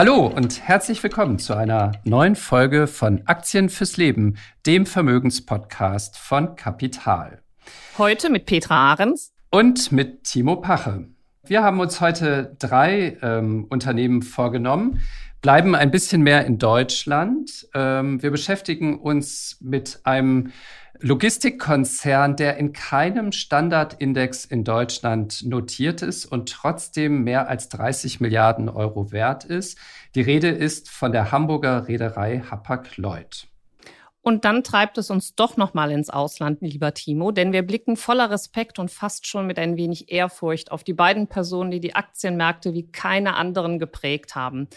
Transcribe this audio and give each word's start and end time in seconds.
Hallo 0.00 0.28
und 0.28 0.62
herzlich 0.66 1.02
willkommen 1.02 1.38
zu 1.38 1.52
einer 1.54 1.92
neuen 2.04 2.34
Folge 2.34 2.86
von 2.86 3.20
Aktien 3.26 3.68
fürs 3.68 3.98
Leben, 3.98 4.38
dem 4.64 4.86
Vermögenspodcast 4.86 6.16
von 6.16 6.56
Kapital. 6.56 7.42
Heute 7.98 8.30
mit 8.30 8.46
Petra 8.46 8.92
Ahrens 8.92 9.34
und 9.50 9.92
mit 9.92 10.24
Timo 10.24 10.56
Pache. 10.56 11.06
Wir 11.44 11.62
haben 11.62 11.80
uns 11.80 12.00
heute 12.00 12.56
drei 12.58 13.18
ähm, 13.20 13.66
Unternehmen 13.68 14.22
vorgenommen, 14.22 15.02
bleiben 15.42 15.74
ein 15.74 15.90
bisschen 15.90 16.22
mehr 16.22 16.46
in 16.46 16.56
Deutschland. 16.56 17.68
Ähm, 17.74 18.22
wir 18.22 18.30
beschäftigen 18.30 18.98
uns 18.98 19.58
mit 19.60 20.00
einem 20.04 20.50
Logistikkonzern, 21.02 22.36
der 22.36 22.58
in 22.58 22.74
keinem 22.74 23.32
Standardindex 23.32 24.44
in 24.44 24.64
Deutschland 24.64 25.46
notiert 25.46 26.02
ist 26.02 26.26
und 26.26 26.50
trotzdem 26.50 27.24
mehr 27.24 27.48
als 27.48 27.70
30 27.70 28.20
Milliarden 28.20 28.68
Euro 28.68 29.10
wert 29.10 29.44
ist. 29.44 29.78
Die 30.16 30.22
Rede 30.22 30.48
ist 30.48 30.90
von 30.90 31.12
der 31.12 31.30
Hamburger 31.30 31.86
Reederei 31.86 32.40
Hapag-Lloyd. 32.40 33.46
Und 34.22 34.44
dann 34.44 34.64
treibt 34.64 34.98
es 34.98 35.08
uns 35.08 35.34
doch 35.34 35.56
noch 35.56 35.72
mal 35.72 35.90
ins 35.92 36.10
Ausland, 36.10 36.60
lieber 36.60 36.92
Timo, 36.92 37.30
denn 37.30 37.52
wir 37.52 37.62
blicken 37.62 37.96
voller 37.96 38.28
Respekt 38.30 38.78
und 38.78 38.90
fast 38.90 39.26
schon 39.26 39.46
mit 39.46 39.58
ein 39.58 39.76
wenig 39.76 40.12
Ehrfurcht 40.12 40.72
auf 40.72 40.84
die 40.84 40.92
beiden 40.92 41.28
Personen, 41.28 41.70
die 41.70 41.80
die 41.80 41.94
Aktienmärkte 41.94 42.74
wie 42.74 42.90
keine 42.90 43.36
anderen 43.36 43.78
geprägt 43.78 44.34
haben. 44.34 44.68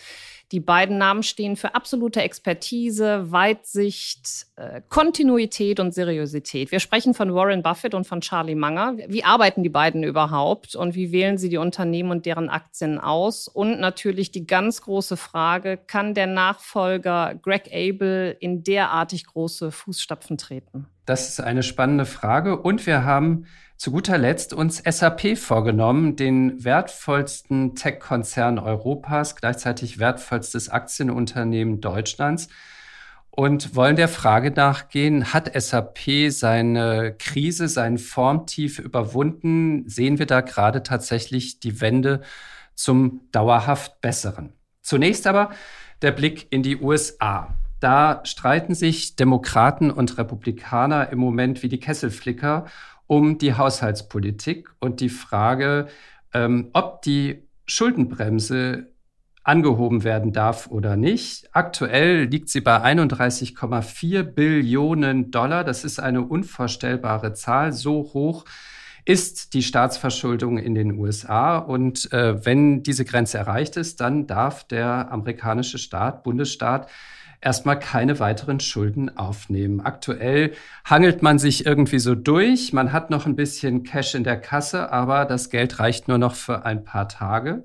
Die 0.54 0.60
beiden 0.60 1.00
Namen 1.00 1.24
stehen 1.24 1.56
für 1.56 1.74
absolute 1.74 2.22
Expertise, 2.22 3.32
Weitsicht, 3.32 4.46
äh, 4.56 4.82
Kontinuität 4.88 5.80
und 5.80 5.96
Seriosität. 5.96 6.72
Wir 6.72 6.80
sprechen 6.80 7.16
von 7.16 7.34
Warren 7.34 7.64
Buffett 7.64 7.96
und 7.96 8.06
von 8.06 8.22
Charlie 8.22 8.54
Munger. 8.54 8.96
Wie 9.08 9.24
arbeiten 9.24 9.64
die 9.64 9.70
beiden 9.70 10.04
überhaupt 10.04 10.76
und 10.76 10.94
wie 10.94 11.12
wählen 11.12 11.40
sie 11.40 11.50
die 11.50 11.58
Unternehmen 11.58 12.12
und 12.12 12.28
deren 12.28 12.50
Aktien 12.50 13.00
aus? 13.00 13.48
Und 13.48 13.80
natürlich 13.80 14.30
die 14.30 14.46
ganz 14.46 14.84
große 14.84 15.18
Frage, 15.18 15.78
kann 15.78 16.14
der 16.14 16.28
Nachfolger 16.28 17.34
Greg 17.42 17.72
Abel 17.74 18.38
in 18.40 18.64
derartig 18.64 19.26
große 19.26 19.72
Fußstapfen 19.72 20.38
treten? 20.38 20.86
Das 21.08 21.30
ist 21.30 21.42
eine 21.42 21.64
spannende 21.64 22.06
Frage 22.06 22.62
und 22.62 22.86
wir 22.86 23.04
haben 23.04 23.48
zu 23.84 23.92
guter 23.92 24.18
Letzt 24.18 24.54
uns 24.54 24.78
SAP 24.78 25.38
vorgenommen, 25.38 26.16
den 26.16 26.64
wertvollsten 26.64 27.76
Tech-Konzern 27.76 28.58
Europas, 28.58 29.36
gleichzeitig 29.36 30.00
wertvollstes 30.00 30.70
Aktienunternehmen 30.70 31.82
Deutschlands 31.82 32.48
und 33.30 33.76
wollen 33.76 33.98
der 33.98 34.08
Frage 34.08 34.52
nachgehen, 34.52 35.34
hat 35.34 35.52
SAP 35.62 36.30
seine 36.30 37.14
Krise, 37.20 37.68
sein 37.68 37.98
Formtief 37.98 38.80
überwunden? 38.80 39.84
Sehen 39.90 40.18
wir 40.18 40.28
da 40.28 40.40
gerade 40.40 40.82
tatsächlich 40.84 41.60
die 41.60 41.82
Wende 41.82 42.22
zum 42.76 43.20
dauerhaft 43.34 44.00
Besseren? 44.00 44.54
Zunächst 44.82 45.28
aber 45.28 45.50
der 46.02 46.14
Blick 46.14 46.48
in 46.52 46.64
die 46.64 46.78
USA. 46.78 47.54
Da 47.82 48.22
streiten 48.24 48.76
sich 48.76 49.18
Demokraten 49.18 49.92
und 49.92 50.18
Republikaner 50.18 51.10
im 51.10 51.20
Moment 51.20 51.64
wie 51.64 51.68
die 51.68 51.82
Kesselflicker 51.82 52.68
um 53.08 53.38
die 53.38 53.56
Haushaltspolitik 53.56 54.70
und 54.80 55.00
die 55.00 55.10
Frage, 55.10 55.88
ähm, 56.34 56.70
ob 56.74 57.02
die 57.02 57.48
Schuldenbremse 57.66 58.94
angehoben 59.44 60.04
werden 60.04 60.32
darf 60.32 60.68
oder 60.68 60.96
nicht. 60.96 61.50
Aktuell 61.52 62.26
liegt 62.26 62.50
sie 62.50 62.62
bei 62.62 62.82
31,4 62.82 64.24
Billionen 64.24 65.32
Dollar. 65.32 65.64
Das 65.64 65.84
ist 65.84 66.00
eine 66.00 66.22
unvorstellbare 66.22 67.34
Zahl. 67.34 67.74
So 67.74 68.12
hoch 68.14 68.46
ist 69.06 69.54
die 69.54 69.64
Staatsverschuldung 69.64 70.58
in 70.58 70.76
den 70.76 70.98
USA. 70.98 71.58
Und 71.58 72.12
äh, 72.14 72.46
wenn 72.46 72.84
diese 72.84 73.04
Grenze 73.04 73.38
erreicht 73.38 73.76
ist, 73.76 74.00
dann 74.00 74.28
darf 74.28 74.64
der 74.64 75.12
amerikanische 75.12 75.78
Staat, 75.78 76.24
Bundesstaat, 76.24 76.90
erstmal 77.44 77.80
keine 77.80 78.20
weiteren 78.20 78.60
Schulden 78.60 79.18
aufnehmen. 79.18 79.82
Aktuell 79.82 80.54
hangelt 80.86 81.22
man 81.22 81.40
sich 81.40 81.66
irgendwie 81.66 82.00
so 82.00 82.16
durch. 82.16 82.74
Man 82.74 82.94
hat 82.94 83.10
noch 83.10 83.26
ein 83.26 83.36
bisschen 83.36 83.84
Cash 83.84 84.16
in 84.16 84.24
der 84.24 84.40
Kasse, 84.40 84.92
aber 84.92 85.26
das 85.26 85.50
Geld 85.50 85.80
reicht 85.80 86.08
nur 86.08 86.18
noch 86.18 86.36
für 86.36 86.66
ein 86.66 86.84
paar 86.84 87.08
Tage. 87.08 87.64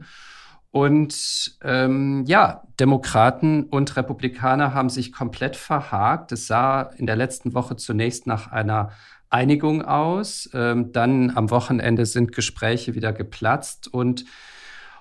Und 0.71 1.57
ähm, 1.63 2.25
ja, 2.27 2.63
Demokraten 2.79 3.65
und 3.65 3.97
Republikaner 3.97 4.75
haben 4.75 4.91
sich 4.91 5.13
komplett 5.13 5.57
verhakt. 5.57 6.33
Es 6.33 6.47
sah 6.47 6.83
in 6.83 7.07
der 7.07 7.17
letzten 7.17 7.55
Woche 7.55 7.77
zunächst 7.77 8.27
nach 8.27 8.53
einer 8.53 8.91
Einigung 9.31 9.83
aus. 9.83 10.51
Ähm, 10.53 10.93
dann 10.93 11.37
am 11.37 11.51
Wochenende 11.51 12.05
sind 12.07 12.33
Gespräche 12.33 12.95
wieder 12.95 13.13
geplatzt 13.13 13.89
und 13.89 14.25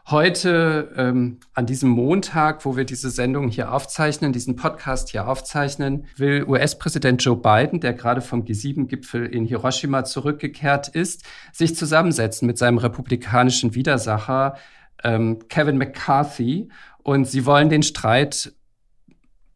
Heute, 0.09 0.94
ähm, 0.95 1.41
an 1.53 1.66
diesem 1.66 1.90
Montag, 1.90 2.63
wo 2.63 2.78
wir 2.78 2.85
diese 2.85 3.09
Sendung 3.09 3.50
hier 3.50 3.73
aufzeichnen, 3.73 4.31
diesen 4.31 4.56
Podcast 4.56 5.09
hier 5.09 5.28
aufzeichnen, 5.28 6.06
will 6.16 6.45
US-Präsident 6.47 7.22
Joe 7.22 7.35
Biden, 7.35 7.81
der 7.81 7.91
gerade 7.91 8.22
vom 8.22 8.45
G7-Gipfel 8.45 9.25
in 9.25 9.44
Hiroshima 9.44 10.06
zurückgekehrt 10.06 10.88
ist, 10.88 11.25
sich 11.51 11.75
zusammensetzen 11.75 12.45
mit 12.45 12.57
seinem 12.57 12.78
republikanischen 12.78 13.75
Widersacher 13.75 14.56
ähm, 15.03 15.40
Kevin 15.50 15.78
McCarthy. 15.78 16.69
Und 17.03 17.28
sie 17.28 17.45
wollen 17.45 17.68
den 17.68 17.84
Streit 17.84 18.53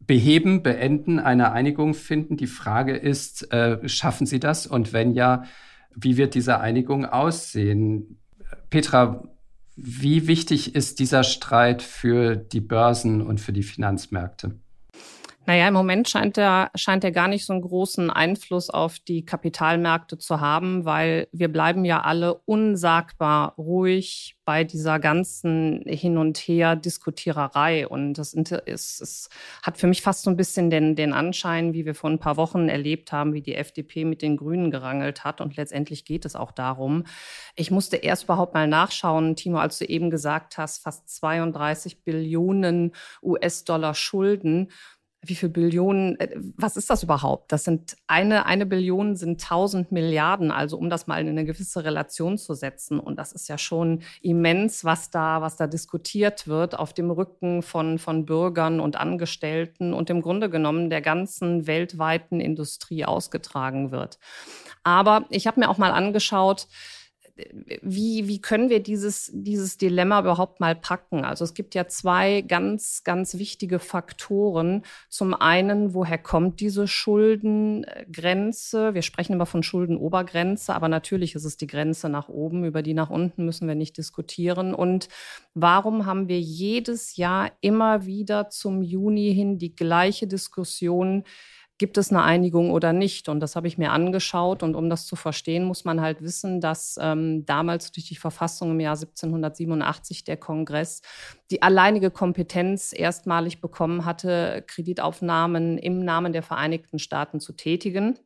beheben, 0.00 0.62
beenden, 0.62 1.18
eine 1.18 1.52
Einigung 1.52 1.94
finden. 1.94 2.36
Die 2.36 2.46
Frage 2.46 2.94
ist, 2.94 3.50
äh, 3.54 3.88
schaffen 3.88 4.26
sie 4.26 4.38
das? 4.38 4.66
Und 4.66 4.92
wenn 4.92 5.14
ja, 5.14 5.44
wie 5.94 6.18
wird 6.18 6.34
diese 6.34 6.60
Einigung 6.60 7.06
aussehen? 7.06 8.18
Petra, 8.68 9.31
wie 9.84 10.28
wichtig 10.28 10.76
ist 10.76 11.00
dieser 11.00 11.24
Streit 11.24 11.82
für 11.82 12.36
die 12.36 12.60
Börsen 12.60 13.20
und 13.20 13.40
für 13.40 13.52
die 13.52 13.64
Finanzmärkte? 13.64 14.61
Naja, 15.44 15.66
im 15.66 15.74
Moment 15.74 16.08
scheint 16.08 16.38
er, 16.38 16.70
scheint 16.76 17.02
er 17.02 17.10
gar 17.10 17.26
nicht 17.26 17.44
so 17.44 17.52
einen 17.52 17.62
großen 17.62 18.10
Einfluss 18.10 18.70
auf 18.70 19.00
die 19.00 19.24
Kapitalmärkte 19.24 20.16
zu 20.16 20.40
haben, 20.40 20.84
weil 20.84 21.26
wir 21.32 21.50
bleiben 21.50 21.84
ja 21.84 22.02
alle 22.02 22.34
unsagbar 22.34 23.56
ruhig 23.58 24.36
bei 24.44 24.62
dieser 24.62 25.00
ganzen 25.00 25.82
Hin- 25.84 26.16
und 26.16 26.38
Her-Diskutiererei. 26.38 27.88
Und 27.88 28.14
das 28.14 28.34
ist, 28.34 29.00
es 29.00 29.28
hat 29.64 29.78
für 29.78 29.88
mich 29.88 30.02
fast 30.02 30.22
so 30.22 30.30
ein 30.30 30.36
bisschen 30.36 30.70
den, 30.70 30.94
den 30.94 31.12
Anschein, 31.12 31.72
wie 31.72 31.86
wir 31.86 31.96
vor 31.96 32.10
ein 32.10 32.20
paar 32.20 32.36
Wochen 32.36 32.68
erlebt 32.68 33.10
haben, 33.10 33.34
wie 33.34 33.42
die 33.42 33.56
FDP 33.56 34.04
mit 34.04 34.22
den 34.22 34.36
Grünen 34.36 34.70
gerangelt 34.70 35.24
hat. 35.24 35.40
Und 35.40 35.56
letztendlich 35.56 36.04
geht 36.04 36.24
es 36.24 36.36
auch 36.36 36.52
darum. 36.52 37.02
Ich 37.56 37.72
musste 37.72 37.96
erst 37.96 38.24
überhaupt 38.24 38.54
mal 38.54 38.68
nachschauen, 38.68 39.34
Timo, 39.34 39.58
als 39.58 39.78
du 39.78 39.86
eben 39.86 40.08
gesagt 40.08 40.56
hast, 40.56 40.84
fast 40.84 41.08
32 41.08 42.04
Billionen 42.04 42.92
US-Dollar 43.22 43.94
Schulden 43.94 44.68
wie 45.24 45.36
viel 45.36 45.48
Billionen, 45.48 46.18
äh, 46.18 46.36
was 46.56 46.76
ist 46.76 46.90
das 46.90 47.04
überhaupt? 47.04 47.52
Das 47.52 47.64
sind 47.64 47.96
eine, 48.08 48.44
eine 48.44 48.66
Billion 48.66 49.14
sind 49.14 49.40
1000 49.42 49.92
Milliarden, 49.92 50.50
also 50.50 50.76
um 50.76 50.90
das 50.90 51.06
mal 51.06 51.20
in 51.20 51.28
eine 51.28 51.44
gewisse 51.44 51.84
Relation 51.84 52.38
zu 52.38 52.54
setzen. 52.54 52.98
Und 52.98 53.18
das 53.18 53.32
ist 53.32 53.48
ja 53.48 53.56
schon 53.56 54.02
immens, 54.20 54.84
was 54.84 55.10
da, 55.10 55.40
was 55.40 55.56
da 55.56 55.68
diskutiert 55.68 56.48
wird 56.48 56.76
auf 56.76 56.92
dem 56.92 57.10
Rücken 57.10 57.62
von, 57.62 57.98
von 57.98 58.26
Bürgern 58.26 58.80
und 58.80 58.96
Angestellten 58.96 59.94
und 59.94 60.10
im 60.10 60.22
Grunde 60.22 60.50
genommen 60.50 60.90
der 60.90 61.02
ganzen 61.02 61.66
weltweiten 61.68 62.40
Industrie 62.40 63.04
ausgetragen 63.04 63.92
wird. 63.92 64.18
Aber 64.82 65.26
ich 65.30 65.46
habe 65.46 65.60
mir 65.60 65.68
auch 65.68 65.78
mal 65.78 65.92
angeschaut, 65.92 66.66
wie, 67.82 68.28
wie 68.28 68.40
können 68.40 68.70
wir 68.70 68.82
dieses, 68.82 69.30
dieses 69.32 69.78
Dilemma 69.78 70.20
überhaupt 70.20 70.60
mal 70.60 70.74
packen? 70.74 71.24
Also 71.24 71.44
es 71.44 71.54
gibt 71.54 71.74
ja 71.74 71.86
zwei 71.88 72.42
ganz, 72.42 73.02
ganz 73.04 73.38
wichtige 73.38 73.78
Faktoren. 73.78 74.82
Zum 75.08 75.34
einen, 75.34 75.94
woher 75.94 76.18
kommt 76.18 76.60
diese 76.60 76.88
Schuldengrenze? 76.88 78.94
Wir 78.94 79.02
sprechen 79.02 79.34
immer 79.34 79.46
von 79.46 79.62
Schuldenobergrenze, 79.62 80.74
aber 80.74 80.88
natürlich 80.88 81.34
ist 81.34 81.44
es 81.44 81.56
die 81.56 81.66
Grenze 81.66 82.08
nach 82.08 82.28
oben. 82.28 82.64
Über 82.64 82.82
die 82.82 82.94
nach 82.94 83.10
unten 83.10 83.44
müssen 83.44 83.68
wir 83.68 83.74
nicht 83.74 83.98
diskutieren. 83.98 84.74
Und 84.74 85.08
warum 85.54 86.06
haben 86.06 86.28
wir 86.28 86.40
jedes 86.40 87.16
Jahr 87.16 87.50
immer 87.60 88.06
wieder 88.06 88.50
zum 88.50 88.82
Juni 88.82 89.34
hin 89.34 89.58
die 89.58 89.74
gleiche 89.74 90.26
Diskussion? 90.26 91.24
Gibt 91.82 91.98
es 91.98 92.12
eine 92.12 92.22
Einigung 92.22 92.70
oder 92.70 92.92
nicht? 92.92 93.28
Und 93.28 93.40
das 93.40 93.56
habe 93.56 93.66
ich 93.66 93.76
mir 93.76 93.90
angeschaut. 93.90 94.62
Und 94.62 94.76
um 94.76 94.88
das 94.88 95.04
zu 95.04 95.16
verstehen, 95.16 95.64
muss 95.64 95.84
man 95.84 96.00
halt 96.00 96.22
wissen, 96.22 96.60
dass 96.60 96.96
ähm, 97.00 97.44
damals 97.44 97.90
durch 97.90 98.06
die 98.06 98.14
Verfassung 98.14 98.70
im 98.70 98.78
Jahr 98.78 98.94
1787 98.94 100.22
der 100.22 100.36
Kongress 100.36 101.02
die 101.50 101.60
alleinige 101.60 102.12
Kompetenz 102.12 102.92
erstmalig 102.96 103.60
bekommen 103.60 104.04
hatte, 104.04 104.62
Kreditaufnahmen 104.68 105.76
im 105.76 106.04
Namen 106.04 106.32
der 106.32 106.44
Vereinigten 106.44 107.00
Staaten 107.00 107.40
zu 107.40 107.52
tätigen. 107.52 108.16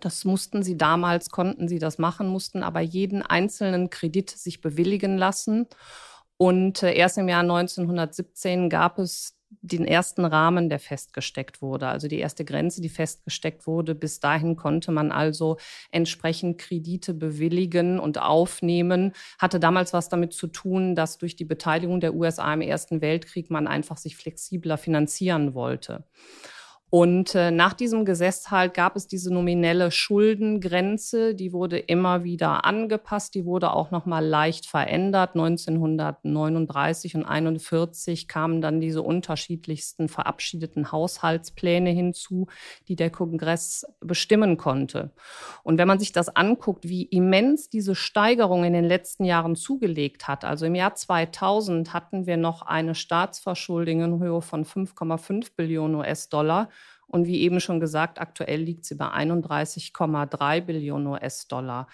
Das 0.00 0.26
mussten 0.26 0.62
sie 0.62 0.76
damals, 0.76 1.30
konnten 1.30 1.68
sie 1.68 1.78
das 1.78 1.96
machen, 1.96 2.28
mussten 2.28 2.62
aber 2.62 2.80
jeden 2.80 3.22
einzelnen 3.22 3.88
Kredit 3.88 4.28
sich 4.28 4.60
bewilligen 4.60 5.16
lassen. 5.16 5.68
Und 6.36 6.82
äh, 6.82 6.92
erst 6.92 7.16
im 7.16 7.30
Jahr 7.30 7.40
1917 7.40 8.68
gab 8.68 8.98
es 8.98 9.39
den 9.62 9.84
ersten 9.84 10.24
Rahmen, 10.24 10.68
der 10.68 10.78
festgesteckt 10.78 11.60
wurde, 11.60 11.88
also 11.88 12.06
die 12.06 12.18
erste 12.18 12.44
Grenze, 12.44 12.80
die 12.80 12.88
festgesteckt 12.88 13.66
wurde. 13.66 13.94
Bis 13.94 14.20
dahin 14.20 14.56
konnte 14.56 14.92
man 14.92 15.10
also 15.10 15.56
entsprechend 15.90 16.58
Kredite 16.58 17.14
bewilligen 17.14 17.98
und 17.98 18.18
aufnehmen. 18.18 19.12
Hatte 19.38 19.58
damals 19.58 19.92
was 19.92 20.08
damit 20.08 20.32
zu 20.32 20.46
tun, 20.46 20.94
dass 20.94 21.18
durch 21.18 21.36
die 21.36 21.44
Beteiligung 21.44 22.00
der 22.00 22.14
USA 22.14 22.52
im 22.54 22.60
Ersten 22.60 23.00
Weltkrieg 23.00 23.50
man 23.50 23.66
einfach 23.66 23.96
sich 23.96 24.16
flexibler 24.16 24.78
finanzieren 24.78 25.54
wollte. 25.54 26.04
Und 26.90 27.36
äh, 27.36 27.52
nach 27.52 27.72
diesem 27.72 28.04
Gesetz 28.04 28.50
halt 28.50 28.74
gab 28.74 28.96
es 28.96 29.06
diese 29.06 29.32
nominelle 29.32 29.92
Schuldengrenze, 29.92 31.36
die 31.36 31.52
wurde 31.52 31.78
immer 31.78 32.24
wieder 32.24 32.64
angepasst, 32.64 33.36
die 33.36 33.44
wurde 33.44 33.72
auch 33.72 33.92
noch 33.92 34.06
mal 34.06 34.26
leicht 34.26 34.66
verändert. 34.66 35.36
1939 35.36 37.14
und 37.14 37.24
41 37.24 38.26
kamen 38.26 38.60
dann 38.60 38.80
diese 38.80 39.02
unterschiedlichsten 39.02 40.08
verabschiedeten 40.08 40.90
Haushaltspläne 40.90 41.90
hinzu, 41.90 42.48
die 42.88 42.96
der 42.96 43.10
Kongress 43.10 43.86
bestimmen 44.00 44.56
konnte. 44.56 45.12
Und 45.62 45.78
wenn 45.78 45.86
man 45.86 46.00
sich 46.00 46.10
das 46.10 46.28
anguckt, 46.34 46.88
wie 46.88 47.04
immens 47.04 47.68
diese 47.68 47.94
Steigerung 47.94 48.64
in 48.64 48.72
den 48.72 48.84
letzten 48.84 49.24
Jahren 49.24 49.54
zugelegt 49.54 50.26
hat, 50.26 50.44
also 50.44 50.66
im 50.66 50.74
Jahr 50.74 50.96
2000 50.96 51.94
hatten 51.94 52.26
wir 52.26 52.36
noch 52.36 52.62
eine 52.62 52.96
Staatsverschuldung 52.96 54.00
in 54.00 54.18
Höhe 54.18 54.42
von 54.42 54.64
5,5 54.64 55.52
Billionen 55.56 55.94
US-Dollar 55.94 56.68
und 57.10 57.26
wie 57.26 57.40
eben 57.40 57.60
schon 57.60 57.80
gesagt, 57.80 58.20
aktuell 58.20 58.60
liegt 58.60 58.84
sie 58.84 58.94
bei 58.94 59.06
31,3 59.06 60.60
Billionen 60.60 61.06
US-Dollar. 61.08 61.88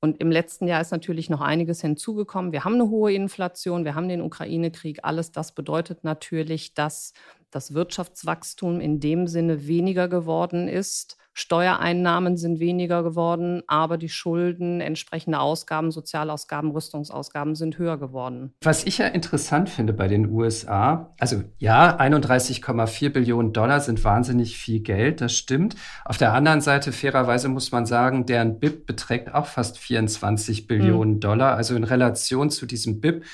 Und 0.00 0.18
im 0.18 0.30
letzten 0.30 0.66
Jahr 0.66 0.80
ist 0.80 0.92
natürlich 0.92 1.28
noch 1.28 1.42
einiges 1.42 1.82
hinzugekommen. 1.82 2.52
Wir 2.52 2.64
haben 2.64 2.74
eine 2.74 2.88
hohe 2.88 3.12
Inflation, 3.12 3.84
wir 3.84 3.94
haben 3.94 4.08
den 4.08 4.22
Ukraine-Krieg. 4.22 5.00
Alles 5.02 5.30
das 5.30 5.52
bedeutet 5.52 6.04
natürlich, 6.04 6.72
dass 6.72 7.12
das 7.50 7.74
Wirtschaftswachstum 7.74 8.80
in 8.80 9.00
dem 9.00 9.26
Sinne 9.26 9.66
weniger 9.66 10.08
geworden 10.08 10.68
ist. 10.68 11.16
Steuereinnahmen 11.32 12.36
sind 12.36 12.58
weniger 12.58 13.02
geworden, 13.02 13.62
aber 13.66 13.98
die 13.98 14.08
Schulden, 14.08 14.80
entsprechende 14.80 15.38
Ausgaben, 15.38 15.90
Sozialausgaben, 15.90 16.72
Rüstungsausgaben 16.72 17.54
sind 17.54 17.78
höher 17.78 17.98
geworden. 17.98 18.52
Was 18.62 18.84
ich 18.84 18.98
ja 18.98 19.06
interessant 19.06 19.70
finde 19.70 19.92
bei 19.92 20.08
den 20.08 20.30
USA, 20.30 21.14
also 21.18 21.42
ja, 21.58 21.98
31,4 21.98 23.10
Billionen 23.10 23.52
Dollar 23.52 23.80
sind 23.80 24.02
wahnsinnig 24.02 24.58
viel 24.58 24.80
Geld, 24.80 25.20
das 25.20 25.32
stimmt. 25.32 25.76
Auf 26.04 26.18
der 26.18 26.34
anderen 26.34 26.60
Seite, 26.60 26.92
fairerweise 26.92 27.48
muss 27.48 27.70
man 27.70 27.86
sagen, 27.86 28.26
deren 28.26 28.58
BIP 28.58 28.86
beträgt 28.86 29.32
auch 29.32 29.46
fast 29.46 29.78
24 29.78 30.66
Billionen 30.66 31.14
mhm. 31.14 31.20
Dollar. 31.20 31.56
Also 31.56 31.76
in 31.76 31.84
Relation 31.84 32.50
zu 32.50 32.66
diesem 32.66 33.00
BIP 33.00 33.24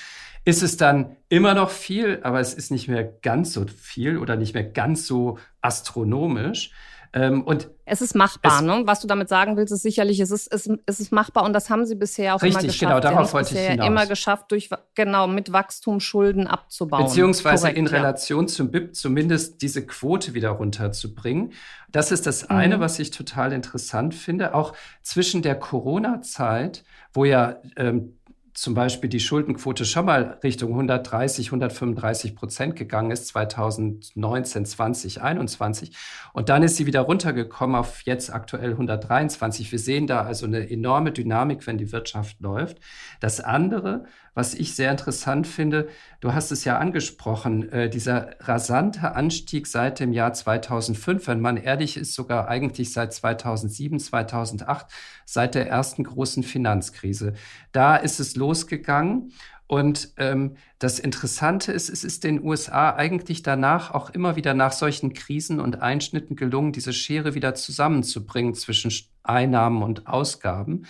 ist 0.47 0.63
es 0.63 0.77
dann 0.77 1.17
immer 1.29 1.55
noch 1.55 1.71
viel, 1.71 2.21
aber 2.23 2.39
es 2.39 2.55
ist 2.55 2.71
nicht 2.71 2.87
mehr 2.87 3.03
ganz 3.05 3.53
so 3.53 3.67
viel 3.67 4.17
oder 4.17 4.37
nicht 4.37 4.55
mehr 4.55 4.65
ganz 4.65 5.05
so 5.05 5.39
astronomisch. 5.61 6.71
Ähm, 7.13 7.43
und 7.43 7.69
es 7.85 8.01
ist 8.01 8.15
machbar, 8.15 8.59
es, 8.59 8.63
ne? 8.63 8.83
Was 8.85 9.01
du 9.01 9.09
damit 9.09 9.29
sagen 9.29 9.57
willst, 9.57 9.73
ist 9.73 9.83
sicherlich, 9.83 10.21
es 10.21 10.31
ist, 10.31 10.53
es, 10.53 10.71
es 10.87 11.01
ist 11.01 11.11
machbar 11.11 11.45
und 11.45 11.53
das 11.53 11.69
haben 11.69 11.85
sie 11.85 11.97
bisher 11.97 12.37
auch 12.37 12.43
richtig, 12.43 12.53
immer 12.53 12.63
geschafft. 12.63 12.83
Richtig, 12.83 12.89
genau, 12.89 13.01
darauf 13.01 13.33
wollte 13.33 13.55
ich 13.55 13.61
hinaus. 13.61 13.87
immer 13.89 14.07
geschafft, 14.07 14.53
durch, 14.53 14.71
genau, 14.95 15.27
mit 15.27 15.53
Wachstum 15.53 15.99
Schulden 15.99 16.47
abzubauen. 16.47 17.07
Beziehungsweise 17.07 17.63
Korrekt, 17.63 17.79
in 17.79 17.87
Relation 17.89 18.43
ja. 18.43 18.47
zum 18.47 18.71
BIP 18.71 18.95
zumindest 18.95 19.63
diese 19.63 19.85
Quote 19.85 20.35
wieder 20.35 20.51
runterzubringen. 20.51 21.55
Das 21.91 22.13
ist 22.13 22.27
das 22.27 22.51
eine, 22.51 22.77
mhm. 22.77 22.81
was 22.81 23.01
ich 23.01 23.11
total 23.11 23.53
interessant 23.53 24.15
finde. 24.15 24.55
Auch 24.55 24.75
zwischen 25.03 25.43
der 25.43 25.57
Corona-Zeit, 25.57 26.85
wo 27.13 27.25
ja 27.25 27.57
ähm, 27.77 28.17
zum 28.57 28.73
Beispiel 28.73 29.11
die 29.11 29.21
Schuldenquote 29.21 29.85
schon 29.85 30.07
mal 30.07 30.39
Richtung 30.43 30.71
130, 30.71 31.49
135 31.49 32.35
Prozent 32.35 32.75
gegangen 32.75 33.11
ist, 33.11 33.29
2019, 33.29 34.65
20, 34.65 35.21
21. 35.21 35.95
Und 36.33 36.49
dann 36.49 36.63
ist 36.63 36.77
sie 36.77 36.87
wieder 36.87 37.03
runtergekommen 37.03 37.77
auf 37.77 38.01
jetzt 38.03 38.33
aktuell 38.33 38.71
123. 38.71 39.71
Wir 39.71 39.79
sehen 39.79 40.07
da 40.07 40.23
also 40.23 40.47
eine 40.47 40.71
enorme 40.71 41.13
Dynamik, 41.13 41.67
wenn 41.67 41.77
die 41.77 41.93
Wirtschaft 41.93 42.41
läuft. 42.41 42.79
Das 43.21 43.41
andere, 43.41 44.07
was 44.37 44.53
ich 44.53 44.75
sehr 44.75 44.91
interessant 44.91 45.47
finde, 45.47 45.89
du 46.21 46.35
hast 46.35 46.53
es 46.53 46.65
ja 46.65 46.77
angesprochen, 46.79 47.73
äh, 47.73 47.89
dieser 47.89 48.37
rasante 48.41 49.17
Anstieg 49.17 49.67
seit 49.67 49.99
dem 49.99 50.13
Jahr 50.13 50.35
2005, 50.35 51.27
wenn 51.27 51.41
man 51.41 51.57
ehrlich 51.57 51.97
ist, 51.97 52.15
sogar 52.15 52.47
eigentlich 52.47 52.93
seit 52.93 53.15
2007, 53.15 53.99
2008, 53.99 54.87
seit 55.25 55.55
der 55.55 55.69
ersten 55.69 56.05
großen 56.05 56.43
Finanzkrise. 56.43 57.33
Da 57.73 57.97
ist 57.97 58.21
es 58.21 58.37
losgegangen. 58.37 59.33
Und 59.69 60.13
ähm, 60.19 60.57
das 60.79 60.99
Interessante 60.99 61.73
ist, 61.73 61.89
es 61.89 62.05
ist 62.05 62.23
den 62.23 62.45
USA 62.45 62.95
eigentlich 62.95 63.43
danach 63.43 63.91
auch 63.91 64.11
immer 64.11 64.37
wieder 64.37 64.53
nach 64.53 64.73
solchen 64.73 65.15
Krisen 65.15 65.61
und 65.61 65.81
Einschnitten 65.81 66.37
gelungen, 66.37 66.73
diese 66.73 66.93
Schere 66.93 67.35
wieder 67.35 67.55
zusammenzubringen 67.55 68.55
zwischen 68.55 68.93
Einnahmen 69.23 69.83
und 69.83 70.07
Ausgaben. 70.07 70.85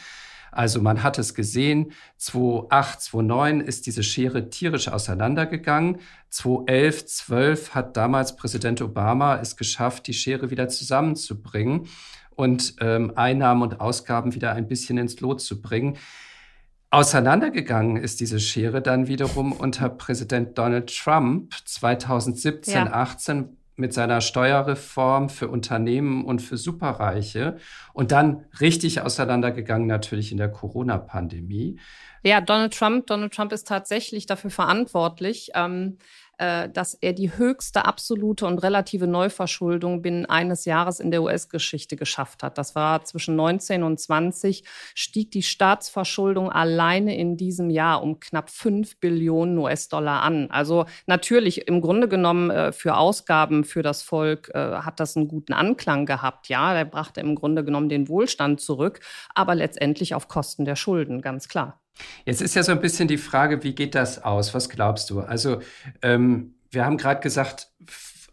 Also 0.56 0.81
man 0.81 1.03
hat 1.03 1.19
es 1.19 1.35
gesehen, 1.35 1.93
2008, 2.17 3.00
2009 3.03 3.61
ist 3.61 3.87
diese 3.87 4.03
Schere 4.03 4.49
tierisch 4.49 4.88
auseinandergegangen. 4.88 5.99
2011, 6.31 7.06
12 7.06 7.75
hat 7.75 7.97
damals 7.97 8.37
Präsident 8.37 8.81
Obama 8.81 9.37
es 9.37 9.56
geschafft, 9.56 10.06
die 10.06 10.14
Schere 10.14 10.50
wieder 10.50 10.69
zusammenzubringen 10.69 11.88
und 12.35 12.76
ähm, 12.81 13.12
Einnahmen 13.17 13.62
und 13.62 13.81
Ausgaben 13.81 14.35
wieder 14.35 14.53
ein 14.53 14.67
bisschen 14.67 14.97
ins 14.97 15.20
Lot 15.20 15.43
zu 15.43 15.61
bringen. 15.61 15.99
Auseinandergegangen 16.91 17.97
ist 17.97 18.20
diese 18.20 18.41
Schere 18.41 18.81
dann 18.81 19.08
wiederum 19.08 19.53
unter 19.53 19.91
Präsident 19.91 20.56
Donald 20.56 20.97
Trump 20.97 21.53
2017, 21.67 22.75
ja. 22.75 22.93
18 22.93 23.56
mit 23.76 23.93
seiner 23.93 24.20
Steuerreform 24.20 25.28
für 25.28 25.49
Unternehmen 25.49 26.25
und 26.25 26.40
für 26.40 26.56
Superreiche 26.56 27.58
und 27.93 28.12
dann 28.12 28.46
richtig 28.61 29.00
auseinandergegangen 29.00 29.87
natürlich 29.87 30.32
in 30.32 30.38
der 30.38 30.50
Corona-Pandemie. 30.50 31.78
Ja, 32.23 32.40
Donald 32.40 32.75
Trump, 32.75 33.06
Donald 33.06 33.32
Trump 33.34 33.52
ist 33.52 33.69
tatsächlich 33.69 34.26
dafür 34.26 34.50
verantwortlich. 34.50 35.50
Ähm, 35.55 35.99
äh, 36.38 36.69
dass 36.69 36.94
er 36.94 37.12
die 37.12 37.37
höchste 37.37 37.85
absolute 37.85 38.47
und 38.47 38.58
relative 38.58 39.06
Neuverschuldung 39.06 40.03
binnen 40.03 40.27
eines 40.27 40.65
Jahres 40.67 41.01
in 41.01 41.10
der 41.10 41.22
US-Geschichte 41.22 41.96
geschafft 41.96 42.43
hat. 42.43 42.58
Das 42.58 42.75
war 42.75 43.05
zwischen 43.05 43.37
19 43.37 43.82
und 43.82 43.99
20 43.99 44.65
stieg 44.94 45.31
die 45.31 45.43
Staatsverschuldung 45.43 46.51
alleine 46.51 47.17
in 47.17 47.37
diesem 47.37 47.70
Jahr 47.70 48.03
um 48.03 48.20
knapp 48.20 48.51
5 48.51 49.01
Billionen 49.01 49.56
US-Dollar 49.58 50.22
an. 50.22 50.51
Also 50.51 50.84
natürlich 51.06 51.69
im 51.69 51.81
Grunde 51.81 52.08
genommen 52.08 52.51
äh, 52.51 52.72
für 52.72 52.96
Ausgaben 52.96 53.65
für 53.65 53.82
das 53.82 54.03
Volk 54.03 54.51
äh, 54.55 54.58
hat 54.58 55.01
das 55.01 55.17
einen 55.17 55.29
guten 55.29 55.55
Anklang 55.55 56.06
gehabt. 56.06 56.49
Ja, 56.49 56.75
der 56.75 56.84
brachte 56.84 57.20
im 57.20 57.34
Grunde 57.34 57.65
genommen 57.65 57.89
den 57.89 58.08
Wohlstand 58.08 58.60
zurück, 58.60 59.01
aber 59.34 59.55
letztendlich 59.55 60.15
auf 60.15 60.29
Kosten 60.29 60.65
der 60.65 60.77
Schulden, 60.77 61.22
ganz 61.22 61.49
klar. 61.49 61.81
Jetzt 62.24 62.43
ist 62.43 62.55
ja 62.55 62.62
so 62.62 62.72
ein 62.72 62.81
bisschen 62.81 63.08
die 63.08 63.19
Frage, 63.19 63.62
wie 63.62 63.74
geht 63.74 63.94
das 63.94 64.22
aus? 64.22 64.55
Was 64.55 64.69
glaubst 64.69 65.10
du? 65.10 65.20
Also 65.20 65.60
ähm, 66.03 66.55
wir 66.70 66.84
haben 66.84 66.96
gerade 66.96 67.20
gesagt, 67.20 67.70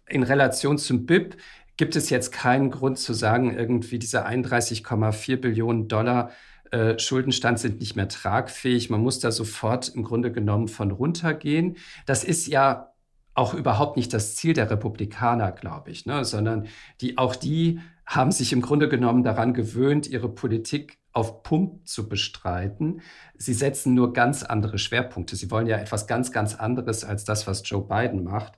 in 0.08 0.24
Relation 0.24 0.78
zum 0.78 1.06
BIP 1.06 1.38
gibt 1.78 1.96
es 1.96 2.10
jetzt 2.10 2.32
keinen 2.32 2.72
Grund 2.72 3.00
zu 3.00 3.14
sagen, 3.14 3.56
irgendwie 3.58 4.00
diese 4.00 4.28
31,4 4.28 5.38
Billionen 5.38 5.88
Dollar 5.88 6.32
äh, 6.72 6.98
Schuldenstand 7.00 7.60
sind 7.60 7.80
nicht 7.80 7.96
mehr 7.96 8.08
tragfähig. 8.08 8.90
Man 8.90 9.02
muss 9.02 9.20
da 9.20 9.32
sofort 9.32 9.90
im 9.90 10.04
Grunde 10.04 10.32
genommen 10.32 10.68
von 10.68 10.92
runtergehen. 10.92 11.78
Das 12.06 12.24
ist 12.24 12.48
ja 12.48 12.94
auch 13.36 13.54
überhaupt 13.54 13.98
nicht 13.98 14.14
das 14.14 14.36
Ziel 14.36 14.54
der 14.54 14.70
Republikaner, 14.70 15.52
glaube 15.52 15.92
ich, 15.92 16.06
ne? 16.06 16.24
sondern 16.26 16.68
die, 17.02 17.18
auch 17.18 17.36
die 17.36 17.80
haben 18.06 18.32
sich 18.32 18.54
im 18.54 18.62
Grunde 18.62 18.90
genommen 18.90 19.24
daran 19.24 19.54
gewöhnt, 19.54 20.08
ihre 20.08 20.30
Politik 20.30 21.00
auf 21.14 21.44
Pump 21.44 21.88
zu 21.88 22.10
bestreiten. 22.10 23.02
Sie 23.38 23.54
setzen 23.54 23.94
nur 23.94 24.14
ganz 24.14 24.42
andere 24.42 24.80
Schwerpunkte. 24.80 25.36
Sie 25.36 25.52
wollen 25.52 25.68
ja 25.68 25.78
etwas 25.78 26.08
ganz, 26.08 26.32
ganz 26.32 26.56
anderes 26.56 27.04
als 27.04 27.24
das, 27.24 27.46
was 27.46 27.62
Joe 27.64 27.84
Biden 27.88 28.24
macht. 28.24 28.54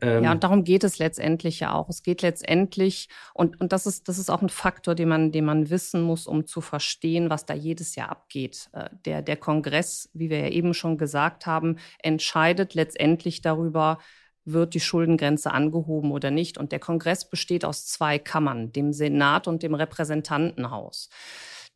Ähm 0.00 0.22
ja, 0.22 0.30
und 0.30 0.44
darum 0.44 0.62
geht 0.62 0.84
es 0.84 0.98
letztendlich 0.98 1.58
ja 1.58 1.74
auch. 1.74 1.88
Es 1.88 2.04
geht 2.04 2.22
letztendlich, 2.22 3.08
und, 3.34 3.60
und 3.60 3.72
das, 3.72 3.86
ist, 3.86 4.08
das 4.08 4.18
ist 4.18 4.30
auch 4.30 4.40
ein 4.40 4.48
Faktor, 4.48 4.94
den 4.94 5.08
man, 5.08 5.32
den 5.32 5.44
man 5.44 5.68
wissen 5.68 6.00
muss, 6.00 6.28
um 6.28 6.46
zu 6.46 6.60
verstehen, 6.60 7.28
was 7.28 7.44
da 7.44 7.54
jedes 7.54 7.96
Jahr 7.96 8.10
abgeht. 8.10 8.70
Äh, 8.72 8.88
der, 9.04 9.22
der 9.22 9.36
Kongress, 9.36 10.08
wie 10.12 10.30
wir 10.30 10.38
ja 10.38 10.48
eben 10.48 10.74
schon 10.74 10.98
gesagt 10.98 11.46
haben, 11.46 11.76
entscheidet 11.98 12.74
letztendlich 12.74 13.42
darüber, 13.42 13.98
wird 14.44 14.74
die 14.74 14.80
Schuldengrenze 14.80 15.50
angehoben 15.50 16.12
oder 16.12 16.30
nicht. 16.30 16.56
Und 16.56 16.70
der 16.70 16.78
Kongress 16.78 17.28
besteht 17.28 17.64
aus 17.64 17.84
zwei 17.86 18.20
Kammern, 18.20 18.70
dem 18.70 18.92
Senat 18.92 19.48
und 19.48 19.64
dem 19.64 19.74
Repräsentantenhaus. 19.74 21.10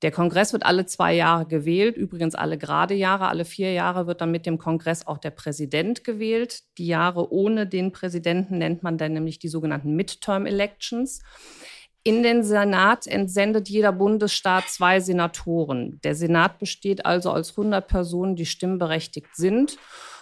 Der 0.02 0.10
Kongress 0.10 0.52
wird 0.54 0.64
alle 0.64 0.86
zwei 0.86 1.14
Jahre 1.14 1.46
gewählt, 1.46 1.96
übrigens 1.96 2.34
alle 2.34 2.56
gerade 2.56 2.94
Jahre. 2.94 3.28
Alle 3.28 3.44
vier 3.44 3.72
Jahre 3.72 4.06
wird 4.06 4.22
dann 4.22 4.30
mit 4.30 4.46
dem 4.46 4.56
Kongress 4.56 5.06
auch 5.06 5.18
der 5.18 5.30
Präsident 5.30 6.04
gewählt. 6.04 6.60
Die 6.78 6.86
Jahre 6.86 7.30
ohne 7.32 7.66
den 7.66 7.92
Präsidenten 7.92 8.58
nennt 8.58 8.82
man 8.82 8.96
dann 8.96 9.12
nämlich 9.12 9.38
die 9.38 9.48
sogenannten 9.48 9.94
Midterm 9.94 10.46
Elections. 10.46 11.20
In 12.02 12.22
den 12.22 12.42
Senat 12.42 13.06
entsendet 13.06 13.68
jeder 13.68 13.92
Bundesstaat 13.92 14.70
zwei 14.70 15.00
Senatoren. 15.00 16.00
Der 16.02 16.14
Senat 16.14 16.58
besteht 16.58 17.04
also 17.04 17.30
aus 17.30 17.50
100 17.50 17.86
Personen, 17.86 18.36
die 18.36 18.46
stimmberechtigt 18.46 19.36
sind. 19.36 19.76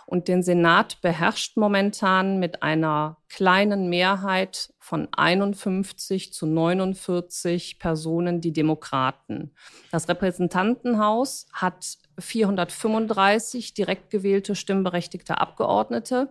Und 0.08 0.26
den 0.26 0.42
Senat 0.42 1.02
beherrscht 1.02 1.58
momentan 1.58 2.38
mit 2.38 2.62
einer 2.62 3.18
kleinen 3.28 3.90
Mehrheit 3.90 4.72
von 4.78 5.06
51 5.12 6.32
zu 6.32 6.46
49 6.46 7.78
Personen 7.78 8.40
die 8.40 8.54
Demokraten. 8.54 9.50
Das 9.92 10.08
Repräsentantenhaus 10.08 11.46
hat 11.52 11.98
435 12.18 13.74
direkt 13.74 14.08
gewählte 14.08 14.54
stimmberechtigte 14.54 15.36
Abgeordnete. 15.36 16.30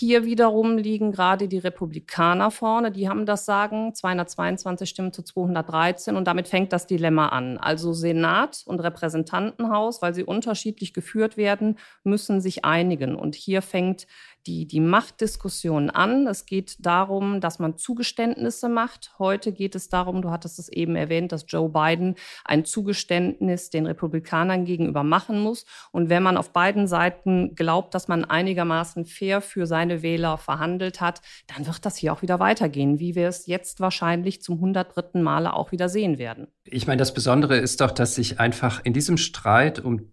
Hier 0.00 0.24
wiederum 0.24 0.78
liegen 0.78 1.10
gerade 1.10 1.48
die 1.48 1.58
Republikaner 1.58 2.52
vorne. 2.52 2.92
Die 2.92 3.08
haben 3.08 3.26
das 3.26 3.44
Sagen, 3.44 3.96
222 3.96 4.88
Stimmen 4.88 5.12
zu 5.12 5.24
213. 5.24 6.14
Und 6.14 6.28
damit 6.28 6.46
fängt 6.46 6.72
das 6.72 6.86
Dilemma 6.86 7.30
an. 7.30 7.58
Also 7.58 7.92
Senat 7.92 8.62
und 8.64 8.78
Repräsentantenhaus, 8.78 10.00
weil 10.00 10.14
sie 10.14 10.22
unterschiedlich 10.22 10.94
geführt 10.94 11.36
werden, 11.36 11.80
müssen 12.04 12.40
sich 12.40 12.64
einigen. 12.64 13.16
Und 13.16 13.34
hier 13.34 13.60
fängt 13.60 14.06
die, 14.48 14.66
die 14.66 14.80
Machtdiskussion 14.80 15.90
an. 15.90 16.26
Es 16.26 16.46
geht 16.46 16.84
darum, 16.84 17.40
dass 17.40 17.58
man 17.58 17.76
Zugeständnisse 17.76 18.68
macht. 18.68 19.12
Heute 19.18 19.52
geht 19.52 19.74
es 19.74 19.90
darum, 19.90 20.22
du 20.22 20.30
hattest 20.30 20.58
es 20.58 20.70
eben 20.70 20.96
erwähnt, 20.96 21.32
dass 21.32 21.44
Joe 21.46 21.68
Biden 21.68 22.14
ein 22.44 22.64
Zugeständnis 22.64 23.68
den 23.68 23.86
Republikanern 23.86 24.64
gegenüber 24.64 25.02
machen 25.02 25.40
muss. 25.40 25.66
Und 25.92 26.08
wenn 26.08 26.22
man 26.22 26.38
auf 26.38 26.52
beiden 26.52 26.86
Seiten 26.86 27.54
glaubt, 27.54 27.94
dass 27.94 28.08
man 28.08 28.24
einigermaßen 28.24 29.04
fair 29.04 29.42
für 29.42 29.66
seine 29.66 30.02
Wähler 30.02 30.38
verhandelt 30.38 31.00
hat, 31.00 31.20
dann 31.54 31.66
wird 31.66 31.84
das 31.84 31.96
hier 31.96 32.12
auch 32.12 32.22
wieder 32.22 32.40
weitergehen, 32.40 32.98
wie 32.98 33.14
wir 33.14 33.28
es 33.28 33.46
jetzt 33.46 33.80
wahrscheinlich 33.80 34.40
zum 34.40 34.56
103. 34.56 35.20
Male 35.20 35.52
auch 35.52 35.72
wieder 35.72 35.90
sehen 35.90 36.16
werden. 36.18 36.48
Ich 36.64 36.86
meine, 36.86 36.98
das 36.98 37.12
Besondere 37.12 37.58
ist 37.58 37.82
doch, 37.82 37.90
dass 37.90 38.14
sich 38.14 38.40
einfach 38.40 38.80
in 38.84 38.94
diesem 38.94 39.18
Streit 39.18 39.78
um 39.78 40.12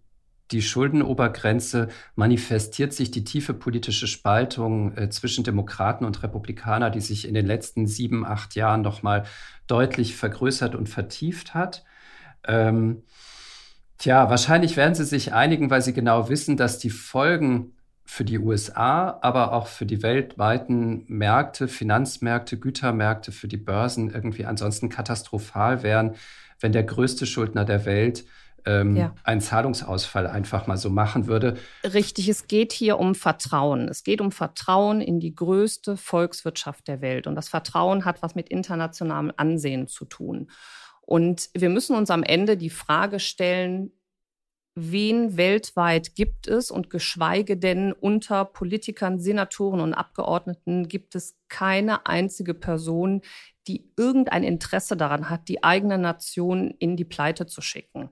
die 0.52 0.62
Schuldenobergrenze 0.62 1.90
manifestiert 2.16 2.94
sich 2.94 3.10
die 3.10 3.24
tiefe 3.24 3.54
politische 3.54 4.08
Spaltung 4.08 4.96
äh, 4.96 5.10
zwischen 5.10 5.44
Demokraten 5.44 6.06
und 6.06 6.22
Republikaner, 6.22 6.92
die 6.92 7.02
sich 7.02 7.28
in 7.28 7.34
den 7.34 7.46
letzten 7.46 7.88
sieben, 7.88 8.26
acht 8.26 8.56
Jahren 8.56 8.82
noch 8.82 9.02
mal 9.02 9.24
deutlich 9.68 10.16
vergrößert 10.16 10.76
und 10.76 10.88
vertieft 10.88 11.54
hat. 11.56 11.84
Ähm, 12.48 13.04
tja, 13.98 14.30
wahrscheinlich 14.30 14.78
werden 14.78 14.94
sie 14.94 15.06
sich 15.06 15.34
einigen, 15.34 15.72
weil 15.72 15.82
sie 15.82 15.94
genau 15.94 16.30
wissen, 16.30 16.58
dass 16.58 16.78
die 16.78 16.92
Folgen 16.92 17.72
für 18.06 18.24
die 18.24 18.38
USA, 18.38 19.18
aber 19.22 19.52
auch 19.52 19.66
für 19.66 19.88
die 19.88 20.04
weltweiten 20.04 21.06
Märkte, 21.08 21.68
Finanzmärkte, 21.68 22.60
Gütermärkte, 22.60 23.32
für 23.32 23.48
die 23.48 23.58
Börsen 23.58 24.12
irgendwie 24.12 24.46
ansonsten 24.46 24.90
katastrophal 24.90 25.82
wären, 25.82 26.16
wenn 26.60 26.72
der 26.72 26.84
größte 26.84 27.26
Schuldner 27.26 27.66
der 27.66 27.86
Welt 27.86 28.26
ähm, 28.66 28.96
ja. 28.96 29.16
einen 29.24 29.42
Zahlungsausfall 29.42 30.28
einfach 30.28 30.68
mal 30.68 30.78
so 30.78 30.90
machen 30.90 31.28
würde. 31.28 31.58
Richtig, 31.84 32.30
es 32.30 32.48
geht 32.48 32.74
hier 32.74 33.00
um 33.00 33.16
Vertrauen. 33.16 33.88
Es 33.88 34.04
geht 34.04 34.22
um 34.22 34.32
Vertrauen 34.32 35.02
in 35.02 35.20
die 35.20 35.36
größte 35.36 35.98
Volkswirtschaft 35.98 36.88
der 36.88 37.02
Welt. 37.02 37.28
Und 37.28 37.36
das 37.36 37.50
Vertrauen 37.50 38.06
hat 38.06 38.22
was 38.22 38.36
mit 38.36 38.50
internationalem 38.50 39.32
Ansehen 39.38 39.88
zu 39.88 40.06
tun. 40.06 40.50
Und 41.02 41.50
wir 41.54 41.70
müssen 41.70 41.96
uns 41.96 42.10
am 42.10 42.24
Ende 42.24 42.58
die 42.58 42.72
Frage 42.72 43.20
stellen, 43.20 43.92
wen 44.76 45.38
weltweit 45.38 46.16
gibt 46.16 46.48
es 46.48 46.70
und 46.70 46.90
geschweige 46.90 47.56
denn 47.56 47.94
unter 47.94 48.44
Politikern, 48.44 49.20
Senatoren 49.20 49.80
und 49.80 49.94
Abgeordneten 49.94 50.88
gibt 50.88 51.16
es 51.16 51.38
keine 51.48 52.06
einzige 52.06 52.54
Person, 52.54 53.22
die 53.68 53.90
irgendein 53.96 54.44
Interesse 54.44 54.98
daran 54.98 55.30
hat, 55.30 55.48
die 55.48 55.64
eigene 55.64 55.98
Nation 55.98 56.72
in 56.72 56.98
die 56.98 57.06
Pleite 57.06 57.46
zu 57.46 57.62
schicken. 57.62 58.10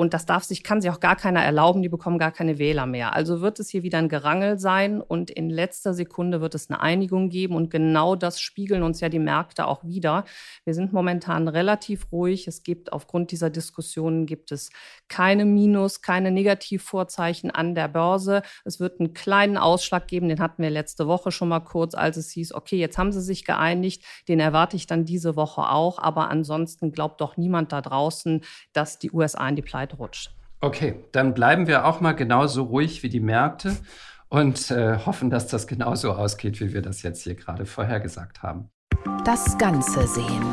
Und 0.00 0.14
das 0.14 0.24
darf 0.24 0.44
sich, 0.44 0.64
kann 0.64 0.80
sich 0.80 0.90
auch 0.90 0.98
gar 0.98 1.14
keiner 1.14 1.44
erlauben, 1.44 1.82
die 1.82 1.90
bekommen 1.90 2.16
gar 2.16 2.32
keine 2.32 2.58
Wähler 2.58 2.86
mehr. 2.86 3.14
Also 3.14 3.42
wird 3.42 3.60
es 3.60 3.68
hier 3.68 3.82
wieder 3.82 3.98
ein 3.98 4.08
Gerangel 4.08 4.58
sein 4.58 5.02
und 5.02 5.30
in 5.30 5.50
letzter 5.50 5.92
Sekunde 5.92 6.40
wird 6.40 6.54
es 6.54 6.70
eine 6.70 6.80
Einigung 6.80 7.28
geben. 7.28 7.54
Und 7.54 7.70
genau 7.70 8.16
das 8.16 8.40
spiegeln 8.40 8.82
uns 8.82 9.00
ja 9.00 9.10
die 9.10 9.18
Märkte 9.18 9.66
auch 9.66 9.84
wieder. 9.84 10.24
Wir 10.64 10.72
sind 10.72 10.94
momentan 10.94 11.48
relativ 11.48 12.10
ruhig. 12.12 12.48
Es 12.48 12.62
gibt 12.62 12.94
aufgrund 12.94 13.30
dieser 13.30 13.50
Diskussionen 13.50 14.24
gibt 14.24 14.52
es 14.52 14.70
keine 15.08 15.44
Minus, 15.44 16.00
keine 16.00 16.30
Negativvorzeichen 16.30 17.50
an 17.50 17.74
der 17.74 17.88
Börse. 17.88 18.40
Es 18.64 18.80
wird 18.80 19.00
einen 19.00 19.12
kleinen 19.12 19.58
Ausschlag 19.58 20.08
geben, 20.08 20.30
den 20.30 20.40
hatten 20.40 20.62
wir 20.62 20.70
letzte 20.70 21.08
Woche 21.08 21.30
schon 21.30 21.50
mal 21.50 21.60
kurz, 21.60 21.94
als 21.94 22.16
es 22.16 22.30
hieß, 22.30 22.54
okay, 22.54 22.78
jetzt 22.78 22.96
haben 22.96 23.12
sie 23.12 23.20
sich 23.20 23.44
geeinigt. 23.44 24.02
Den 24.28 24.40
erwarte 24.40 24.76
ich 24.76 24.86
dann 24.86 25.04
diese 25.04 25.36
Woche 25.36 25.68
auch. 25.68 25.98
Aber 25.98 26.30
ansonsten 26.30 26.90
glaubt 26.90 27.20
doch 27.20 27.36
niemand 27.36 27.70
da 27.72 27.82
draußen, 27.82 28.40
dass 28.72 28.98
die 28.98 29.10
USA 29.10 29.46
in 29.46 29.56
die 29.56 29.60
Pleite 29.60 29.89
Zeit 29.90 29.98
rutscht. 29.98 30.30
Okay, 30.60 31.04
dann 31.12 31.34
bleiben 31.34 31.66
wir 31.66 31.86
auch 31.86 32.00
mal 32.00 32.12
genauso 32.12 32.64
ruhig 32.64 33.02
wie 33.02 33.08
die 33.08 33.20
Märkte 33.20 33.76
und 34.28 34.70
äh, 34.70 34.98
hoffen, 34.98 35.30
dass 35.30 35.46
das 35.46 35.66
genauso 35.66 36.12
ausgeht, 36.12 36.60
wie 36.60 36.72
wir 36.72 36.82
das 36.82 37.02
jetzt 37.02 37.22
hier 37.24 37.34
gerade 37.34 37.66
vorhergesagt 37.66 38.42
haben. 38.42 38.68
Das 39.24 39.56
Ganze 39.56 40.06
sehen. 40.06 40.44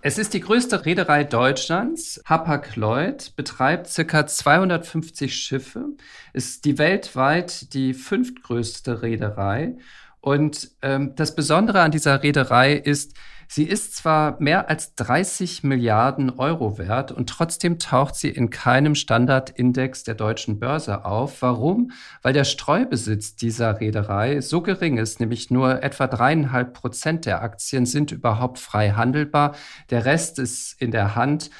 Es 0.00 0.18
ist 0.18 0.34
die 0.34 0.40
größte 0.40 0.86
Reederei 0.86 1.24
Deutschlands. 1.24 2.22
Hapag-Lloyd 2.24 3.34
betreibt 3.36 3.92
ca. 3.94 4.26
250 4.26 5.34
Schiffe, 5.34 5.86
ist 6.32 6.64
die 6.64 6.78
weltweit 6.78 7.72
die 7.74 7.94
fünftgrößte 7.94 9.02
Reederei. 9.02 9.76
Und 10.20 10.70
ähm, 10.82 11.14
das 11.14 11.34
Besondere 11.34 11.80
an 11.80 11.90
dieser 11.90 12.22
Reederei 12.22 12.74
ist, 12.74 13.14
Sie 13.50 13.64
ist 13.64 13.96
zwar 13.96 14.36
mehr 14.40 14.68
als 14.68 14.94
30 14.96 15.64
Milliarden 15.64 16.28
Euro 16.38 16.76
wert 16.76 17.10
und 17.10 17.30
trotzdem 17.30 17.78
taucht 17.78 18.14
sie 18.14 18.28
in 18.28 18.50
keinem 18.50 18.94
Standardindex 18.94 20.04
der 20.04 20.14
deutschen 20.14 20.58
Börse 20.58 21.06
auf. 21.06 21.40
Warum? 21.40 21.92
Weil 22.20 22.34
der 22.34 22.44
Streubesitz 22.44 23.36
dieser 23.36 23.80
Reederei 23.80 24.42
so 24.42 24.60
gering 24.60 24.98
ist, 24.98 25.18
nämlich 25.18 25.50
nur 25.50 25.82
etwa 25.82 26.06
dreieinhalb 26.06 26.74
Prozent 26.74 27.24
der 27.24 27.40
Aktien 27.40 27.86
sind 27.86 28.12
überhaupt 28.12 28.58
frei 28.58 28.90
handelbar. 28.90 29.56
Der 29.88 30.04
Rest 30.04 30.38
ist 30.38 30.78
in 30.78 30.90
der 30.90 31.16
Hand 31.16 31.50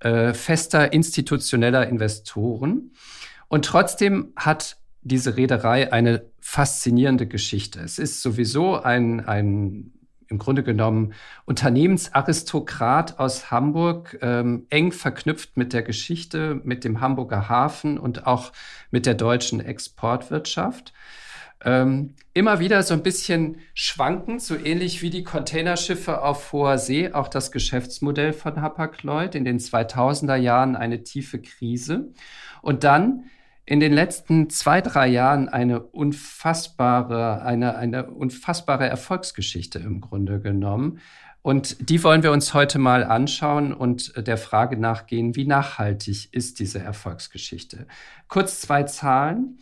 äh, 0.00 0.34
fester 0.34 0.92
institutioneller 0.92 1.88
Investoren. 1.88 2.90
Und 3.46 3.64
trotzdem 3.64 4.32
hat 4.34 4.78
diese 5.02 5.36
Reederei 5.36 5.92
eine 5.92 6.26
faszinierende 6.40 7.28
Geschichte. 7.28 7.80
Es 7.80 8.00
ist 8.00 8.20
sowieso 8.20 8.82
ein, 8.82 9.24
ein 9.24 9.92
im 10.28 10.38
Grunde 10.38 10.62
genommen 10.62 11.14
Unternehmensaristokrat 11.44 13.18
aus 13.18 13.50
Hamburg, 13.50 14.18
ähm, 14.22 14.66
eng 14.70 14.92
verknüpft 14.92 15.56
mit 15.56 15.72
der 15.72 15.82
Geschichte, 15.82 16.60
mit 16.64 16.84
dem 16.84 17.00
Hamburger 17.00 17.48
Hafen 17.48 17.98
und 17.98 18.26
auch 18.26 18.52
mit 18.90 19.06
der 19.06 19.14
deutschen 19.14 19.60
Exportwirtschaft. 19.60 20.92
Ähm, 21.64 22.14
immer 22.34 22.60
wieder 22.60 22.82
so 22.82 22.92
ein 22.92 23.02
bisschen 23.02 23.56
schwankend, 23.72 24.42
so 24.42 24.56
ähnlich 24.56 25.00
wie 25.00 25.10
die 25.10 25.24
Containerschiffe 25.24 26.22
auf 26.22 26.52
hoher 26.52 26.78
See, 26.78 27.12
auch 27.12 27.28
das 27.28 27.50
Geschäftsmodell 27.50 28.34
von 28.34 28.60
Hapag-Lloyd 28.60 29.34
in 29.34 29.44
den 29.44 29.58
2000er 29.58 30.36
Jahren 30.36 30.76
eine 30.76 31.02
tiefe 31.02 31.40
Krise. 31.40 32.12
Und 32.60 32.84
dann 32.84 33.24
in 33.66 33.80
den 33.80 33.92
letzten 33.92 34.48
zwei, 34.48 34.80
drei 34.80 35.08
Jahren 35.08 35.48
eine 35.48 35.80
unfassbare, 35.80 37.42
eine, 37.42 37.76
eine 37.76 38.06
unfassbare 38.06 38.88
Erfolgsgeschichte 38.88 39.80
im 39.80 40.00
Grunde 40.00 40.40
genommen. 40.40 41.00
Und 41.42 41.90
die 41.90 42.02
wollen 42.02 42.22
wir 42.22 42.32
uns 42.32 42.54
heute 42.54 42.78
mal 42.78 43.04
anschauen 43.04 43.74
und 43.74 44.14
der 44.16 44.36
Frage 44.36 44.76
nachgehen, 44.76 45.34
wie 45.36 45.46
nachhaltig 45.46 46.32
ist 46.32 46.60
diese 46.60 46.78
Erfolgsgeschichte. 46.78 47.86
Kurz 48.28 48.60
zwei 48.60 48.84
Zahlen. 48.84 49.58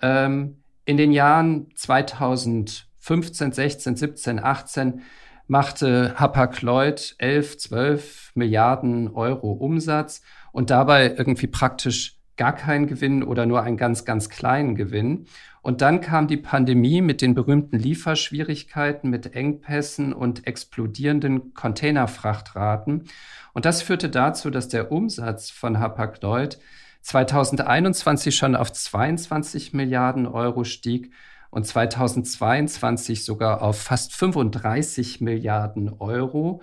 Ähm, 0.00 0.62
in 0.84 0.96
den 0.96 1.12
Jahren 1.12 1.68
2015, 1.74 3.52
16, 3.52 3.96
17, 3.96 4.42
18 4.42 5.02
machte 5.46 6.14
Hapag-Lloyd 6.16 7.16
11, 7.18 7.58
12 7.58 8.32
Milliarden 8.34 9.08
Euro 9.08 9.52
Umsatz 9.52 10.22
und 10.52 10.70
dabei 10.70 11.14
irgendwie 11.16 11.48
praktisch 11.48 12.19
gar 12.40 12.54
keinen 12.54 12.86
Gewinn 12.86 13.22
oder 13.22 13.44
nur 13.44 13.62
einen 13.62 13.76
ganz, 13.76 14.06
ganz 14.06 14.30
kleinen 14.30 14.74
Gewinn. 14.74 15.26
Und 15.60 15.82
dann 15.82 16.00
kam 16.00 16.26
die 16.26 16.38
Pandemie 16.38 17.02
mit 17.02 17.20
den 17.20 17.34
berühmten 17.34 17.78
Lieferschwierigkeiten, 17.78 19.10
mit 19.10 19.36
Engpässen 19.36 20.14
und 20.14 20.46
explodierenden 20.46 21.52
Containerfrachtraten. 21.52 23.04
Und 23.52 23.66
das 23.66 23.82
führte 23.82 24.08
dazu, 24.08 24.48
dass 24.48 24.68
der 24.68 24.90
Umsatz 24.90 25.50
von 25.50 25.80
Hapag-Lloyd 25.80 26.58
2021 27.02 28.34
schon 28.34 28.56
auf 28.56 28.72
22 28.72 29.74
Milliarden 29.74 30.26
Euro 30.26 30.64
stieg 30.64 31.12
und 31.50 31.66
2022 31.66 33.22
sogar 33.22 33.60
auf 33.60 33.82
fast 33.82 34.14
35 34.14 35.20
Milliarden 35.20 35.90
Euro. 35.98 36.62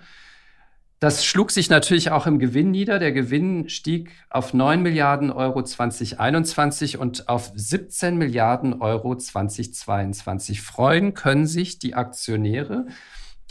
Das 1.00 1.24
schlug 1.24 1.52
sich 1.52 1.70
natürlich 1.70 2.10
auch 2.10 2.26
im 2.26 2.40
Gewinn 2.40 2.72
nieder. 2.72 2.98
Der 2.98 3.12
Gewinn 3.12 3.68
stieg 3.68 4.10
auf 4.30 4.52
9 4.52 4.82
Milliarden 4.82 5.30
Euro 5.30 5.62
2021 5.62 6.98
und 6.98 7.28
auf 7.28 7.52
17 7.54 8.16
Milliarden 8.18 8.80
Euro 8.80 9.14
2022. 9.14 10.60
Freuen 10.60 11.14
können 11.14 11.46
sich 11.46 11.78
die 11.78 11.94
Aktionäre, 11.94 12.86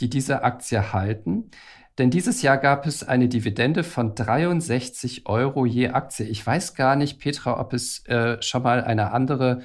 die 0.00 0.10
diese 0.10 0.42
Aktie 0.42 0.92
halten. 0.92 1.50
Denn 1.96 2.10
dieses 2.10 2.42
Jahr 2.42 2.58
gab 2.58 2.86
es 2.86 3.02
eine 3.02 3.28
Dividende 3.28 3.82
von 3.82 4.14
63 4.14 5.26
Euro 5.26 5.64
je 5.64 5.88
Aktie. 5.88 6.26
Ich 6.26 6.46
weiß 6.46 6.74
gar 6.74 6.96
nicht, 6.96 7.18
Petra, 7.18 7.58
ob 7.58 7.72
es 7.72 8.04
äh, 8.06 8.40
schon 8.42 8.62
mal 8.62 8.84
eine 8.84 9.10
andere 9.12 9.62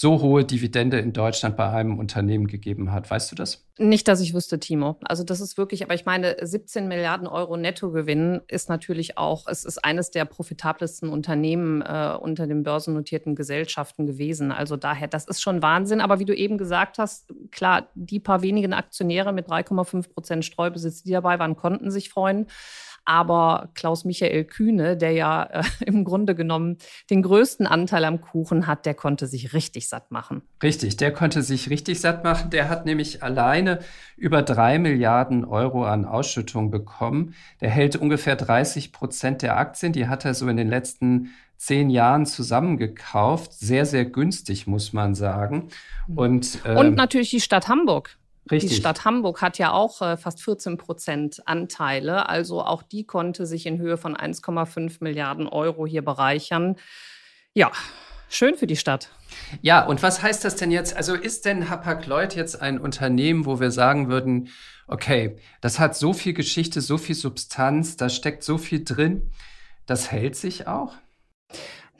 so 0.00 0.20
hohe 0.22 0.44
Dividende 0.44 0.98
in 0.98 1.12
Deutschland 1.12 1.56
bei 1.56 1.68
einem 1.70 1.98
Unternehmen 1.98 2.46
gegeben 2.46 2.92
hat. 2.92 3.10
Weißt 3.10 3.32
du 3.32 3.34
das? 3.34 3.66
Nicht, 3.78 4.08
dass 4.08 4.20
ich 4.20 4.34
wüsste, 4.34 4.58
Timo. 4.58 4.96
Also 5.04 5.24
das 5.24 5.40
ist 5.40 5.56
wirklich, 5.56 5.82
aber 5.84 5.94
ich 5.94 6.04
meine, 6.04 6.36
17 6.40 6.88
Milliarden 6.88 7.26
Euro 7.26 7.56
Nettogewinn 7.56 8.40
ist 8.48 8.68
natürlich 8.68 9.18
auch, 9.18 9.46
es 9.46 9.64
ist 9.64 9.84
eines 9.84 10.10
der 10.10 10.24
profitabelsten 10.24 11.08
Unternehmen 11.08 11.82
äh, 11.82 12.16
unter 12.20 12.46
den 12.46 12.62
börsennotierten 12.62 13.34
Gesellschaften 13.34 14.06
gewesen. 14.06 14.52
Also 14.52 14.76
daher, 14.76 15.08
das 15.08 15.26
ist 15.26 15.42
schon 15.42 15.62
Wahnsinn. 15.62 16.00
Aber 16.00 16.18
wie 16.18 16.24
du 16.24 16.34
eben 16.34 16.58
gesagt 16.58 16.98
hast, 16.98 17.32
klar, 17.50 17.88
die 17.94 18.20
paar 18.20 18.42
wenigen 18.42 18.72
Aktionäre 18.72 19.32
mit 19.32 19.48
3,5 19.48 20.12
Prozent 20.12 20.44
Streubesitz, 20.44 21.02
die 21.02 21.12
dabei 21.12 21.38
waren, 21.38 21.56
konnten 21.56 21.90
sich 21.90 22.10
freuen. 22.10 22.46
Aber 23.08 23.70
Klaus-Michael 23.74 24.44
Kühne, 24.44 24.94
der 24.94 25.12
ja 25.12 25.44
äh, 25.44 25.62
im 25.86 26.04
Grunde 26.04 26.34
genommen 26.34 26.76
den 27.08 27.22
größten 27.22 27.66
Anteil 27.66 28.04
am 28.04 28.20
Kuchen 28.20 28.66
hat, 28.66 28.84
der 28.84 28.92
konnte 28.92 29.26
sich 29.26 29.54
richtig 29.54 29.88
satt 29.88 30.10
machen. 30.10 30.42
Richtig, 30.62 30.98
der 30.98 31.10
konnte 31.10 31.40
sich 31.42 31.70
richtig 31.70 32.02
satt 32.02 32.22
machen. 32.22 32.50
Der 32.50 32.68
hat 32.68 32.84
nämlich 32.84 33.22
alleine 33.22 33.78
über 34.18 34.42
drei 34.42 34.78
Milliarden 34.78 35.46
Euro 35.46 35.84
an 35.86 36.04
Ausschüttung 36.04 36.70
bekommen. 36.70 37.34
Der 37.62 37.70
hält 37.70 37.96
ungefähr 37.96 38.36
30 38.36 38.92
Prozent 38.92 39.40
der 39.40 39.56
Aktien. 39.56 39.94
Die 39.94 40.06
hat 40.06 40.26
er 40.26 40.34
so 40.34 40.46
in 40.46 40.58
den 40.58 40.68
letzten 40.68 41.30
zehn 41.56 41.88
Jahren 41.88 42.26
zusammengekauft. 42.26 43.54
Sehr, 43.54 43.86
sehr 43.86 44.04
günstig, 44.04 44.66
muss 44.66 44.92
man 44.92 45.14
sagen. 45.14 45.68
Und, 46.14 46.58
ähm, 46.66 46.76
Und 46.76 46.94
natürlich 46.94 47.30
die 47.30 47.40
Stadt 47.40 47.68
Hamburg. 47.68 48.17
Richtig. 48.50 48.70
Die 48.70 48.76
Stadt 48.76 49.04
Hamburg 49.04 49.42
hat 49.42 49.58
ja 49.58 49.72
auch 49.72 50.00
äh, 50.02 50.16
fast 50.16 50.42
14 50.42 50.76
Prozent 50.76 51.42
Anteile. 51.46 52.28
Also 52.28 52.62
auch 52.62 52.82
die 52.82 53.04
konnte 53.04 53.46
sich 53.46 53.66
in 53.66 53.78
Höhe 53.78 53.96
von 53.96 54.16
1,5 54.16 54.98
Milliarden 55.00 55.46
Euro 55.46 55.86
hier 55.86 56.02
bereichern. 56.02 56.76
Ja, 57.54 57.70
schön 58.28 58.56
für 58.56 58.66
die 58.66 58.76
Stadt. 58.76 59.10
Ja, 59.62 59.84
und 59.84 60.02
was 60.02 60.22
heißt 60.22 60.44
das 60.44 60.56
denn 60.56 60.70
jetzt? 60.70 60.96
Also 60.96 61.14
ist 61.14 61.44
denn 61.44 61.68
Hapag-Lloyd 61.68 62.34
jetzt 62.34 62.60
ein 62.60 62.78
Unternehmen, 62.78 63.46
wo 63.46 63.60
wir 63.60 63.70
sagen 63.70 64.08
würden, 64.08 64.48
okay, 64.86 65.36
das 65.60 65.78
hat 65.78 65.96
so 65.96 66.12
viel 66.12 66.32
Geschichte, 66.32 66.80
so 66.80 66.98
viel 66.98 67.14
Substanz, 67.14 67.96
da 67.96 68.08
steckt 68.08 68.42
so 68.42 68.58
viel 68.58 68.84
drin, 68.84 69.30
das 69.86 70.10
hält 70.10 70.36
sich 70.36 70.66
auch? 70.66 70.94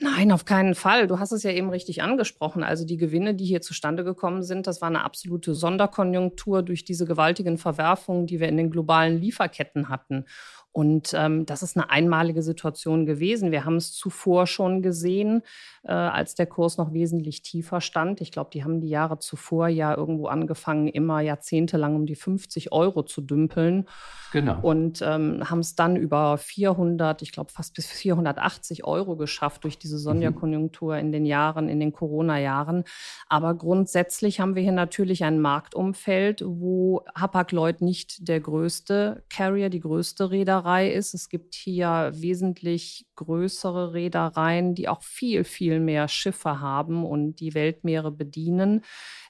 Nein, 0.01 0.31
auf 0.31 0.45
keinen 0.45 0.77
Fall. 0.77 1.09
Du 1.09 1.19
hast 1.19 1.33
es 1.33 1.43
ja 1.43 1.51
eben 1.51 1.71
richtig 1.71 2.03
angesprochen. 2.03 2.63
Also 2.63 2.85
die 2.87 2.99
Gewinne, 2.99 3.35
die 3.35 3.45
hier 3.45 3.61
zustande 3.61 4.05
gekommen 4.05 4.45
sind, 4.45 4.69
das 4.69 4.81
war 4.81 4.89
eine 4.89 5.03
absolute 5.05 5.55
Sonderkonjunktur 5.55 6.63
durch 6.63 6.85
diese 6.85 7.05
gewaltigen 7.05 7.59
Verwerfungen, 7.59 8.27
die 8.29 8.39
wir 8.39 8.49
in 8.49 8.57
den 8.57 8.71
globalen 8.71 9.21
Lieferketten 9.21 9.89
hatten. 9.89 10.25
Und 10.73 11.13
ähm, 11.15 11.47
das 11.47 11.63
ist 11.63 11.77
eine 11.77 11.91
einmalige 11.91 12.43
Situation 12.43 13.07
gewesen. 13.07 13.51
Wir 13.51 13.65
haben 13.65 13.77
es 13.77 13.93
zuvor 13.93 14.47
schon 14.47 14.83
gesehen, 14.83 15.43
äh, 15.83 15.93
als 15.93 16.35
der 16.35 16.47
Kurs 16.47 16.77
noch 16.77 16.93
wesentlich 16.93 17.43
tiefer 17.43 17.81
stand. 17.81 18.21
Ich 18.21 18.31
glaube, 18.31 18.51
die 18.53 18.63
haben 18.63 18.81
die 18.81 18.89
Jahre 18.89 19.19
zuvor 19.19 19.69
ja 19.69 19.97
irgendwo 19.97 20.27
angefangen, 20.27 20.89
immer 20.89 21.21
jahrzehntelang 21.21 21.97
um 21.97 22.07
die 22.07 22.15
50 22.15 22.73
Euro 22.73 23.03
zu 23.03 23.23
dümpeln. 23.23 23.87
Genau. 24.33 24.59
Und 24.61 25.01
ähm, 25.03 25.49
haben 25.49 25.61
es 25.61 25.75
dann 25.75 25.97
über 25.97 26.37
400, 26.37 27.23
ich 27.23 27.33
glaube 27.33 27.51
fast 27.51 27.75
bis 27.75 27.87
480 27.87 28.85
Euro 28.85 29.17
geschafft 29.17 29.65
durch 29.65 29.79
diese 29.79 29.97
mhm. 29.97 30.01
Sonderkonjunktur 30.01 30.95
mhm. 30.95 31.01
in 31.01 31.13
den 31.13 31.27
Jahren, 31.27 31.69
in 31.69 31.81
den 31.81 31.93
Corona-Jahren. 31.93 32.85
Aber 33.29 33.55
grundsätzlich 33.55 34.41
haben 34.41 34.55
wir 34.55 34.63
hier 34.63 34.73
natürlich 34.73 35.25
ein 35.25 35.41
Marktumfeld, 35.41 36.43
wo 36.47 37.05
Hapag-Lloyd 37.15 37.81
nicht 37.81 38.29
der 38.29 38.41
größte 38.41 39.25
Carrier, 39.31 39.71
die 39.71 39.81
größte 39.81 40.31
Reederei 40.59 40.91
ist. 40.93 41.15
Es 41.15 41.29
gibt 41.29 41.55
hier 41.55 42.11
wesentlich 42.15 43.07
größere 43.17 43.93
Reedereien, 43.95 44.75
die 44.75 44.89
auch 44.89 45.03
viel, 45.03 45.45
viel 45.45 45.81
mehr 45.81 46.09
Schiffe 46.09 46.61
haben 46.61 47.05
und 47.05 47.37
die 47.37 47.55
Weltmeere 47.55 48.11
bedienen 48.11 48.83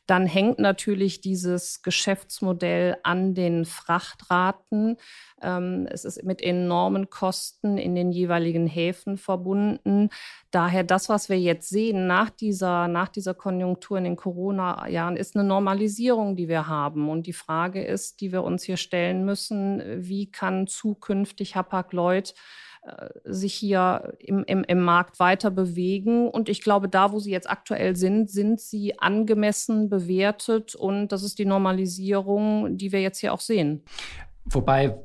dann 0.09 0.25
hängt 0.25 0.59
natürlich 0.59 1.21
dieses 1.21 1.83
Geschäftsmodell 1.83 2.97
an 3.03 3.35
den 3.35 3.66
Frachtraten. 3.66 4.97
Ähm, 5.42 5.87
es 5.90 6.07
ist 6.07 6.25
mit 6.25 6.40
enormen 6.40 7.11
Kosten 7.11 7.77
in 7.77 7.94
den 7.94 8.11
jeweiligen 8.11 8.66
Häfen 8.66 9.18
verbunden. 9.18 10.09
Daher 10.51 10.83
das, 10.83 11.11
was 11.11 11.29
wir 11.29 11.38
jetzt 11.38 11.68
sehen 11.68 12.07
nach 12.07 12.31
dieser, 12.31 12.88
nach 12.88 13.09
dieser 13.09 13.35
Konjunktur 13.35 13.99
in 13.99 14.05
den 14.05 14.16
Corona-Jahren, 14.16 15.18
ist 15.18 15.37
eine 15.37 15.44
Normalisierung, 15.44 16.37
die 16.37 16.49
wir 16.49 16.66
haben. 16.68 17.11
Und 17.11 17.27
die 17.27 17.35
Frage 17.35 17.85
ist, 17.85 18.23
die 18.23 18.33
wir 18.33 18.44
uns 18.44 18.62
hier 18.62 18.79
stellen 18.79 19.27
müssen, 19.27 19.83
wie 20.09 20.31
kann 20.31 20.66
zukünftig 20.66 21.55
Hapag-Lloyd 21.55 22.33
sich 23.25 23.55
hier 23.55 24.14
im, 24.19 24.45
im, 24.45 24.64
im 24.64 24.81
Markt 24.81 25.21
weiter 25.21 25.51
bewegen. 25.51 26.29
Und 26.29 26.49
ich 26.49 26.62
glaube, 26.62 26.88
da, 26.88 27.12
wo 27.12 27.19
sie 27.19 27.31
jetzt 27.31 27.51
aktuell 27.51 27.97
sind, 27.97 28.31
sind 28.31 28.61
sie 28.61 28.99
angemessen 28.99 29.88
bewertet. 29.88 30.75
Und 30.75 31.09
das 31.09 31.23
ist 31.23 31.38
die 31.38 31.45
Normalisierung, 31.45 32.77
die 32.77 32.93
wir 32.93 33.01
jetzt 33.01 33.19
hier 33.19 33.33
auch 33.33 33.41
sehen. 33.41 33.83
Wobei, 34.45 34.99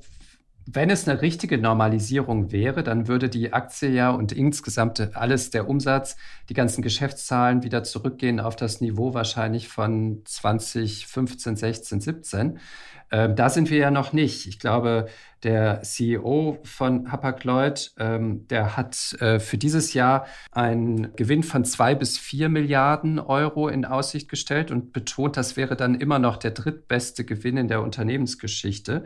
wenn 0.65 0.89
es 0.89 1.07
eine 1.07 1.21
richtige 1.21 1.57
Normalisierung 1.57 2.51
wäre, 2.51 2.83
dann 2.83 3.07
würde 3.07 3.29
die 3.29 3.51
Aktie 3.53 3.89
ja 3.89 4.11
und 4.11 4.31
insgesamt 4.31 5.15
alles 5.15 5.49
der 5.49 5.67
Umsatz, 5.67 6.15
die 6.49 6.53
ganzen 6.53 6.81
Geschäftszahlen 6.81 7.63
wieder 7.63 7.83
zurückgehen 7.83 8.39
auf 8.39 8.55
das 8.55 8.79
Niveau 8.79 9.13
wahrscheinlich 9.13 9.67
von 9.67 10.21
2015, 10.25 11.55
16, 11.55 12.01
17. 12.01 12.59
Ähm, 13.11 13.35
da 13.35 13.49
sind 13.49 13.69
wir 13.69 13.77
ja 13.77 13.91
noch 13.91 14.11
nicht. 14.11 14.47
Ich 14.47 14.57
glaube, 14.57 15.07
der 15.43 15.81
CEO 15.83 16.57
von 16.63 17.11
Hapag-Lloyd, 17.11 17.93
ähm, 17.99 18.47
der 18.47 18.75
hat 18.75 19.13
äh, 19.19 19.39
für 19.39 19.57
dieses 19.57 19.93
Jahr 19.93 20.25
einen 20.51 21.15
Gewinn 21.15 21.43
von 21.43 21.65
zwei 21.65 21.93
bis 21.93 22.17
vier 22.17 22.49
Milliarden 22.49 23.19
Euro 23.19 23.67
in 23.67 23.85
Aussicht 23.85 24.29
gestellt 24.29 24.71
und 24.71 24.93
betont, 24.93 25.37
das 25.37 25.57
wäre 25.57 25.75
dann 25.75 25.93
immer 25.93 26.17
noch 26.17 26.37
der 26.37 26.51
drittbeste 26.51 27.23
Gewinn 27.25 27.57
in 27.57 27.67
der 27.67 27.83
Unternehmensgeschichte. 27.83 29.03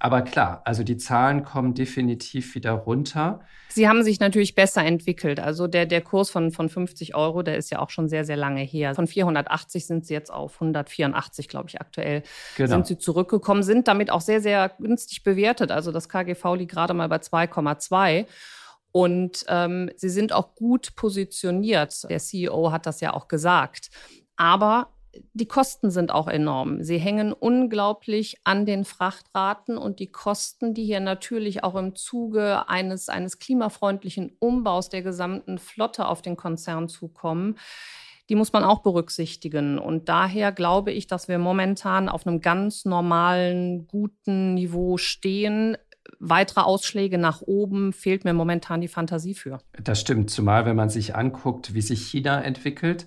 Aber 0.00 0.22
klar, 0.22 0.62
also 0.64 0.82
die 0.84 0.96
Zahlen 0.96 1.44
kommen 1.44 1.74
definitiv 1.74 2.54
wieder 2.54 2.72
runter. 2.72 3.40
Sie 3.68 3.88
haben 3.88 4.02
sich 4.02 4.20
natürlich 4.20 4.54
besser 4.54 4.84
entwickelt. 4.84 5.40
Also 5.40 5.66
der, 5.66 5.86
der 5.86 6.00
Kurs 6.00 6.30
von, 6.30 6.50
von 6.50 6.68
50 6.68 7.14
Euro, 7.14 7.42
der 7.42 7.56
ist 7.56 7.70
ja 7.70 7.80
auch 7.80 7.90
schon 7.90 8.08
sehr, 8.08 8.24
sehr 8.24 8.36
lange 8.36 8.62
her. 8.62 8.94
Von 8.94 9.06
480 9.06 9.86
sind 9.86 10.06
sie 10.06 10.14
jetzt 10.14 10.32
auf 10.32 10.54
184, 10.54 11.48
glaube 11.48 11.68
ich, 11.68 11.80
aktuell 11.80 12.22
genau. 12.56 12.70
sind 12.70 12.86
sie 12.86 12.98
zurückgekommen, 12.98 13.62
sind 13.62 13.88
damit 13.88 14.10
auch 14.10 14.20
sehr, 14.20 14.40
sehr 14.40 14.70
günstig 14.78 15.22
bewertet. 15.22 15.70
Also 15.70 15.92
das 15.92 16.08
KGV 16.08 16.54
liegt 16.56 16.72
gerade 16.72 16.94
mal 16.94 17.08
bei 17.08 17.16
2,2. 17.16 18.26
Und 18.90 19.44
ähm, 19.48 19.90
sie 19.96 20.08
sind 20.08 20.32
auch 20.32 20.54
gut 20.54 20.96
positioniert. 20.96 22.08
Der 22.08 22.18
CEO 22.18 22.72
hat 22.72 22.86
das 22.86 23.00
ja 23.00 23.12
auch 23.12 23.28
gesagt. 23.28 23.90
Aber 24.36 24.88
die 25.32 25.46
Kosten 25.46 25.90
sind 25.90 26.10
auch 26.10 26.28
enorm. 26.28 26.82
Sie 26.82 26.98
hängen 26.98 27.32
unglaublich 27.32 28.36
an 28.44 28.66
den 28.66 28.84
Frachtraten 28.84 29.78
und 29.78 30.00
die 30.00 30.10
Kosten, 30.10 30.74
die 30.74 30.84
hier 30.84 31.00
natürlich 31.00 31.64
auch 31.64 31.74
im 31.74 31.94
Zuge 31.94 32.68
eines, 32.68 33.08
eines 33.08 33.38
klimafreundlichen 33.38 34.36
Umbaus 34.38 34.88
der 34.88 35.02
gesamten 35.02 35.58
Flotte 35.58 36.06
auf 36.06 36.22
den 36.22 36.36
Konzern 36.36 36.88
zukommen, 36.88 37.56
die 38.28 38.34
muss 38.34 38.52
man 38.52 38.64
auch 38.64 38.82
berücksichtigen. 38.82 39.78
Und 39.78 40.08
daher 40.08 40.52
glaube 40.52 40.92
ich, 40.92 41.06
dass 41.06 41.28
wir 41.28 41.38
momentan 41.38 42.08
auf 42.08 42.26
einem 42.26 42.40
ganz 42.40 42.84
normalen, 42.84 43.86
guten 43.86 44.54
Niveau 44.54 44.98
stehen. 44.98 45.76
Weitere 46.18 46.60
Ausschläge 46.60 47.18
nach 47.18 47.42
oben 47.42 47.92
fehlt 47.92 48.24
mir 48.24 48.34
momentan 48.34 48.80
die 48.80 48.88
Fantasie 48.88 49.34
für. 49.34 49.58
Das 49.82 50.00
stimmt, 50.00 50.30
zumal 50.30 50.66
wenn 50.66 50.76
man 50.76 50.90
sich 50.90 51.14
anguckt, 51.14 51.74
wie 51.74 51.82
sich 51.82 52.06
China 52.06 52.42
entwickelt 52.42 53.06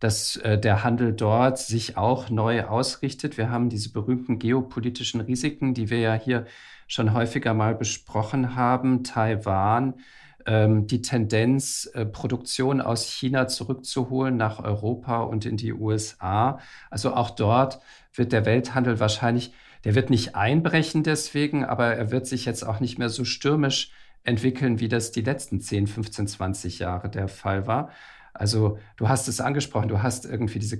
dass 0.00 0.36
äh, 0.36 0.58
der 0.58 0.84
Handel 0.84 1.12
dort 1.12 1.58
sich 1.58 1.96
auch 1.96 2.28
neu 2.30 2.64
ausrichtet. 2.64 3.38
Wir 3.38 3.50
haben 3.50 3.70
diese 3.70 3.92
berühmten 3.92 4.38
geopolitischen 4.38 5.20
Risiken, 5.20 5.74
die 5.74 5.90
wir 5.90 6.00
ja 6.00 6.14
hier 6.14 6.46
schon 6.86 7.12
häufiger 7.14 7.54
mal 7.54 7.74
besprochen 7.74 8.54
haben. 8.54 9.04
Taiwan, 9.04 9.94
ähm, 10.46 10.86
die 10.86 11.02
Tendenz, 11.02 11.90
äh, 11.94 12.04
Produktion 12.06 12.80
aus 12.80 13.04
China 13.04 13.48
zurückzuholen 13.48 14.36
nach 14.36 14.62
Europa 14.62 15.20
und 15.20 15.44
in 15.46 15.56
die 15.56 15.72
USA. 15.72 16.60
Also 16.90 17.14
auch 17.14 17.30
dort 17.30 17.80
wird 18.14 18.32
der 18.32 18.44
Welthandel 18.44 19.00
wahrscheinlich, 19.00 19.52
der 19.84 19.94
wird 19.94 20.10
nicht 20.10 20.34
einbrechen 20.34 21.02
deswegen, 21.02 21.64
aber 21.64 21.94
er 21.94 22.10
wird 22.10 22.26
sich 22.26 22.44
jetzt 22.44 22.64
auch 22.64 22.80
nicht 22.80 22.98
mehr 22.98 23.08
so 23.08 23.24
stürmisch 23.24 23.90
entwickeln, 24.24 24.80
wie 24.80 24.88
das 24.88 25.12
die 25.12 25.20
letzten 25.20 25.60
10, 25.60 25.86
15, 25.86 26.26
20 26.26 26.78
Jahre 26.80 27.08
der 27.08 27.28
Fall 27.28 27.66
war. 27.66 27.90
Also 28.38 28.78
du 28.96 29.08
hast 29.08 29.28
es 29.28 29.40
angesprochen, 29.40 29.88
du 29.88 30.02
hast 30.02 30.24
irgendwie 30.24 30.58
diese 30.58 30.78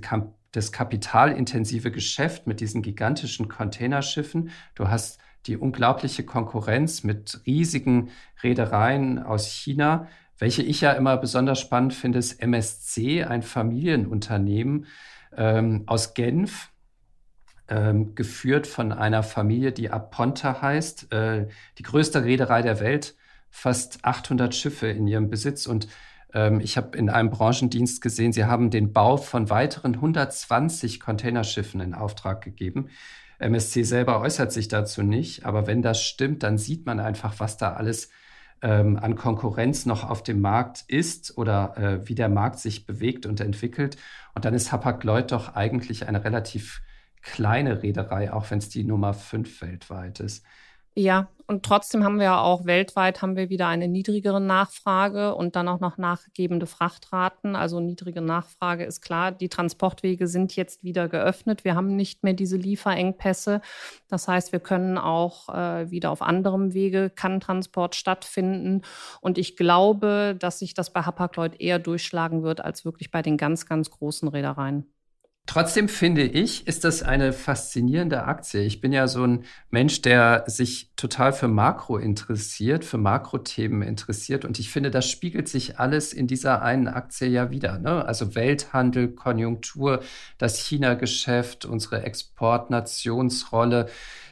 das 0.51 0.71
kapitalintensive 0.71 1.91
Geschäft 1.91 2.47
mit 2.47 2.59
diesen 2.59 2.81
gigantischen 2.81 3.47
Containerschiffen. 3.47 4.51
Du 4.75 4.87
hast 4.87 5.19
die 5.45 5.57
unglaubliche 5.57 6.23
Konkurrenz 6.23 7.03
mit 7.03 7.41
riesigen 7.45 8.09
Reedereien 8.43 9.19
aus 9.19 9.47
China. 9.47 10.07
Welche 10.37 10.61
ich 10.61 10.81
ja 10.81 10.91
immer 10.91 11.17
besonders 11.17 11.59
spannend 11.59 11.93
finde, 11.93 12.19
ist 12.19 12.41
MSC, 12.41 13.23
ein 13.23 13.41
Familienunternehmen 13.41 14.85
ähm, 15.35 15.83
aus 15.87 16.13
Genf, 16.13 16.71
ähm, 17.69 18.15
geführt 18.15 18.67
von 18.67 18.91
einer 18.91 19.23
Familie, 19.23 19.71
die 19.71 19.89
Aponta 19.89 20.61
heißt, 20.61 21.11
äh, 21.11 21.47
die 21.77 21.83
größte 21.83 22.23
Reederei 22.23 22.61
der 22.61 22.79
Welt, 22.79 23.15
fast 23.49 24.03
800 24.03 24.53
Schiffe 24.53 24.87
in 24.87 25.07
ihrem 25.07 25.29
Besitz. 25.29 25.65
Und 25.65 25.87
ich 26.61 26.77
habe 26.77 26.97
in 26.97 27.09
einem 27.09 27.29
Branchendienst 27.29 28.01
gesehen, 28.01 28.33
sie 28.33 28.45
haben 28.45 28.69
den 28.69 28.93
Bau 28.93 29.17
von 29.17 29.49
weiteren 29.49 29.95
120 29.95 30.99
Containerschiffen 30.99 31.81
in 31.81 31.93
Auftrag 31.93 32.43
gegeben. 32.43 32.89
MSC 33.39 33.83
selber 33.83 34.19
äußert 34.21 34.51
sich 34.51 34.67
dazu 34.67 35.03
nicht, 35.03 35.45
aber 35.45 35.67
wenn 35.67 35.81
das 35.81 36.01
stimmt, 36.03 36.43
dann 36.43 36.57
sieht 36.57 36.85
man 36.85 36.99
einfach, 36.99 37.39
was 37.39 37.57
da 37.57 37.73
alles 37.73 38.09
ähm, 38.61 38.97
an 38.97 39.15
Konkurrenz 39.15 39.85
noch 39.85 40.09
auf 40.09 40.23
dem 40.23 40.41
Markt 40.41 40.83
ist 40.87 41.37
oder 41.37 41.77
äh, 41.77 42.07
wie 42.09 42.15
der 42.15 42.29
Markt 42.29 42.59
sich 42.59 42.85
bewegt 42.85 43.25
und 43.25 43.39
entwickelt. 43.39 43.97
Und 44.33 44.45
dann 44.45 44.53
ist 44.53 44.71
Hapag-Lloyd 44.71 45.31
doch 45.31 45.55
eigentlich 45.55 46.07
eine 46.07 46.23
relativ 46.23 46.81
kleine 47.21 47.83
Reederei, 47.83 48.33
auch 48.33 48.49
wenn 48.49 48.59
es 48.59 48.69
die 48.69 48.83
Nummer 48.83 49.13
fünf 49.13 49.61
weltweit 49.61 50.19
ist. 50.19 50.43
Ja, 50.99 51.29
und 51.45 51.63
trotzdem 51.63 52.03
haben 52.03 52.19
wir 52.19 52.39
auch 52.39 52.65
weltweit 52.65 53.21
haben 53.21 53.35
wir 53.35 53.49
wieder 53.51 53.67
eine 53.67 53.87
niedrigere 53.87 54.41
Nachfrage 54.41 55.35
und 55.35 55.55
dann 55.55 55.67
auch 55.67 55.79
noch 55.79 55.99
nachgebende 55.99 56.65
Frachtraten. 56.65 57.55
Also 57.55 57.79
niedrige 57.79 58.19
Nachfrage 58.19 58.83
ist 58.83 59.01
klar. 59.01 59.31
Die 59.31 59.47
Transportwege 59.47 60.25
sind 60.25 60.55
jetzt 60.55 60.83
wieder 60.83 61.07
geöffnet. 61.07 61.63
Wir 61.63 61.75
haben 61.75 61.95
nicht 61.95 62.23
mehr 62.23 62.33
diese 62.33 62.57
Lieferengpässe. 62.57 63.61
Das 64.07 64.27
heißt, 64.27 64.51
wir 64.53 64.59
können 64.59 64.97
auch 64.97 65.49
äh, 65.49 65.91
wieder 65.91 66.09
auf 66.09 66.23
anderem 66.23 66.73
Wege 66.73 67.11
kann 67.11 67.39
Transport 67.41 67.93
stattfinden. 67.93 68.81
Und 69.21 69.37
ich 69.37 69.55
glaube, 69.55 70.35
dass 70.39 70.57
sich 70.57 70.73
das 70.73 70.91
bei 70.91 71.03
Hapag-Lloyd 71.03 71.61
eher 71.61 71.77
durchschlagen 71.77 72.41
wird 72.41 72.59
als 72.65 72.85
wirklich 72.85 73.11
bei 73.11 73.21
den 73.21 73.37
ganz, 73.37 73.67
ganz 73.67 73.91
großen 73.91 74.27
Reedereien. 74.29 74.96
Trotzdem 75.47 75.87
finde 75.87 76.23
ich, 76.23 76.67
ist 76.67 76.83
das 76.83 77.03
eine 77.03 77.31
faszinierende 77.31 78.25
Aktie. 78.25 78.63
Ich 78.63 78.81
bin 78.81 78.91
ja 78.91 79.07
so 79.07 79.23
ein 79.25 79.45
Mensch, 79.71 80.01
der 80.01 80.43
sich 80.45 80.91
total 80.97 81.31
für 81.31 81.47
Makro 81.47 81.97
interessiert, 81.97 82.83
für 82.83 82.97
Makrothemen 82.97 83.81
interessiert. 83.81 84.43
Und 84.43 84.59
ich 84.59 84.69
finde, 84.69 84.91
das 84.91 85.09
spiegelt 85.09 85.47
sich 85.47 85.79
alles 85.79 86.11
in 86.11 86.27
dieser 86.27 86.61
einen 86.63 86.89
Aktie 86.89 87.29
ja 87.29 87.49
wieder. 87.49 87.79
Ne? 87.79 88.03
Also 88.05 88.35
Welthandel, 88.35 89.07
Konjunktur, 89.07 90.03
das 90.37 90.59
China-Geschäft, 90.59 91.63
unsere 91.63 92.03
Exportnationsrolle, 92.03 93.87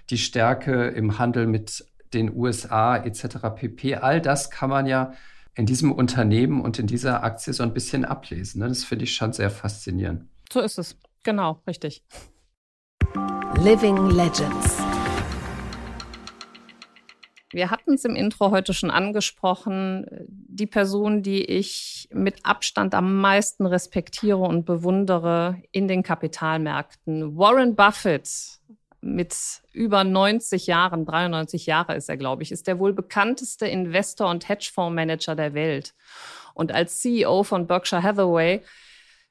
die 0.09 0.17
Stärke 0.17 0.87
im 0.89 1.17
Handel 1.17 1.47
mit 1.47 1.85
den 2.13 2.35
USA 2.35 2.97
etc. 2.97 3.37
pp. 3.55 3.95
All 3.95 4.19
das 4.19 4.51
kann 4.51 4.69
man 4.69 4.85
ja 4.85 5.13
in 5.55 5.65
diesem 5.65 5.93
Unternehmen 5.93 6.59
und 6.59 6.77
in 6.77 6.87
dieser 6.87 7.23
Aktie 7.23 7.53
so 7.53 7.63
ein 7.63 7.73
bisschen 7.73 8.03
ablesen. 8.03 8.59
Ne? 8.59 8.67
Das 8.67 8.83
finde 8.83 9.05
ich 9.05 9.15
schon 9.15 9.31
sehr 9.31 9.49
faszinierend. 9.49 10.25
So 10.55 10.61
ist 10.61 10.77
es. 10.77 10.97
Genau, 11.23 11.61
richtig. 11.67 12.01
Living 13.57 14.11
Legends. 14.11 14.81
Wir 17.51 17.69
hatten 17.69 17.95
es 17.95 18.05
im 18.05 18.15
Intro 18.15 18.51
heute 18.51 18.73
schon 18.73 18.89
angesprochen. 18.89 20.05
Die 20.29 20.65
Person, 20.65 21.23
die 21.23 21.43
ich 21.43 22.07
mit 22.13 22.45
Abstand 22.45 22.95
am 22.95 23.19
meisten 23.19 23.65
respektiere 23.65 24.37
und 24.37 24.63
bewundere 24.63 25.61
in 25.73 25.89
den 25.89 26.03
Kapitalmärkten, 26.03 27.35
Warren 27.37 27.75
Buffett 27.75 28.29
mit 29.01 29.35
über 29.73 30.05
90 30.05 30.67
Jahren, 30.67 31.03
93 31.03 31.65
Jahre 31.65 31.95
ist 31.95 32.07
er, 32.07 32.15
glaube 32.15 32.43
ich, 32.43 32.53
ist 32.53 32.67
der 32.67 32.79
wohl 32.79 32.93
bekannteste 32.93 33.67
Investor 33.67 34.29
und 34.29 34.47
Hedgefondsmanager 34.47 35.35
der 35.35 35.53
Welt. 35.53 35.93
Und 36.53 36.71
als 36.71 37.01
CEO 37.01 37.43
von 37.43 37.67
Berkshire 37.67 38.01
Hathaway 38.01 38.63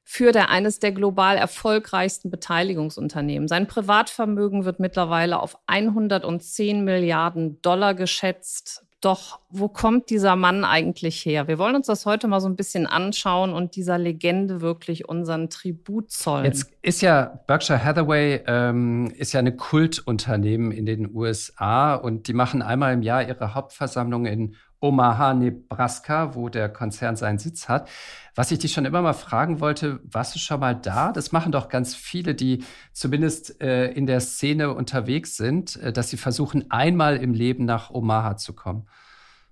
führt 0.05 0.37
er 0.37 0.51
eines 0.51 0.79
der 0.79 0.93
global 0.93 1.37
erfolgreichsten 1.37 2.31
Beteiligungsunternehmen. 2.31 3.49
Sein 3.49 3.67
Privatvermögen 3.67 4.65
wird 4.65 4.79
mittlerweile 4.79 5.41
auf 5.41 5.59
110 5.67 6.85
Milliarden 6.85 7.61
Dollar 7.63 7.95
geschätzt. 7.95 8.85
Doch 9.01 9.41
wo 9.51 9.69
kommt 9.69 10.09
dieser 10.09 10.35
Mann 10.35 10.65
eigentlich 10.65 11.27
her? 11.27 11.47
Wir 11.47 11.59
wollen 11.59 11.77
uns 11.77 11.89
das 11.89 12.07
heute 12.07 12.27
mal 12.27 12.41
so 12.41 12.49
ein 12.49 12.57
bisschen 12.57 12.87
anschauen 12.87 13.53
und 13.53 13.77
dieser 13.77 13.99
Legende 13.99 14.63
wirklich 14.63 15.09
unseren 15.09 15.51
Tribut 15.51 16.11
zollen. 16.11 16.47
Jetzt 16.47 16.73
ist 16.81 17.03
ja 17.03 17.41
Berkshire 17.47 17.85
Hathaway 17.85 18.41
ähm, 18.47 19.13
ist 19.19 19.35
ja 19.35 19.41
eine 19.41 19.55
Kultunternehmen 19.55 20.73
in 20.73 20.87
den 20.87 21.15
USA 21.15 21.95
und 21.97 22.29
die 22.29 22.33
machen 22.33 22.63
einmal 22.63 22.95
im 22.95 23.03
Jahr 23.03 23.29
ihre 23.29 23.55
Hauptversammlung 23.55 24.25
in 24.25 24.55
Omaha, 24.85 25.33
Nebraska, 25.33 26.35
wo 26.35 26.51
der 26.51 26.69
Konzern 26.69 27.17
seinen 27.17 27.39
Sitz 27.39 27.71
hat. 27.71 27.89
Was 28.35 28.51
ich 28.51 28.59
dich 28.59 28.73
schon 28.75 28.85
immer 28.85 29.01
mal 29.01 29.15
fragen 29.15 29.61
wollte, 29.61 29.99
warst 30.05 30.35
du 30.35 30.39
schon 30.39 30.61
mal 30.61 30.75
da? 30.75 31.11
Das 31.11 31.33
machen 31.33 31.53
doch 31.53 31.71
ganz 31.71 31.95
viele, 31.95 32.35
die 32.35 32.65
zumindest 32.93 33.63
äh, 33.63 33.91
in 33.93 34.07
der 34.07 34.21
Szene 34.21 34.75
unterwegs 34.75 35.39
sind, 35.39 35.77
äh, 35.77 35.91
dass 35.91 36.11
sie 36.11 36.19
versuchen, 36.19 36.71
einmal 36.71 37.17
im 37.17 37.33
Leben 37.33 37.65
nach 37.65 37.91
Omaha 37.91 38.37
zu 38.37 38.53
kommen. 38.53 38.87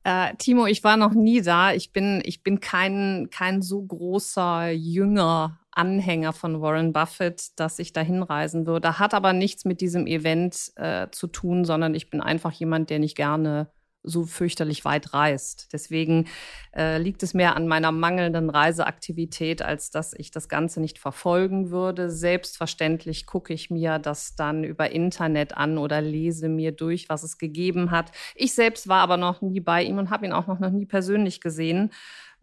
Äh, 0.04 0.34
Timo, 0.36 0.66
ich 0.66 0.84
war 0.84 0.98
noch 0.98 1.14
nie 1.14 1.40
da. 1.40 1.72
Ich 1.72 1.92
bin, 1.94 2.20
ich 2.24 2.42
bin 2.42 2.60
kein, 2.60 3.28
kein 3.30 3.62
so 3.62 3.82
großer 3.82 4.70
Jünger 4.70 5.58
Anhänger 5.70 6.34
von 6.34 6.60
Warren 6.60 6.92
Buffett, 6.92 7.58
dass 7.58 7.78
ich 7.78 7.94
da 7.94 8.02
hinreisen 8.02 8.66
würde. 8.66 8.98
Hat 8.98 9.14
aber 9.14 9.32
nichts 9.32 9.64
mit 9.64 9.80
diesem 9.80 10.06
Event 10.06 10.72
äh, 10.76 11.08
zu 11.10 11.26
tun, 11.26 11.64
sondern 11.64 11.94
ich 11.94 12.10
bin 12.10 12.20
einfach 12.20 12.52
jemand, 12.52 12.90
der 12.90 12.98
nicht 12.98 13.16
gerne 13.16 13.70
so 14.02 14.24
fürchterlich 14.24 14.84
weit 14.84 15.14
reist. 15.14 15.72
Deswegen 15.72 16.28
äh, 16.74 16.98
liegt 16.98 17.22
es 17.22 17.34
mehr 17.34 17.56
an 17.56 17.68
meiner 17.68 17.92
mangelnden 17.92 18.50
Reiseaktivität, 18.50 19.62
als 19.62 19.90
dass 19.90 20.12
ich 20.12 20.30
das 20.30 20.48
Ganze 20.48 20.80
nicht 20.80 20.98
verfolgen 20.98 21.70
würde. 21.70 22.10
Selbstverständlich 22.10 23.26
gucke 23.26 23.52
ich 23.52 23.70
mir 23.70 23.98
das 23.98 24.34
dann 24.34 24.64
über 24.64 24.90
Internet 24.90 25.56
an 25.56 25.78
oder 25.78 26.00
lese 26.00 26.48
mir 26.48 26.72
durch, 26.72 27.08
was 27.08 27.22
es 27.22 27.38
gegeben 27.38 27.90
hat. 27.90 28.10
Ich 28.34 28.54
selbst 28.54 28.88
war 28.88 29.00
aber 29.00 29.16
noch 29.16 29.42
nie 29.42 29.60
bei 29.60 29.82
ihm 29.82 29.98
und 29.98 30.10
habe 30.10 30.26
ihn 30.26 30.32
auch 30.32 30.46
noch 30.46 30.70
nie 30.70 30.86
persönlich 30.86 31.40
gesehen. 31.40 31.90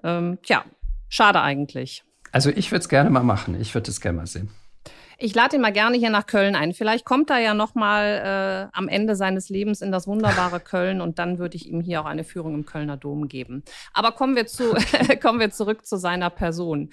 Ähm, 0.04 0.40
tja, 0.44 0.64
schade 1.10 1.42
eigentlich. 1.42 2.04
Also 2.32 2.50
ich 2.52 2.72
würde 2.72 2.82
es 2.82 2.90
gerne 2.90 3.10
mal 3.10 3.24
machen. 3.24 3.60
Ich 3.60 3.74
würde 3.74 3.90
es 3.90 4.02
gerne 4.02 4.18
mal 4.18 4.28
sehen. 4.28 4.50
Ich 5.22 5.36
lade 5.36 5.58
ihn 5.58 5.62
mal 5.62 5.74
gerne 5.74 5.98
hier 5.98 6.10
nach 6.10 6.28
Köln 6.28 6.56
ein. 6.56 6.74
Vielleicht 6.74 7.04
kommt 7.04 7.30
er 7.30 7.40
ja 7.40 7.54
noch 7.54 7.76
mal 7.76 8.70
äh, 8.72 8.78
am 8.78 8.88
Ende 8.88 9.18
seines 9.18 9.50
Lebens 9.50 9.82
in 9.82 9.92
das 9.92 10.08
wunderbare 10.08 10.60
Köln 10.62 11.02
und 11.02 11.20
dann 11.20 11.40
würde 11.40 11.58
ich 11.58 11.68
ihm 11.68 11.82
hier 11.82 12.00
auch 12.02 12.06
eine 12.06 12.24
Führung 12.24 12.56
im 12.56 12.66
Kölner 12.66 12.96
Dom 12.96 13.28
geben. 13.28 13.64
Aber 13.94 14.14
kommen 14.14 14.38
wir 14.38 14.48
zu 14.48 14.74
kommen 15.22 15.42
wir 15.42 15.52
zurück 15.52 15.86
zu 15.86 15.98
seiner 15.98 16.30
Person. 16.30 16.90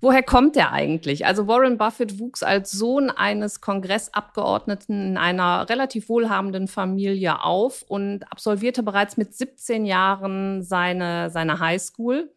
Woher 0.00 0.22
kommt 0.22 0.56
er 0.56 0.72
eigentlich? 0.72 1.26
Also 1.26 1.46
Warren 1.46 1.76
Buffett 1.76 2.18
wuchs 2.18 2.42
als 2.42 2.72
Sohn 2.72 3.10
eines 3.10 3.60
Kongressabgeordneten 3.60 5.10
in 5.10 5.16
einer 5.18 5.68
relativ 5.68 6.08
wohlhabenden 6.08 6.68
Familie 6.68 7.44
auf 7.44 7.84
und 7.86 8.24
absolvierte 8.32 8.82
bereits 8.82 9.18
mit 9.18 9.34
17 9.34 9.84
Jahren 9.84 10.62
seine, 10.62 11.28
seine 11.28 11.60
Highschool. 11.60 12.32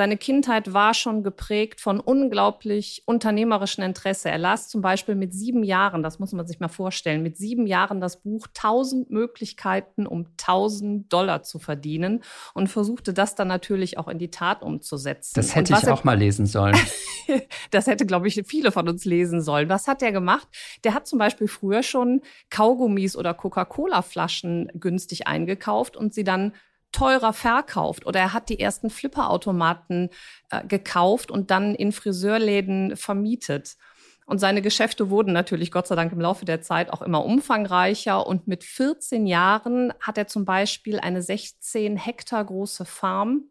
Seine 0.00 0.16
Kindheit 0.16 0.72
war 0.72 0.94
schon 0.94 1.22
geprägt 1.22 1.78
von 1.78 2.00
unglaublich 2.00 3.02
unternehmerischen 3.04 3.84
Interesse. 3.84 4.30
Er 4.30 4.38
las 4.38 4.70
zum 4.70 4.80
Beispiel 4.80 5.14
mit 5.14 5.34
sieben 5.34 5.62
Jahren, 5.62 6.02
das 6.02 6.18
muss 6.18 6.32
man 6.32 6.46
sich 6.46 6.58
mal 6.58 6.68
vorstellen, 6.68 7.22
mit 7.22 7.36
sieben 7.36 7.66
Jahren 7.66 8.00
das 8.00 8.22
Buch 8.22 8.46
1000 8.46 9.10
Möglichkeiten, 9.10 10.06
um 10.06 10.24
1000 10.38 11.12
Dollar 11.12 11.42
zu 11.42 11.58
verdienen 11.58 12.22
und 12.54 12.68
versuchte 12.68 13.12
das 13.12 13.34
dann 13.34 13.48
natürlich 13.48 13.98
auch 13.98 14.08
in 14.08 14.18
die 14.18 14.30
Tat 14.30 14.62
umzusetzen. 14.62 15.32
Das 15.34 15.54
hätte 15.54 15.74
ich 15.74 15.86
auch 15.86 16.02
mal 16.02 16.16
lesen 16.16 16.46
sollen. 16.46 16.78
das 17.70 17.86
hätte, 17.86 18.06
glaube 18.06 18.26
ich, 18.26 18.42
viele 18.46 18.72
von 18.72 18.88
uns 18.88 19.04
lesen 19.04 19.42
sollen. 19.42 19.68
Was 19.68 19.86
hat 19.86 20.00
er 20.00 20.12
gemacht? 20.12 20.48
Der 20.82 20.94
hat 20.94 21.08
zum 21.08 21.18
Beispiel 21.18 21.46
früher 21.46 21.82
schon 21.82 22.22
Kaugummis 22.48 23.16
oder 23.16 23.34
Coca-Cola-Flaschen 23.34 24.70
günstig 24.80 25.26
eingekauft 25.26 25.94
und 25.94 26.14
sie 26.14 26.24
dann 26.24 26.54
teurer 26.92 27.32
verkauft 27.32 28.06
oder 28.06 28.20
er 28.20 28.32
hat 28.32 28.48
die 28.48 28.60
ersten 28.60 28.90
Flipperautomaten 28.90 30.10
äh, 30.50 30.66
gekauft 30.66 31.30
und 31.30 31.50
dann 31.50 31.74
in 31.74 31.92
Friseurläden 31.92 32.96
vermietet. 32.96 33.76
Und 34.26 34.38
seine 34.38 34.62
Geschäfte 34.62 35.10
wurden 35.10 35.32
natürlich 35.32 35.72
Gott 35.72 35.88
sei 35.88 35.96
Dank 35.96 36.12
im 36.12 36.20
Laufe 36.20 36.44
der 36.44 36.60
Zeit 36.62 36.92
auch 36.92 37.02
immer 37.02 37.24
umfangreicher. 37.24 38.24
Und 38.24 38.46
mit 38.46 38.62
14 38.62 39.26
Jahren 39.26 39.92
hat 40.00 40.18
er 40.18 40.28
zum 40.28 40.44
Beispiel 40.44 41.00
eine 41.00 41.20
16 41.20 41.96
Hektar 41.96 42.44
große 42.44 42.84
Farm 42.84 43.50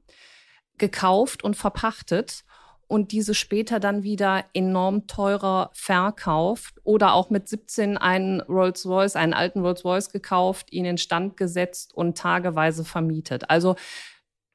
gekauft 0.77 1.43
und 1.43 1.57
verpachtet 1.57 2.45
und 2.89 3.11
diese 3.11 3.35
später 3.35 3.79
dann 3.79 4.01
wieder 4.01 4.45
enorm 4.53 5.05
teurer 5.05 5.69
verkauft 5.73 6.73
oder 6.83 7.13
auch 7.13 7.29
mit 7.29 7.47
17 7.47 7.97
einen 7.97 8.41
Rolls-Royce, 8.41 9.15
einen 9.15 9.35
alten 9.35 9.61
Rolls-Royce 9.61 10.11
gekauft, 10.11 10.73
ihn 10.73 10.85
in 10.85 10.97
Stand 10.97 11.37
gesetzt 11.37 11.93
und 11.93 12.17
tageweise 12.17 12.83
vermietet. 12.83 13.47
Also 13.51 13.75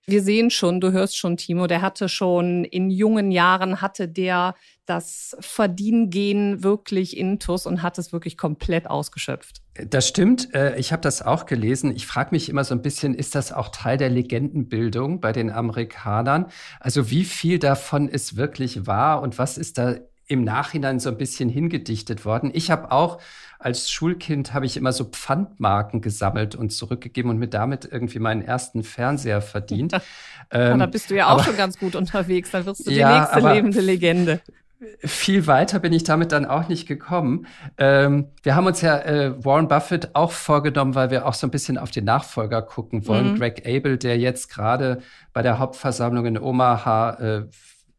wir 0.07 0.21
sehen 0.21 0.51
schon, 0.51 0.81
du 0.81 0.91
hörst 0.91 1.17
schon, 1.17 1.37
Timo, 1.37 1.69
der 1.69 1.81
hatte 1.81 2.09
schon 2.09 2.65
in 2.65 2.91
jungen 2.91 3.31
Jahren 3.31 3.81
hatte 3.81 4.09
der 4.09 4.57
das 4.87 5.37
Verdiengehen 5.41 6.63
wirklich 6.63 7.17
intus 7.17 7.67
und 7.67 7.83
hat 7.83 7.99
es 7.99 8.13
wirklich 8.13 8.37
komplett 8.37 8.89
ausgeschöpft. 8.89 9.63
Das 9.75 10.07
stimmt. 10.07 10.55
Äh, 10.55 10.79
ich 10.79 10.93
habe 10.93 11.03
das 11.03 11.23
auch 11.23 11.47
gelesen. 11.47 11.95
Ich 11.95 12.07
frage 12.07 12.31
mich 12.33 12.49
immer 12.49 12.65
so 12.65 12.75
ein 12.75 12.83
bisschen, 12.83 13.15
ist 13.15 13.35
das 13.35 13.53
auch 13.53 13.71
Teil 13.71 13.97
der 13.97 14.11
Legendenbildung 14.11 15.21
bei 15.21 15.33
den 15.33 15.51
Amerikanern? 15.51 16.47
Also 16.81 17.11
wie 17.11 17.25
viel 17.25 17.59
davon 17.59 18.09
ist 18.09 18.37
wirklich 18.37 18.87
wahr 18.87 19.23
und 19.23 19.39
was 19.39 19.59
ist 19.59 19.79
da 19.79 19.97
im 20.27 20.43
Nachhinein 20.45 21.01
so 21.01 21.11
ein 21.11 21.19
bisschen 21.19 21.49
hingedichtet 21.49 22.25
worden. 22.25 22.51
Ich 22.55 22.71
habe 22.71 22.93
auch 22.93 23.21
als 23.59 23.91
Schulkind 23.91 24.53
habe 24.53 24.67
ich 24.67 24.77
immer 24.77 24.93
so 24.93 25.05
Pfandmarken 25.05 26.03
gesammelt 26.03 26.55
und 26.55 26.71
zurückgegeben 26.71 27.31
und 27.31 27.39
mir 27.39 27.49
damit 27.49 27.89
irgendwie 27.91 28.19
meinen 28.19 28.43
ersten 28.43 28.83
Fernseher 28.83 29.41
verdient. 29.41 29.95
ähm, 30.51 30.79
da 30.79 30.87
bist 30.87 31.11
du 31.11 31.15
ja 31.15 31.29
auch 31.29 31.33
aber, 31.33 31.45
schon 31.45 31.57
ganz 31.57 31.79
gut 31.79 31.95
unterwegs. 31.95 32.51
Dann 32.51 32.67
wirst 32.67 32.87
du 32.87 32.91
die 32.91 32.97
ja, 32.97 33.21
nächste 33.21 33.53
lebende 33.55 33.81
Legende. 33.81 34.41
Viel 34.99 35.47
weiter 35.47 35.79
bin 35.79 35.93
ich 35.93 36.05
damit 36.05 36.33
dann 36.33 36.45
auch 36.45 36.69
nicht 36.69 36.87
gekommen. 36.87 37.47
Ähm, 37.79 38.29
wir 38.43 38.55
haben 38.55 38.67
uns 38.67 38.81
ja 38.81 38.99
äh, 38.99 39.45
Warren 39.45 39.69
Buffett 39.69 40.15
auch 40.15 40.33
vorgenommen, 40.33 40.95
weil 40.95 41.11
wir 41.11 41.27
auch 41.27 41.35
so 41.35 41.47
ein 41.47 41.51
bisschen 41.51 41.79
auf 41.79 41.91
den 41.91 42.05
Nachfolger 42.05 42.61
gucken 42.61 43.07
wollen. 43.07 43.33
Mhm. 43.33 43.39
Greg 43.39 43.67
Abel, 43.67 43.97
der 43.99 44.19
jetzt 44.19 44.49
gerade 44.51 45.01
bei 45.33 45.43
der 45.43 45.59
Hauptversammlung 45.59 46.27
in 46.27 46.39
Omaha 46.39 47.11
äh, 47.15 47.43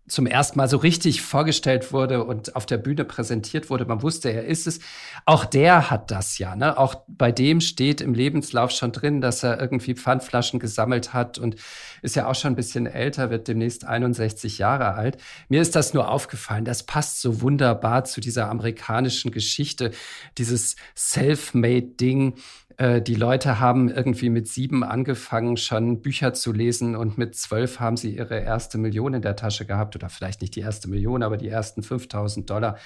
zum 0.07 0.27
ersten 0.27 0.57
Mal 0.57 0.69
so 0.69 0.77
richtig 0.77 1.21
vorgestellt 1.23 1.91
wurde 1.91 2.23
und 2.23 2.55
auf 2.55 2.67
der 2.67 2.77
Bühne 2.77 3.05
präsentiert 3.05 3.71
wurde. 3.71 3.85
Man 3.85 4.03
wusste, 4.03 4.29
er 4.29 4.45
ist 4.45 4.67
es. 4.67 4.79
Auch 5.25 5.45
der 5.45 5.89
hat 5.89 6.11
das 6.11 6.37
ja. 6.37 6.55
Ne? 6.55 6.77
Auch 6.77 7.03
bei 7.07 7.31
dem 7.31 7.59
steht 7.59 8.01
im 8.01 8.13
Lebenslauf 8.13 8.69
schon 8.69 8.91
drin, 8.91 9.19
dass 9.19 9.41
er 9.41 9.59
irgendwie 9.59 9.95
Pfandflaschen 9.95 10.59
gesammelt 10.59 11.13
hat 11.13 11.39
und 11.39 11.55
ist 12.03 12.15
ja 12.15 12.27
auch 12.27 12.35
schon 12.35 12.53
ein 12.53 12.55
bisschen 12.55 12.85
älter, 12.85 13.31
wird 13.31 13.47
demnächst 13.47 13.85
61 13.85 14.59
Jahre 14.59 14.93
alt. 14.93 15.17
Mir 15.49 15.61
ist 15.61 15.75
das 15.75 15.95
nur 15.95 16.09
aufgefallen. 16.09 16.65
Das 16.65 16.83
passt 16.83 17.21
so 17.21 17.41
wunderbar 17.41 18.03
zu 18.03 18.21
dieser 18.21 18.49
amerikanischen 18.49 19.31
Geschichte, 19.31 19.89
dieses 20.37 20.75
Self-Made-Ding 20.95 22.35
äh, 22.77 23.01
die 23.01 23.15
Leute 23.15 23.59
haben 23.59 23.89
irgendwie 23.89 24.29
mit 24.29 24.47
sieben 24.47 24.83
angefangen, 24.83 25.57
schon 25.57 26.01
Bücher 26.01 26.33
zu 26.33 26.51
lesen 26.51 26.95
und 26.95 27.17
mit 27.17 27.35
zwölf 27.35 27.79
haben 27.79 27.97
sie 27.97 28.15
ihre 28.15 28.39
erste 28.39 28.77
Million 28.77 29.13
in 29.13 29.21
der 29.21 29.35
Tasche 29.35 29.65
gehabt 29.65 29.95
oder 29.95 30.09
vielleicht 30.09 30.41
nicht 30.41 30.55
die 30.55 30.61
erste 30.61 30.89
Million, 30.89 31.23
aber 31.23 31.37
die 31.37 31.49
ersten 31.49 31.83
5000 31.83 32.49
Dollar. 32.49 32.77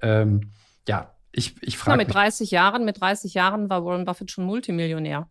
Ähm, 0.00 0.52
ja, 0.86 1.14
ich, 1.32 1.54
ich 1.62 1.78
frage. 1.78 1.98
Ja, 1.98 2.04
mit 2.04 2.14
30 2.14 2.50
Jahren, 2.50 2.84
mit 2.84 3.00
30 3.00 3.34
Jahren 3.34 3.70
war 3.70 3.84
Warren 3.84 4.04
Buffett 4.04 4.30
schon 4.30 4.44
Multimillionär. 4.44 5.28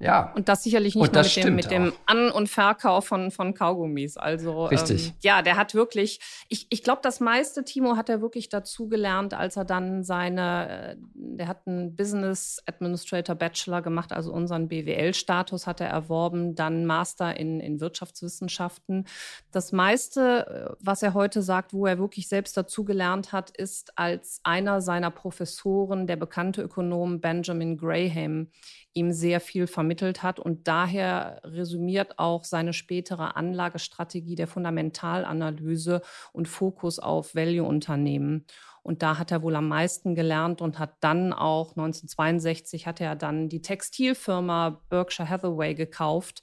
Ja. 0.00 0.32
Und 0.34 0.48
das 0.48 0.62
sicherlich 0.62 0.94
nicht 0.94 1.12
nur 1.12 1.22
mit 1.22 1.36
dem, 1.36 1.54
mit 1.56 1.70
dem 1.70 1.92
An- 2.06 2.30
und 2.30 2.48
Verkauf 2.48 3.06
von, 3.06 3.32
von 3.32 3.52
Kaugummis. 3.54 4.16
Also 4.16 4.66
Richtig. 4.66 5.08
Ähm, 5.08 5.14
ja, 5.22 5.42
der 5.42 5.56
hat 5.56 5.74
wirklich, 5.74 6.20
ich, 6.48 6.68
ich 6.70 6.84
glaube, 6.84 7.00
das 7.02 7.18
meiste, 7.18 7.64
Timo, 7.64 7.96
hat 7.96 8.08
er 8.08 8.20
wirklich 8.20 8.48
dazugelernt, 8.48 9.34
als 9.34 9.56
er 9.56 9.64
dann 9.64 10.04
seine, 10.04 10.92
äh, 10.92 10.96
der 11.14 11.48
hat 11.48 11.66
einen 11.66 11.96
Business 11.96 12.62
Administrator 12.66 13.34
Bachelor 13.34 13.82
gemacht, 13.82 14.12
also 14.12 14.32
unseren 14.32 14.68
BWL-Status 14.68 15.66
hat 15.66 15.80
er 15.80 15.88
erworben, 15.88 16.54
dann 16.54 16.86
Master 16.86 17.36
in, 17.36 17.58
in 17.58 17.80
Wirtschaftswissenschaften. 17.80 19.04
Das 19.50 19.72
meiste, 19.72 20.46
äh, 20.46 20.76
was 20.78 21.02
er 21.02 21.14
heute 21.14 21.42
sagt, 21.42 21.72
wo 21.72 21.86
er 21.86 21.98
wirklich 21.98 22.28
selbst 22.28 22.56
dazugelernt 22.56 23.32
hat, 23.32 23.50
ist 23.50 23.98
als 23.98 24.40
einer 24.44 24.80
seiner 24.80 25.10
Professoren, 25.10 26.06
der 26.06 26.16
bekannte 26.16 26.62
Ökonom 26.62 27.20
Benjamin 27.20 27.76
Graham, 27.76 28.48
ihm 28.94 29.12
sehr 29.12 29.40
viel 29.40 29.66
vermittelt 29.66 29.87
hat. 30.22 30.38
Und 30.38 30.68
daher 30.68 31.40
resümiert 31.44 32.18
auch 32.18 32.44
seine 32.44 32.72
spätere 32.72 33.36
Anlagestrategie 33.36 34.34
der 34.34 34.46
Fundamentalanalyse 34.46 36.02
und 36.32 36.48
Fokus 36.48 36.98
auf 36.98 37.34
Value-Unternehmen. 37.34 38.46
Und 38.82 39.02
da 39.02 39.18
hat 39.18 39.30
er 39.30 39.42
wohl 39.42 39.54
am 39.54 39.68
meisten 39.68 40.14
gelernt 40.14 40.62
und 40.62 40.78
hat 40.78 40.96
dann 41.00 41.32
auch 41.32 41.70
1962 41.70 42.86
hat 42.86 43.00
er 43.00 43.16
dann 43.16 43.48
die 43.48 43.60
Textilfirma 43.60 44.80
Berkshire 44.88 45.28
Hathaway 45.28 45.74
gekauft, 45.74 46.42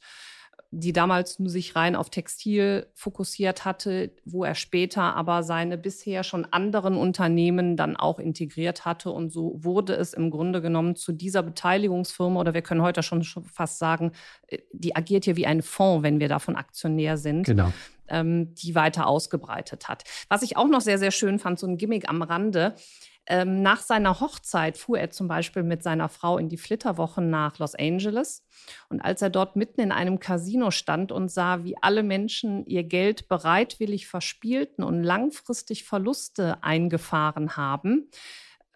die 0.71 0.93
damals 0.93 1.39
nur 1.39 1.49
sich 1.49 1.75
rein 1.75 1.95
auf 1.95 2.09
Textil 2.09 2.87
fokussiert 2.93 3.65
hatte, 3.65 4.11
wo 4.25 4.43
er 4.43 4.55
später 4.55 5.15
aber 5.15 5.43
seine 5.43 5.77
bisher 5.77 6.23
schon 6.23 6.45
anderen 6.45 6.97
Unternehmen 6.97 7.77
dann 7.77 7.95
auch 7.95 8.19
integriert 8.19 8.83
hatte. 8.83 9.11
Und 9.11 9.31
so 9.31 9.55
wurde 9.63 9.93
es 9.93 10.13
im 10.13 10.31
Grunde 10.31 10.61
genommen 10.61 10.95
zu 10.95 11.13
dieser 11.13 11.43
Beteiligungsfirma, 11.43 12.39
oder 12.39 12.53
wir 12.53 12.61
können 12.61 12.81
heute 12.81 13.03
schon 13.03 13.23
fast 13.23 13.79
sagen, 13.79 14.11
äh, 14.47 14.59
die 14.71 14.95
agiert 14.95 15.25
hier 15.25 15.37
wie 15.37 15.45
ein 15.45 15.61
Fonds, 15.61 16.03
wenn 16.03 16.19
wir 16.19 16.27
davon 16.27 16.55
Aktionär 16.55 17.17
sind. 17.17 17.45
Genau. 17.45 17.71
Ähm, 18.07 18.53
die 18.53 18.75
weiter 18.75 19.07
ausgebreitet 19.07 19.89
hat. 19.89 20.03
Was 20.29 20.43
ich 20.43 20.57
auch 20.57 20.67
noch 20.67 20.81
sehr, 20.81 20.99
sehr 20.99 21.09
schön 21.09 21.39
fand, 21.39 21.57
so 21.57 21.65
ein 21.65 21.77
Gimmick 21.77 22.07
am 22.07 22.21
Rande. 22.21 22.75
Ähm, 23.27 23.63
nach 23.63 23.81
seiner 23.81 24.19
Hochzeit 24.19 24.77
fuhr 24.77 24.99
er 24.99 25.09
zum 25.09 25.27
Beispiel 25.27 25.63
mit 25.63 25.81
seiner 25.81 26.09
Frau 26.09 26.37
in 26.37 26.47
die 26.47 26.57
Flitterwochen 26.57 27.29
nach 27.29 27.57
Los 27.57 27.73
Angeles. 27.73 28.43
Und 28.89 29.01
als 29.01 29.21
er 29.21 29.31
dort 29.31 29.55
mitten 29.55 29.81
in 29.81 29.91
einem 29.91 30.19
Casino 30.19 30.69
stand 30.69 31.11
und 31.11 31.31
sah, 31.31 31.63
wie 31.63 31.75
alle 31.81 32.03
Menschen 32.03 32.65
ihr 32.67 32.83
Geld 32.83 33.27
bereitwillig 33.27 34.07
verspielten 34.07 34.83
und 34.83 35.03
langfristig 35.03 35.85
Verluste 35.85 36.63
eingefahren 36.63 37.57
haben, 37.57 38.09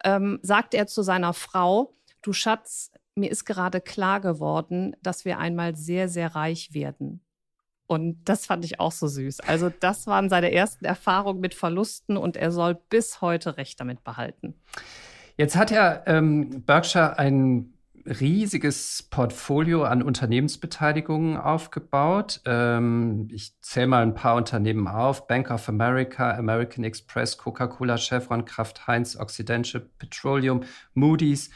ähm, 0.04 0.40
sagte 0.42 0.76
er 0.76 0.88
zu 0.88 1.02
seiner 1.02 1.32
Frau, 1.32 1.94
du 2.22 2.32
Schatz, 2.32 2.92
mir 3.14 3.30
ist 3.30 3.44
gerade 3.44 3.80
klar 3.80 4.20
geworden, 4.20 4.96
dass 5.02 5.24
wir 5.24 5.38
einmal 5.38 5.76
sehr, 5.76 6.08
sehr 6.08 6.34
reich 6.34 6.74
werden. 6.74 7.22
Und 7.90 8.18
das 8.24 8.46
fand 8.46 8.64
ich 8.64 8.78
auch 8.78 8.92
so 8.92 9.08
süß. 9.08 9.40
Also 9.40 9.68
das 9.68 10.06
waren 10.06 10.28
seine 10.28 10.52
ersten 10.52 10.84
Erfahrungen 10.84 11.40
mit 11.40 11.54
Verlusten 11.54 12.16
und 12.16 12.36
er 12.36 12.52
soll 12.52 12.76
bis 12.88 13.20
heute 13.20 13.56
Recht 13.56 13.80
damit 13.80 14.04
behalten. 14.04 14.54
Jetzt 15.36 15.56
hat 15.56 15.72
ja 15.72 16.00
ähm, 16.06 16.62
Berkshire 16.62 17.18
ein 17.18 17.74
riesiges 18.06 19.08
Portfolio 19.10 19.82
an 19.82 20.04
Unternehmensbeteiligungen 20.04 21.36
aufgebaut. 21.36 22.42
Ähm, 22.44 23.26
ich 23.32 23.60
zähle 23.60 23.88
mal 23.88 24.04
ein 24.04 24.14
paar 24.14 24.36
Unternehmen 24.36 24.86
auf. 24.86 25.26
Bank 25.26 25.50
of 25.50 25.68
America, 25.68 26.30
American 26.36 26.84
Express, 26.84 27.38
Coca-Cola, 27.38 27.98
Chevron, 27.98 28.44
Kraft 28.44 28.86
Heinz, 28.86 29.16
Occidental 29.16 29.80
Petroleum, 29.98 30.60
Moody's, 30.94 31.50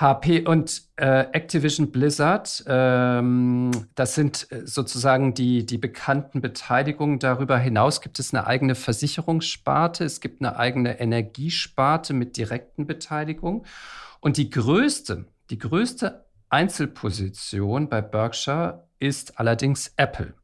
HP 0.00 0.46
und 0.46 0.82
äh, 0.96 1.26
Activision 1.32 1.90
Blizzard, 1.90 2.64
ähm, 2.66 3.70
das 3.94 4.14
sind 4.14 4.50
äh, 4.50 4.66
sozusagen 4.66 5.34
die, 5.34 5.66
die 5.66 5.76
bekannten 5.76 6.40
Beteiligungen. 6.40 7.18
Darüber 7.18 7.58
hinaus 7.58 8.00
gibt 8.00 8.18
es 8.18 8.32
eine 8.32 8.46
eigene 8.46 8.74
Versicherungssparte, 8.74 10.04
es 10.04 10.20
gibt 10.20 10.40
eine 10.40 10.56
eigene 10.56 10.98
Energiesparte 11.00 12.14
mit 12.14 12.38
direkten 12.38 12.86
Beteiligungen. 12.86 13.66
Und 14.20 14.38
die 14.38 14.48
größte, 14.48 15.26
die 15.50 15.58
größte 15.58 16.24
Einzelposition 16.48 17.88
bei 17.88 18.00
Berkshire 18.00 18.88
ist 18.98 19.38
allerdings 19.38 19.92
Apple 19.96 20.34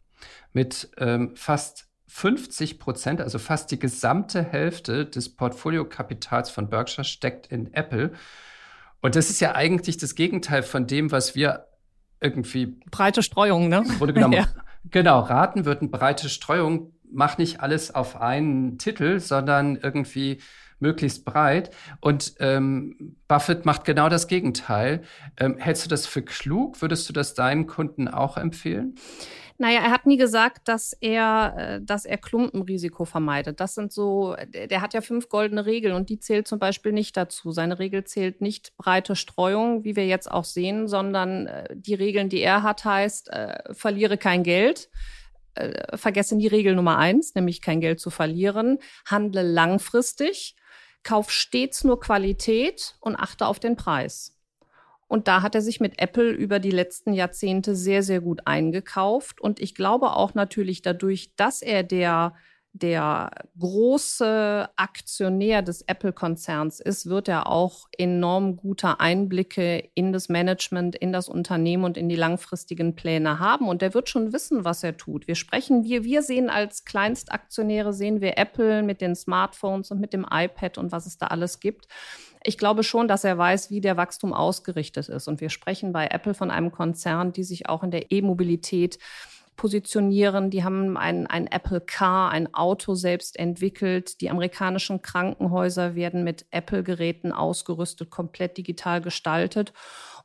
mit 0.53 0.90
ähm, 0.99 1.35
fast 1.35 1.88
50 2.09 2.79
Prozent, 2.79 3.21
also 3.21 3.38
fast 3.38 3.71
die 3.71 3.79
gesamte 3.79 4.42
Hälfte 4.42 5.07
des 5.07 5.35
Portfoliokapitals 5.35 6.51
von 6.51 6.69
Berkshire 6.71 7.05
steckt 7.05 7.49
in 7.49 7.73
Apple. 7.75 8.12
Und 9.07 9.14
das 9.14 9.31
ist 9.31 9.38
ja 9.38 9.55
eigentlich 9.55 9.99
das 9.99 10.16
Gegenteil 10.16 10.64
von 10.64 10.88
dem, 10.88 11.12
was 11.12 11.37
wir 11.37 11.69
irgendwie. 12.21 12.77
Breite 12.90 13.23
Streuung, 13.23 13.69
ne? 13.69 13.85
Wurde 14.01 14.12
genommen. 14.12 14.33
ja. 14.35 14.49
Genau, 14.90 15.21
raten 15.21 15.64
würden, 15.64 15.92
breite 15.92 16.29
Streuung, 16.29 16.92
mach 17.09 17.38
nicht 17.38 17.61
alles 17.61 17.95
auf 17.95 18.21
einen 18.21 18.79
Titel, 18.79 19.21
sondern 19.21 19.77
irgendwie 19.77 20.38
möglichst 20.81 21.25
breit. 21.25 21.71
Und 22.01 22.35
ähm, 22.40 23.16
Buffett 23.29 23.64
macht 23.64 23.85
genau 23.85 24.09
das 24.09 24.27
Gegenteil. 24.27 25.03
Ähm, 25.37 25.57
hältst 25.57 25.85
du 25.85 25.88
das 25.88 26.07
für 26.07 26.23
klug? 26.23 26.83
Würdest 26.83 27.09
du 27.09 27.12
das 27.12 27.35
deinen 27.35 27.69
Kunden 27.69 28.09
auch 28.09 28.37
empfehlen? 28.37 28.97
Naja, 29.59 29.81
er 29.81 29.90
hat 29.90 30.07
nie 30.07 30.16
gesagt, 30.16 30.69
dass 30.69 30.92
er, 31.01 31.55
äh, 31.57 31.81
dass 31.83 32.05
er 32.05 32.19
Klumpenrisiko 32.19 33.05
vermeidet. 33.05 33.61
Das 33.61 33.75
sind 33.75 33.92
so, 33.92 34.37
der 34.53 34.81
hat 34.81 34.95
ja 34.95 35.01
fünf 35.01 35.29
goldene 35.29 35.64
Regeln 35.64 35.95
und 35.95 36.11
die 36.11 36.19
zählt 36.19 36.47
zum 36.47 36.59
Beispiel 36.59 36.92
nicht 36.92 37.16
dazu. 37.16 37.53
Seine 37.53 37.79
Regel 37.79 38.05
zählt 38.05 38.40
nicht 38.40 38.77
breite 38.77 39.16
Streuung, 39.16 39.85
wie 39.85 39.97
wir 39.97 40.07
jetzt 40.07 40.31
auch 40.31 40.45
sehen, 40.45 40.88
sondern 40.88 41.47
äh, 41.47 41.69
die 41.75 41.95
Regeln, 41.95 42.29
die 42.29 42.40
er 42.40 42.62
hat, 42.62 42.85
heißt, 42.85 43.31
äh, 43.31 43.73
verliere 43.73 44.19
kein 44.19 44.42
Geld 44.42 44.88
äh, 45.55 45.97
vergesse 45.97 46.37
die 46.37 46.47
Regel 46.47 46.75
Nummer 46.75 46.99
eins, 46.99 47.35
nämlich 47.35 47.62
kein 47.62 47.81
Geld 47.81 47.99
zu 47.99 48.11
verlieren. 48.11 48.79
Handle 49.07 49.42
langfristig, 49.42 50.55
kauf 51.03 51.31
stets 51.31 51.83
nur 51.83 51.99
Qualität 51.99 52.97
und 53.01 53.16
achte 53.16 53.47
auf 53.47 53.59
den 53.59 53.77
Preis. 53.77 54.36
Und 55.09 55.29
da 55.29 55.42
hat 55.42 55.55
er 55.55 55.62
sich 55.62 55.81
mit 55.81 56.01
Apple 56.01 56.31
über 56.31 56.59
die 56.59 56.71
letzten 56.71 57.12
Jahrzehnte 57.12 57.77
sehr, 57.77 58.03
sehr 58.03 58.21
gut 58.21 58.42
eingekauft. 58.45 59.40
Und 59.40 59.61
ich 59.61 59.75
glaube 59.75 60.12
auch 60.12 60.35
natürlich 60.35 60.83
dadurch, 60.83 61.35
dass 61.37 61.62
er 61.62 61.83
der 61.83 62.35
der 62.77 63.31
große 63.59 64.69
Aktionär 64.77 65.62
des 65.62 65.83
Apple-Konzerns 65.83 66.81
ist, 66.81 67.09
wird 67.09 67.29
er 67.29 67.47
auch 67.47 67.88
enorm 67.97 68.57
gute 68.57 69.01
Einblicke 69.01 69.88
in 69.95 70.12
das 70.12 70.29
Management, 70.29 70.95
in 70.95 71.12
das 71.12 71.29
Unternehmen 71.29 71.85
und 71.85 71.97
in 71.97 72.09
die 72.09 72.16
langfristigen 72.16 72.95
Pläne 72.95 73.38
haben. 73.38 73.69
Und 73.69 73.81
der 73.83 73.95
wird 73.95 74.09
schon 74.09 74.33
wissen, 74.33 74.64
was 74.64 74.83
er 74.83 74.97
tut. 74.97 75.27
Wir 75.27 75.37
sprechen, 75.37 75.85
wir, 75.85 76.05
wir 76.05 76.23
sehen 76.23 76.51
als 76.51 76.85
Kleinstaktionäre, 76.85 77.92
sehen 77.95 78.21
wir 78.21 78.37
Apple 78.37 78.83
mit 78.83 79.01
den 79.01 79.16
Smartphones 79.16 79.90
und 79.90 80.01
mit 80.01 80.12
dem 80.12 80.27
iPad 80.31 80.77
und 80.77 80.92
was 80.92 81.07
es 81.07 81.16
da 81.16 81.29
alles 81.29 81.61
gibt. 81.61 81.88
Ich 82.46 82.59
glaube 82.59 82.85
schon, 82.85 83.09
dass 83.09 83.24
er 83.24 83.37
weiß, 83.37 83.70
wie 83.70 83.80
der 83.80 83.96
Wachstum 83.96 84.32
ausgerichtet 84.32 85.09
ist. 85.09 85.26
Und 85.26 85.40
wir 85.40 85.50
sprechen 85.50 85.92
bei 85.92 86.06
Apple 86.06 86.32
von 86.32 86.52
einem 86.52 86.70
Konzern, 86.70 87.32
die 87.32 87.42
sich 87.42 87.68
auch 87.68 87.82
in 87.82 87.90
der 87.90 88.12
E-Mobilität 88.12 88.98
positionieren. 89.56 90.50
Die 90.50 90.62
haben 90.62 90.96
ein, 90.96 91.26
ein 91.26 91.48
Apple 91.48 91.80
Car, 91.80 92.30
ein 92.30 92.54
Auto 92.54 92.94
selbst 92.94 93.38
entwickelt. 93.38 94.20
Die 94.20 94.30
amerikanischen 94.30 95.02
Krankenhäuser 95.02 95.94
werden 95.96 96.22
mit 96.22 96.46
Apple-Geräten 96.50 97.32
ausgerüstet, 97.32 98.11
komplett 98.11 98.59
digital 98.59 99.00
gestaltet. 99.00 99.72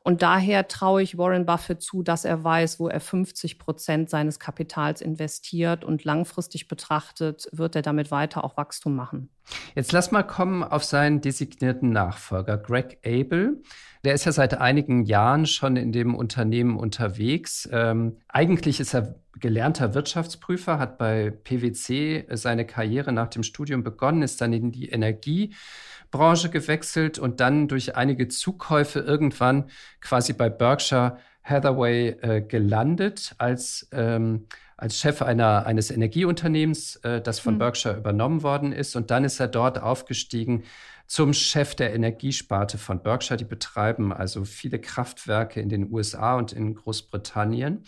Und 0.04 0.22
daher 0.22 0.66
traue 0.68 1.02
ich 1.02 1.16
Warren 1.16 1.46
Buffett 1.46 1.80
zu, 1.80 2.02
dass 2.02 2.24
er 2.24 2.42
weiß, 2.42 2.80
wo 2.80 2.88
er 2.88 3.00
50 3.00 3.58
Prozent 3.58 4.10
seines 4.10 4.38
Kapitals 4.38 5.00
investiert 5.00 5.84
und 5.84 6.04
langfristig 6.04 6.68
betrachtet 6.68 7.48
wird 7.52 7.76
er 7.76 7.82
damit 7.82 8.10
weiter 8.10 8.44
auch 8.44 8.56
Wachstum 8.56 8.96
machen. 8.96 9.30
Jetzt 9.74 9.92
lass 9.92 10.12
mal 10.12 10.22
kommen 10.22 10.62
auf 10.62 10.84
seinen 10.84 11.20
designierten 11.20 11.90
Nachfolger, 11.90 12.58
Greg 12.58 12.98
Abel. 13.04 13.62
Der 14.04 14.14
ist 14.14 14.24
ja 14.24 14.32
seit 14.32 14.60
einigen 14.60 15.04
Jahren 15.04 15.46
schon 15.46 15.76
in 15.76 15.92
dem 15.92 16.14
Unternehmen 16.14 16.76
unterwegs. 16.76 17.68
Ähm, 17.72 18.18
eigentlich 18.28 18.80
ist 18.80 18.94
er 18.94 19.14
gelernter 19.38 19.94
Wirtschaftsprüfer, 19.94 20.78
hat 20.78 20.98
bei 20.98 21.30
PwC 21.30 22.26
seine 22.30 22.66
Karriere 22.66 23.12
nach 23.12 23.28
dem 23.28 23.42
Studium 23.42 23.84
begonnen, 23.84 24.22
ist 24.22 24.40
dann 24.40 24.52
in 24.52 24.72
die 24.72 24.88
Energiebranche 24.88 26.50
gewechselt 26.50 27.18
und 27.18 27.40
dann 27.40 27.68
durch 27.68 27.96
einige 27.96 28.28
Zukäufe 28.28 28.98
irgendwann 28.98 29.70
quasi 30.00 30.32
bei 30.32 30.48
Berkshire 30.48 31.18
Hathaway 31.44 32.08
äh, 32.20 32.42
gelandet 32.42 33.34
als, 33.38 33.88
ähm, 33.92 34.46
als 34.82 34.98
Chef 34.98 35.22
einer, 35.22 35.64
eines 35.64 35.92
Energieunternehmens, 35.92 36.96
äh, 36.96 37.20
das 37.20 37.38
von 37.38 37.54
mhm. 37.54 37.58
Berkshire 37.58 37.96
übernommen 37.96 38.42
worden 38.42 38.72
ist. 38.72 38.96
Und 38.96 39.12
dann 39.12 39.22
ist 39.22 39.38
er 39.38 39.46
dort 39.46 39.80
aufgestiegen 39.80 40.64
zum 41.06 41.34
Chef 41.34 41.76
der 41.76 41.94
Energiesparte 41.94 42.78
von 42.78 43.00
Berkshire. 43.00 43.36
Die 43.36 43.44
betreiben 43.44 44.12
also 44.12 44.44
viele 44.44 44.80
Kraftwerke 44.80 45.60
in 45.60 45.68
den 45.68 45.92
USA 45.92 46.34
und 46.34 46.52
in 46.52 46.74
Großbritannien. 46.74 47.84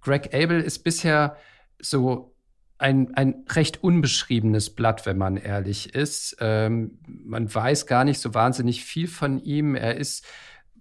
Greg 0.00 0.34
Abel 0.34 0.60
ist 0.60 0.80
bisher 0.80 1.36
so 1.80 2.34
ein, 2.78 3.14
ein 3.14 3.44
recht 3.48 3.84
unbeschriebenes 3.84 4.70
Blatt, 4.70 5.06
wenn 5.06 5.16
man 5.16 5.36
ehrlich 5.36 5.94
ist. 5.94 6.38
Ähm, 6.40 6.98
man 7.06 7.54
weiß 7.54 7.86
gar 7.86 8.02
nicht 8.02 8.18
so 8.18 8.34
wahnsinnig 8.34 8.84
viel 8.84 9.06
von 9.06 9.38
ihm. 9.38 9.76
Er 9.76 9.96
ist 9.96 10.26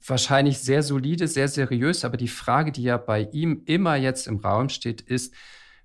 wahrscheinlich 0.06 0.60
sehr 0.60 0.84
solide, 0.84 1.28
sehr 1.28 1.48
seriös, 1.48 2.06
aber 2.06 2.18
die 2.18 2.28
Frage, 2.28 2.72
die 2.72 2.84
ja 2.84 2.98
bei 2.98 3.22
ihm 3.32 3.64
immer 3.66 3.96
jetzt 3.96 4.28
im 4.28 4.38
Raum 4.38 4.70
steht, 4.70 5.02
ist, 5.02 5.34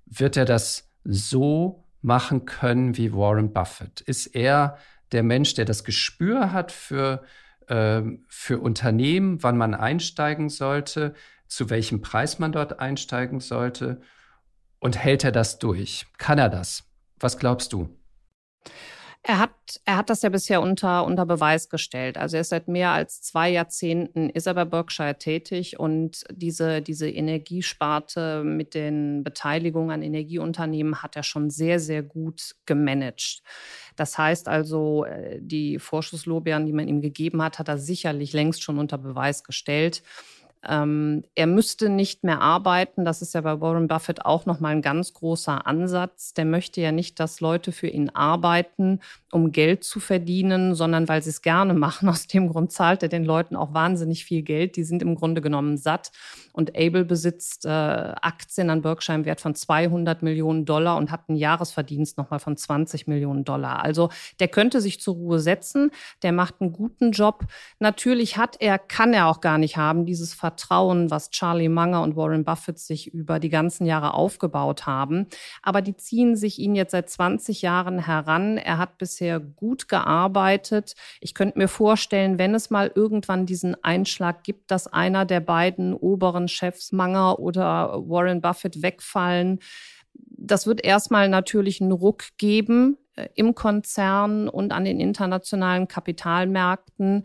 wird 0.05 0.37
er 0.37 0.45
das 0.45 0.89
so 1.03 1.85
machen 2.01 2.45
können 2.45 2.97
wie 2.97 3.13
Warren 3.13 3.53
Buffett? 3.53 4.01
Ist 4.01 4.27
er 4.27 4.77
der 5.11 5.23
Mensch, 5.23 5.53
der 5.53 5.65
das 5.65 5.83
Gespür 5.83 6.51
hat 6.51 6.71
für, 6.71 7.23
äh, 7.67 8.01
für 8.27 8.59
Unternehmen, 8.59 9.41
wann 9.43 9.57
man 9.57 9.73
einsteigen 9.73 10.49
sollte, 10.49 11.13
zu 11.47 11.69
welchem 11.69 12.01
Preis 12.01 12.39
man 12.39 12.51
dort 12.51 12.79
einsteigen 12.79 13.39
sollte. 13.39 14.01
Und 14.79 14.97
hält 14.97 15.23
er 15.23 15.31
das 15.31 15.59
durch? 15.59 16.05
Kann 16.17 16.37
er 16.37 16.49
das? 16.49 16.83
Was 17.19 17.37
glaubst 17.37 17.73
du? 17.73 17.97
Er 19.27 19.39
hat, 19.39 19.81
er 19.85 19.97
hat 19.97 20.11
das 20.11 20.21
ja 20.21 20.29
bisher 20.29 20.61
unter, 20.61 21.03
unter 21.03 21.25
Beweis 21.25 21.69
gestellt. 21.69 22.15
Also 22.15 22.37
er 22.37 22.41
ist 22.41 22.49
seit 22.49 22.67
mehr 22.67 22.91
als 22.91 23.23
zwei 23.23 23.49
Jahrzehnten, 23.49 24.29
ist 24.29 24.45
er 24.45 24.53
Berkshire 24.65 25.17
tätig 25.17 25.79
und 25.79 26.25
diese, 26.31 26.83
diese 26.83 27.09
Energiesparte 27.09 28.43
mit 28.43 28.75
den 28.75 29.23
Beteiligungen 29.23 29.89
an 29.89 30.03
Energieunternehmen 30.03 31.01
hat 31.01 31.15
er 31.15 31.23
schon 31.23 31.49
sehr, 31.49 31.79
sehr 31.79 32.03
gut 32.03 32.55
gemanagt. 32.67 33.41
Das 33.95 34.15
heißt 34.15 34.47
also, 34.47 35.05
äh, 35.05 35.39
die 35.41 35.79
Vorschusslorbeeren, 35.79 36.67
die 36.67 36.73
man 36.73 36.87
ihm 36.87 37.01
gegeben 37.01 37.41
hat, 37.41 37.57
hat 37.57 37.67
er 37.67 37.79
sicherlich 37.79 38.31
längst 38.31 38.61
schon 38.61 38.77
unter 38.77 38.99
Beweis 38.99 39.43
gestellt. 39.43 40.03
Ähm, 40.67 41.23
er 41.35 41.47
müsste 41.47 41.89
nicht 41.89 42.23
mehr 42.23 42.41
arbeiten. 42.41 43.05
Das 43.05 43.21
ist 43.21 43.33
ja 43.33 43.41
bei 43.41 43.61
Warren 43.61 43.87
Buffett 43.87 44.25
auch 44.25 44.45
nochmal 44.45 44.73
ein 44.73 44.81
ganz 44.81 45.13
großer 45.13 45.65
Ansatz. 45.67 46.33
Der 46.33 46.45
möchte 46.45 46.81
ja 46.81 46.91
nicht, 46.91 47.19
dass 47.19 47.39
Leute 47.39 47.71
für 47.71 47.87
ihn 47.87 48.09
arbeiten, 48.09 48.99
um 49.31 49.51
Geld 49.51 49.83
zu 49.83 49.99
verdienen, 49.99 50.75
sondern 50.75 51.07
weil 51.07 51.21
sie 51.21 51.29
es 51.29 51.41
gerne 51.41 51.73
machen. 51.73 52.09
Aus 52.09 52.27
dem 52.27 52.49
Grund 52.49 52.71
zahlt 52.71 53.03
er 53.03 53.09
den 53.09 53.25
Leuten 53.25 53.55
auch 53.55 53.73
wahnsinnig 53.73 54.25
viel 54.25 54.41
Geld. 54.41 54.75
Die 54.75 54.83
sind 54.83 55.01
im 55.01 55.15
Grunde 55.15 55.41
genommen 55.41 55.77
satt. 55.77 56.11
Und 56.53 56.77
Abel 56.77 57.03
besitzt 57.03 57.65
äh, 57.65 57.69
Aktien 57.69 58.69
an 58.69 58.81
Berkshire 58.81 59.17
im 59.17 59.25
Wert 59.25 59.41
von 59.41 59.55
200 59.55 60.23
Millionen 60.23 60.65
Dollar 60.65 60.97
und 60.97 61.11
hat 61.11 61.27
einen 61.27 61.37
Jahresverdienst 61.37 62.17
nochmal 62.17 62.39
von 62.39 62.55
20 62.55 63.07
Millionen 63.07 63.43
Dollar. 63.43 63.83
Also 63.83 64.09
der 64.39 64.47
könnte 64.47 64.79
sich 64.79 65.01
zur 65.01 65.15
Ruhe 65.15 65.39
setzen. 65.39 65.91
Der 66.23 66.31
macht 66.31 66.55
einen 66.61 66.71
guten 66.71 67.11
Job. 67.11 67.45
Natürlich 67.79 68.37
hat 68.37 68.55
er, 68.59 68.79
kann 68.79 69.13
er 69.13 69.27
auch 69.27 69.41
gar 69.41 69.57
nicht 69.57 69.75
haben, 69.77 70.05
dieses 70.05 70.33
Vertrauen, 70.33 70.54
was 70.69 71.29
Charlie 71.29 71.69
Munger 71.69 72.01
und 72.01 72.15
Warren 72.15 72.43
Buffett 72.43 72.79
sich 72.79 73.13
über 73.13 73.39
die 73.39 73.49
ganzen 73.49 73.85
Jahre 73.85 74.13
aufgebaut 74.13 74.85
haben. 74.85 75.27
Aber 75.61 75.81
die 75.81 75.95
ziehen 75.95 76.35
sich 76.35 76.59
ihn 76.59 76.75
jetzt 76.75 76.91
seit 76.91 77.09
20 77.09 77.61
Jahren 77.61 77.99
heran. 77.99 78.57
Er 78.57 78.77
hat 78.77 78.97
bisher 78.97 79.39
gut 79.39 79.87
gearbeitet. 79.87 80.95
Ich 81.21 81.33
könnte 81.33 81.57
mir 81.57 81.67
vorstellen, 81.67 82.37
wenn 82.37 82.55
es 82.55 82.69
mal 82.69 82.91
irgendwann 82.93 83.45
diesen 83.45 83.81
Einschlag 83.83 84.43
gibt, 84.43 84.71
dass 84.71 84.87
einer 84.87 85.25
der 85.25 85.39
beiden 85.39 85.93
oberen 85.93 86.47
Chefs 86.47 86.91
Munger 86.91 87.39
oder 87.39 88.01
Warren 88.07 88.41
Buffett 88.41 88.81
wegfallen, 88.81 89.59
das 90.37 90.67
wird 90.67 90.83
erstmal 90.83 91.29
natürlich 91.29 91.81
einen 91.81 91.91
Ruck 91.91 92.23
geben 92.37 92.97
äh, 93.15 93.27
im 93.35 93.55
Konzern 93.55 94.49
und 94.49 94.71
an 94.71 94.85
den 94.85 94.99
internationalen 94.99 95.87
Kapitalmärkten. 95.87 97.23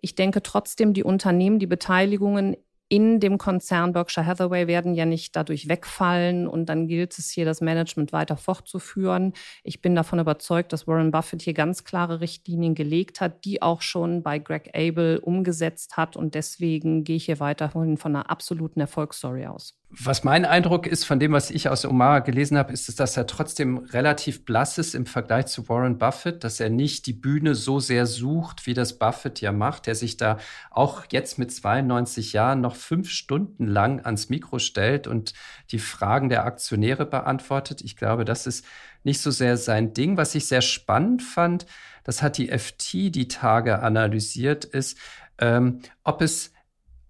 Ich 0.00 0.14
denke 0.14 0.42
trotzdem, 0.42 0.94
die 0.94 1.04
Unternehmen, 1.04 1.58
die 1.58 1.66
Beteiligungen 1.66 2.56
in 2.90 3.20
dem 3.20 3.38
Konzern 3.38 3.92
Berkshire 3.92 4.26
Hathaway 4.26 4.66
werden 4.66 4.94
ja 4.94 5.06
nicht 5.06 5.36
dadurch 5.36 5.68
wegfallen 5.68 6.48
und 6.48 6.66
dann 6.66 6.88
gilt 6.88 7.16
es 7.18 7.30
hier, 7.30 7.44
das 7.44 7.60
Management 7.60 8.12
weiter 8.12 8.36
fortzuführen. 8.36 9.32
Ich 9.62 9.80
bin 9.80 9.94
davon 9.94 10.18
überzeugt, 10.18 10.72
dass 10.72 10.88
Warren 10.88 11.12
Buffett 11.12 11.42
hier 11.42 11.54
ganz 11.54 11.84
klare 11.84 12.20
Richtlinien 12.20 12.74
gelegt 12.74 13.20
hat, 13.20 13.44
die 13.44 13.62
auch 13.62 13.80
schon 13.80 14.24
bei 14.24 14.40
Greg 14.40 14.70
Abel 14.74 15.18
umgesetzt 15.18 15.96
hat 15.96 16.16
und 16.16 16.34
deswegen 16.34 17.04
gehe 17.04 17.16
ich 17.16 17.26
hier 17.26 17.38
weiterhin 17.38 17.96
von 17.96 18.16
einer 18.16 18.28
absoluten 18.28 18.80
Erfolgsstory 18.80 19.46
aus. 19.46 19.79
Was 19.92 20.22
mein 20.22 20.44
Eindruck 20.44 20.86
ist 20.86 21.04
von 21.04 21.18
dem, 21.18 21.32
was 21.32 21.50
ich 21.50 21.68
aus 21.68 21.84
Omar 21.84 22.20
gelesen 22.20 22.56
habe, 22.56 22.72
ist, 22.72 23.00
dass 23.00 23.16
er 23.16 23.26
trotzdem 23.26 23.78
relativ 23.78 24.44
blass 24.44 24.78
ist 24.78 24.94
im 24.94 25.04
Vergleich 25.04 25.46
zu 25.46 25.68
Warren 25.68 25.98
Buffett, 25.98 26.44
dass 26.44 26.60
er 26.60 26.70
nicht 26.70 27.06
die 27.06 27.12
Bühne 27.12 27.56
so 27.56 27.80
sehr 27.80 28.06
sucht, 28.06 28.68
wie 28.68 28.74
das 28.74 29.00
Buffett 29.00 29.40
ja 29.40 29.50
macht, 29.50 29.88
der 29.88 29.96
sich 29.96 30.16
da 30.16 30.38
auch 30.70 31.06
jetzt 31.10 31.40
mit 31.40 31.52
92 31.52 32.32
Jahren 32.32 32.60
noch 32.60 32.76
fünf 32.76 33.10
Stunden 33.10 33.66
lang 33.66 34.04
ans 34.04 34.28
Mikro 34.28 34.60
stellt 34.60 35.08
und 35.08 35.34
die 35.72 35.80
Fragen 35.80 36.28
der 36.28 36.44
Aktionäre 36.44 37.04
beantwortet. 37.04 37.80
Ich 37.82 37.96
glaube, 37.96 38.24
das 38.24 38.46
ist 38.46 38.64
nicht 39.02 39.20
so 39.20 39.32
sehr 39.32 39.56
sein 39.56 39.92
Ding. 39.92 40.16
Was 40.16 40.36
ich 40.36 40.46
sehr 40.46 40.62
spannend 40.62 41.20
fand, 41.20 41.66
das 42.04 42.22
hat 42.22 42.38
die 42.38 42.56
FT 42.56 42.92
die 43.12 43.26
Tage 43.26 43.82
analysiert, 43.82 44.64
ist, 44.64 44.96
ähm, 45.38 45.80
ob 46.04 46.22
es 46.22 46.52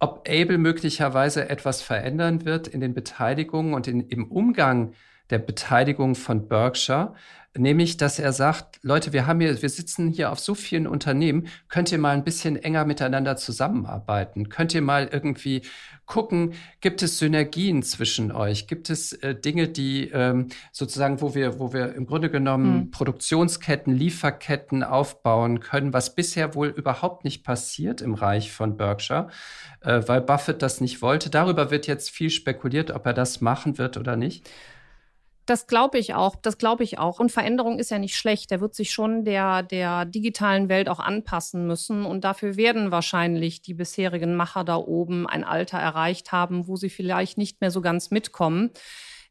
ob 0.00 0.26
Able 0.28 0.58
möglicherweise 0.58 1.48
etwas 1.48 1.82
verändern 1.82 2.44
wird 2.44 2.66
in 2.66 2.80
den 2.80 2.94
Beteiligungen 2.94 3.74
und 3.74 3.86
in, 3.86 4.00
im 4.08 4.30
Umgang 4.30 4.94
der 5.30 5.38
Beteiligung 5.38 6.14
von 6.14 6.48
Berkshire, 6.48 7.14
nämlich 7.56 7.96
dass 7.96 8.18
er 8.18 8.32
sagt, 8.32 8.78
Leute, 8.82 9.12
wir 9.12 9.26
haben 9.26 9.40
hier, 9.40 9.60
wir 9.60 9.68
sitzen 9.68 10.10
hier 10.10 10.30
auf 10.30 10.38
so 10.38 10.54
vielen 10.54 10.86
Unternehmen, 10.86 11.48
könnt 11.68 11.90
ihr 11.90 11.98
mal 11.98 12.14
ein 12.14 12.24
bisschen 12.24 12.56
enger 12.56 12.84
miteinander 12.84 13.36
zusammenarbeiten? 13.36 14.48
Könnt 14.48 14.72
ihr 14.72 14.82
mal 14.82 15.08
irgendwie 15.10 15.62
gucken, 16.06 16.54
gibt 16.80 17.02
es 17.02 17.18
Synergien 17.18 17.82
zwischen 17.82 18.30
euch? 18.30 18.68
Gibt 18.68 18.88
es 18.88 19.12
äh, 19.12 19.34
Dinge, 19.34 19.68
die 19.68 20.10
ähm, 20.10 20.48
sozusagen, 20.72 21.20
wo 21.20 21.34
wir, 21.34 21.58
wo 21.58 21.72
wir 21.72 21.94
im 21.94 22.06
Grunde 22.06 22.30
genommen 22.30 22.74
mhm. 22.74 22.90
Produktionsketten, 22.92 23.94
Lieferketten 23.94 24.84
aufbauen 24.84 25.60
können, 25.60 25.92
was 25.92 26.14
bisher 26.14 26.54
wohl 26.54 26.68
überhaupt 26.68 27.24
nicht 27.24 27.42
passiert 27.42 28.00
im 28.00 28.14
Reich 28.14 28.52
von 28.52 28.76
Berkshire, 28.76 29.28
äh, 29.80 30.02
weil 30.06 30.20
Buffett 30.20 30.62
das 30.62 30.80
nicht 30.80 31.02
wollte. 31.02 31.30
Darüber 31.30 31.70
wird 31.72 31.88
jetzt 31.88 32.10
viel 32.10 32.30
spekuliert, 32.30 32.92
ob 32.92 33.06
er 33.06 33.14
das 33.14 33.40
machen 33.40 33.76
wird 33.76 33.96
oder 33.96 34.16
nicht. 34.16 34.48
Das 35.46 35.66
glaube 35.66 35.98
ich 35.98 36.14
auch. 36.14 36.36
Das 36.36 36.58
glaube 36.58 36.84
ich 36.84 36.98
auch. 36.98 37.18
Und 37.18 37.32
Veränderung 37.32 37.78
ist 37.78 37.90
ja 37.90 37.98
nicht 37.98 38.16
schlecht. 38.16 38.50
Der 38.50 38.60
wird 38.60 38.74
sich 38.74 38.92
schon 38.92 39.24
der, 39.24 39.62
der 39.62 40.04
digitalen 40.04 40.68
Welt 40.68 40.88
auch 40.88 41.00
anpassen 41.00 41.66
müssen. 41.66 42.04
Und 42.04 42.24
dafür 42.24 42.56
werden 42.56 42.90
wahrscheinlich 42.90 43.62
die 43.62 43.74
bisherigen 43.74 44.36
Macher 44.36 44.64
da 44.64 44.76
oben 44.76 45.26
ein 45.26 45.44
Alter 45.44 45.78
erreicht 45.78 46.30
haben, 46.32 46.68
wo 46.68 46.76
sie 46.76 46.90
vielleicht 46.90 47.38
nicht 47.38 47.60
mehr 47.60 47.70
so 47.70 47.80
ganz 47.80 48.10
mitkommen. 48.10 48.70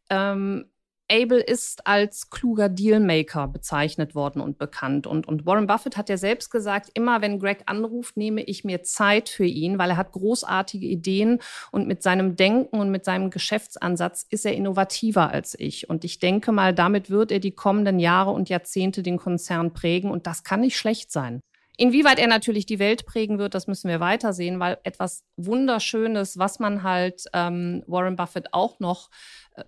Ähm, 0.09 0.65
Abel 1.11 1.39
ist 1.39 1.85
als 1.87 2.29
kluger 2.29 2.69
Dealmaker 2.69 3.47
bezeichnet 3.47 4.15
worden 4.15 4.41
und 4.41 4.57
bekannt. 4.57 5.07
Und, 5.07 5.27
und 5.27 5.45
Warren 5.45 5.67
Buffett 5.67 5.97
hat 5.97 6.09
ja 6.09 6.17
selbst 6.17 6.51
gesagt, 6.51 6.89
immer 6.93 7.21
wenn 7.21 7.39
Greg 7.39 7.63
anruft, 7.65 8.17
nehme 8.17 8.43
ich 8.43 8.63
mir 8.63 8.83
Zeit 8.83 9.29
für 9.29 9.45
ihn, 9.45 9.79
weil 9.79 9.91
er 9.91 9.97
hat 9.97 10.11
großartige 10.11 10.85
Ideen 10.85 11.39
und 11.71 11.87
mit 11.87 12.03
seinem 12.03 12.35
Denken 12.35 12.79
und 12.79 12.91
mit 12.91 13.05
seinem 13.05 13.29
Geschäftsansatz 13.29 14.25
ist 14.29 14.45
er 14.45 14.53
innovativer 14.53 15.31
als 15.31 15.55
ich. 15.59 15.89
Und 15.89 16.03
ich 16.03 16.19
denke 16.19 16.51
mal, 16.51 16.73
damit 16.73 17.09
wird 17.09 17.31
er 17.31 17.39
die 17.39 17.51
kommenden 17.51 17.99
Jahre 17.99 18.31
und 18.31 18.49
Jahrzehnte 18.49 19.03
den 19.03 19.17
Konzern 19.17 19.73
prägen 19.73 20.11
und 20.11 20.27
das 20.27 20.43
kann 20.43 20.61
nicht 20.61 20.77
schlecht 20.77 21.11
sein. 21.11 21.41
Inwieweit 21.79 22.19
er 22.19 22.27
natürlich 22.27 22.65
die 22.65 22.77
Welt 22.77 23.05
prägen 23.05 23.39
wird, 23.39 23.55
das 23.55 23.67
müssen 23.67 23.87
wir 23.87 24.01
weitersehen, 24.01 24.59
weil 24.59 24.79
etwas 24.83 25.23
Wunderschönes, 25.37 26.37
was 26.37 26.59
man 26.59 26.83
halt 26.83 27.23
ähm, 27.33 27.83
Warren 27.87 28.17
Buffett 28.17 28.53
auch 28.53 28.81
noch 28.81 29.09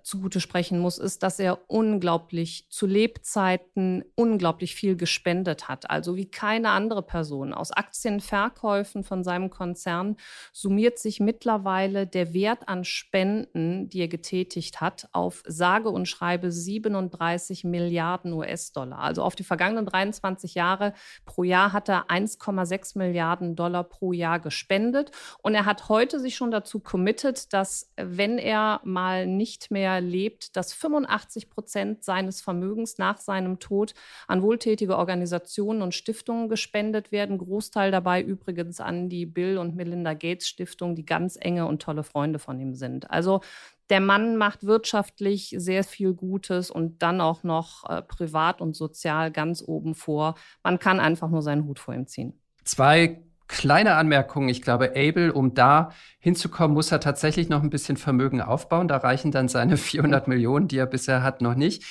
zugute 0.03 0.39
sprechen 0.39 0.79
muss, 0.79 0.97
ist, 0.97 1.23
dass 1.23 1.39
er 1.39 1.59
unglaublich 1.69 2.67
zu 2.69 2.85
Lebzeiten 2.85 4.03
unglaublich 4.15 4.75
viel 4.75 4.95
gespendet 4.95 5.67
hat. 5.67 5.89
Also 5.89 6.15
wie 6.15 6.29
keine 6.29 6.69
andere 6.69 7.03
Person. 7.03 7.53
Aus 7.53 7.71
Aktienverkäufen 7.71 9.03
von 9.03 9.23
seinem 9.23 9.49
Konzern 9.49 10.17
summiert 10.53 10.99
sich 10.99 11.19
mittlerweile 11.19 12.07
der 12.07 12.33
Wert 12.33 12.67
an 12.67 12.83
Spenden, 12.83 13.89
die 13.89 14.01
er 14.01 14.07
getätigt 14.07 14.81
hat, 14.81 15.09
auf 15.11 15.43
sage 15.45 15.89
und 15.89 16.07
schreibe 16.07 16.51
37 16.51 17.63
Milliarden 17.63 18.33
US-Dollar. 18.33 18.99
Also 18.99 19.23
auf 19.23 19.35
die 19.35 19.43
vergangenen 19.43 19.85
23 19.85 20.55
Jahre 20.55 20.93
pro 21.25 21.43
Jahr 21.43 21.73
hat 21.73 21.89
er 21.89 22.07
1,6 22.07 22.97
Milliarden 22.97 23.55
Dollar 23.55 23.83
pro 23.83 24.13
Jahr 24.13 24.39
gespendet. 24.39 25.11
Und 25.41 25.55
er 25.55 25.65
hat 25.65 25.89
heute 25.89 26.19
sich 26.19 26.35
schon 26.35 26.51
dazu 26.51 26.79
committed, 26.79 27.53
dass 27.53 27.91
wenn 27.95 28.37
er 28.37 28.81
mal 28.83 29.27
nicht 29.27 29.71
mehr 29.71 29.80
mehr 29.82 29.99
lebt, 29.99 30.55
dass 30.55 30.73
85 30.73 31.49
Prozent 31.49 32.03
seines 32.03 32.39
Vermögens 32.39 32.99
nach 32.99 33.17
seinem 33.17 33.57
Tod 33.57 33.95
an 34.27 34.43
wohltätige 34.43 34.95
Organisationen 34.95 35.82
und 35.82 35.95
Stiftungen 35.95 36.49
gespendet 36.49 37.11
werden. 37.11 37.39
Großteil 37.39 37.89
dabei 37.89 38.21
übrigens 38.21 38.79
an 38.79 39.09
die 39.09 39.25
Bill 39.25 39.57
und 39.57 39.75
Melinda 39.75 40.13
Gates 40.13 40.47
Stiftung, 40.47 40.95
die 40.95 41.03
ganz 41.03 41.36
enge 41.36 41.65
und 41.65 41.82
tolle 41.82 42.03
Freunde 42.03 42.38
von 42.38 42.59
ihm 42.59 42.75
sind. 42.75 43.09
Also 43.09 43.41
der 43.89 44.01
Mann 44.01 44.38
macht 44.38 44.67
wirtschaftlich 44.67 45.55
sehr 45.57 45.84
viel 45.84 46.13
Gutes 46.13 46.69
und 46.69 47.01
dann 47.01 47.19
auch 47.19 47.41
noch 47.41 47.89
äh, 47.89 48.03
privat 48.03 48.61
und 48.61 48.75
sozial 48.75 49.32
ganz 49.32 49.63
oben 49.65 49.95
vor. 49.95 50.36
Man 50.63 50.77
kann 50.77 50.99
einfach 50.99 51.29
nur 51.29 51.41
seinen 51.41 51.65
Hut 51.65 51.79
vor 51.79 51.95
ihm 51.95 52.05
ziehen. 52.05 52.39
Zwei 52.63 53.23
kleine 53.51 53.95
Anmerkung. 53.95 54.49
Ich 54.49 54.61
glaube, 54.61 54.91
Abel, 54.95 55.29
um 55.29 55.53
da 55.53 55.91
hinzukommen, 56.19 56.73
muss 56.73 56.91
er 56.91 56.99
tatsächlich 56.99 57.49
noch 57.49 57.61
ein 57.61 57.69
bisschen 57.69 57.97
Vermögen 57.97 58.41
aufbauen. 58.41 58.87
Da 58.87 58.97
reichen 58.97 59.31
dann 59.31 59.47
seine 59.49 59.77
400 59.77 60.27
Millionen, 60.27 60.67
die 60.67 60.77
er 60.77 60.85
bisher 60.85 61.21
hat, 61.21 61.41
noch 61.41 61.55
nicht. 61.55 61.83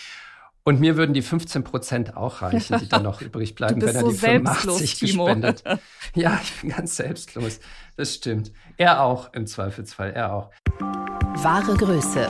Und 0.63 0.79
mir 0.81 0.97
würden 0.97 1.15
die 1.15 1.23
15 1.23 1.65
Prozent 1.65 2.17
auch 2.17 2.43
reichen, 2.43 2.79
die 2.79 2.89
dann 2.89 3.03
noch 3.03 3.21
übrig 3.23 3.55
bleiben, 3.55 3.81
wenn 3.81 3.95
er 3.95 4.03
so 4.03 4.11
die 4.11 4.17
85 4.19 4.95
Timo. 4.99 5.25
gespendet. 5.25 5.63
Ja, 6.15 6.41
ich 6.43 6.61
bin 6.61 6.71
ganz 6.71 6.97
selbstlos. 6.97 7.61
Das 7.97 8.15
stimmt. 8.15 8.53
Er 8.77 9.03
auch 9.03 9.33
im 9.33 9.47
Zweifelsfall, 9.47 10.11
er 10.11 10.33
auch. 10.33 10.51
Wahre 10.81 11.77
Größe. 11.77 12.29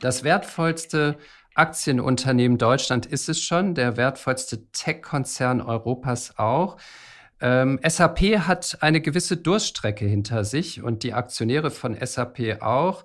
Das 0.00 0.22
wertvollste 0.24 1.16
Aktienunternehmen 1.54 2.58
Deutschland 2.58 3.06
ist 3.06 3.28
es 3.28 3.40
schon, 3.40 3.74
der 3.74 3.96
wertvollste 3.96 4.70
Tech-Konzern 4.72 5.60
Europas 5.60 6.38
auch. 6.38 6.76
Ähm, 7.40 7.78
SAP 7.86 8.38
hat 8.38 8.78
eine 8.80 9.00
gewisse 9.00 9.36
Durststrecke 9.36 10.06
hinter 10.06 10.44
sich 10.44 10.82
und 10.82 11.02
die 11.02 11.12
Aktionäre 11.12 11.70
von 11.70 11.94
SAP 11.94 12.62
auch. 12.62 13.04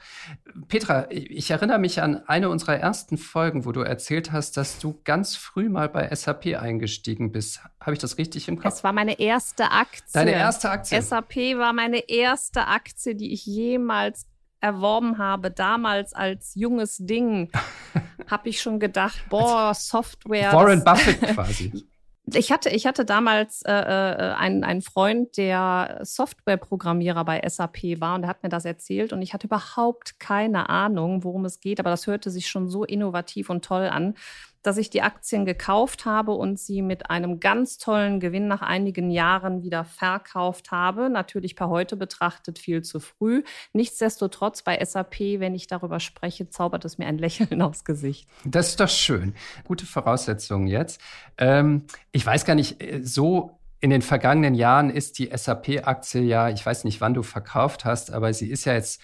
Petra, 0.70 1.08
ich 1.10 1.52
erinnere 1.52 1.80
mich 1.80 2.02
an 2.02 2.24
eine 2.28 2.50
unserer 2.50 2.78
ersten 2.78 3.18
Folgen, 3.18 3.66
wo 3.66 3.72
du 3.72 3.82
erzählt 3.82 4.32
hast, 4.32 4.56
dass 4.56 4.80
du 4.80 5.00
ganz 5.04 5.36
früh 5.36 5.68
mal 5.68 5.89
bei 5.89 6.14
SAP 6.16 6.56
eingestiegen 6.58 7.34
bist. 7.34 7.62
Habe 7.82 7.93
ich 7.93 8.00
das 8.00 8.18
richtig 8.18 8.47
im 8.47 8.58
Kopf? 8.58 8.76
Es 8.76 8.84
war 8.84 8.93
meine 8.93 9.20
erste 9.20 9.72
Aktie. 9.72 10.06
Deine 10.14 10.32
erste 10.32 10.70
Aktie? 10.70 11.02
SAP 11.02 11.36
war 11.58 11.74
meine 11.74 12.08
erste 12.08 12.68
Aktie, 12.68 13.16
die 13.16 13.34
ich 13.34 13.45
jemals 13.45 14.26
erworben 14.62 15.18
habe, 15.18 15.51
damals 15.51 16.14
als 16.14 16.53
junges 16.55 16.97
Ding, 16.97 17.49
habe 18.28 18.49
ich 18.49 18.62
schon 18.62 18.80
gedacht, 18.80 19.22
boah, 19.30 19.74
Software. 19.74 20.53
Warren 20.53 20.84
Buffett 20.84 21.22
quasi. 21.22 21.86
Ich 22.36 22.51
hatte, 22.51 22.70
ich 22.70 22.86
hatte 22.86 23.05
damals 23.05 23.62
äh, 23.64 23.72
äh, 23.72 24.34
einen, 24.34 24.64
einen 24.64 24.82
Freund, 24.82 25.38
der 25.38 25.99
Softwareprogrammierer 26.03 27.26
bei 27.26 27.41
SAP 27.47 27.99
war 27.99 28.16
und 28.16 28.22
der 28.22 28.30
hat 28.30 28.43
mir 28.43 28.49
das 28.49 28.66
erzählt 28.66 29.14
und 29.14 29.22
ich 29.22 29.34
hatte 29.34 29.47
überhaupt 29.47 30.20
keine 30.20 30.70
Ahnung, 30.70 31.24
worum 31.24 31.45
es 31.45 31.60
geht, 31.60 31.80
aber 31.80 31.89
das 31.89 32.07
hörte 32.07 32.30
sich 32.30 32.47
schon 32.47 32.68
so 32.68 32.84
innovativ 32.84 33.49
und 33.49 33.66
toll 33.66 33.88
an, 33.88 34.16
dass 34.62 34.78
ich 34.78 34.89
die 34.89 35.01
Aktien 35.01 35.45
gekauft 35.45 36.05
habe 36.05 36.32
und 36.32 36.60
sie 36.60 36.82
mit 36.82 37.10
einem 37.10 37.39
ganz 37.39 37.78
tollen 37.78 38.20
Gewinn 38.20 38.47
nach 38.47 38.62
einigen 38.62 39.10
Jahren 39.10 39.64
wieder 39.64 39.86
verkauft 39.86 40.72
habe. 40.72 41.10
Natürlich 41.10 41.55
per 41.55 41.70
heute 41.70 41.95
betrachtet 41.95 42.60
viel 42.60 42.82
zu 42.82 42.99
früh. 42.99 43.43
Nichtsdestotrotz 43.74 44.62
bei 44.62 44.84
SAP, 44.84 45.20
wenn 45.39 45.55
ich 45.55 45.68
darüber 45.68 45.99
spreche, 45.99 46.49
zaubert 46.49 46.86
es 46.86 46.97
mir 46.97 47.07
ein 47.07 47.18
Lächeln 47.20 47.62
aufs 47.62 47.86
Gesicht. 47.86 48.28
Das 48.45 48.70
ist 48.70 48.80
doch 48.80 48.89
schön. 48.89 49.34
Gute 49.66 49.86
Voraussetzungen 49.86 50.68
jetzt. 50.68 50.99
Ähm, 51.38 51.86
ich 52.12 52.26
weiß 52.26 52.45
gar 52.45 52.55
nicht, 52.55 52.82
äh, 52.82 53.01
so 53.03 53.60
in 53.82 53.89
den 53.89 54.01
vergangenen 54.01 54.55
Jahren 54.55 54.89
ist 54.89 55.20
die 55.20 55.30
SAP-Aktie 55.34 56.22
ja, 56.22 56.49
ich 56.49 56.66
weiß 56.66 56.84
nicht, 56.84 56.99
wann 56.99 57.14
du 57.14 57.24
verkauft 57.24 57.86
hast, 57.86 58.12
aber 58.12 58.34
sie 58.34 58.49
ist 58.49 58.66
ja 58.66 58.74
jetzt 58.74 59.01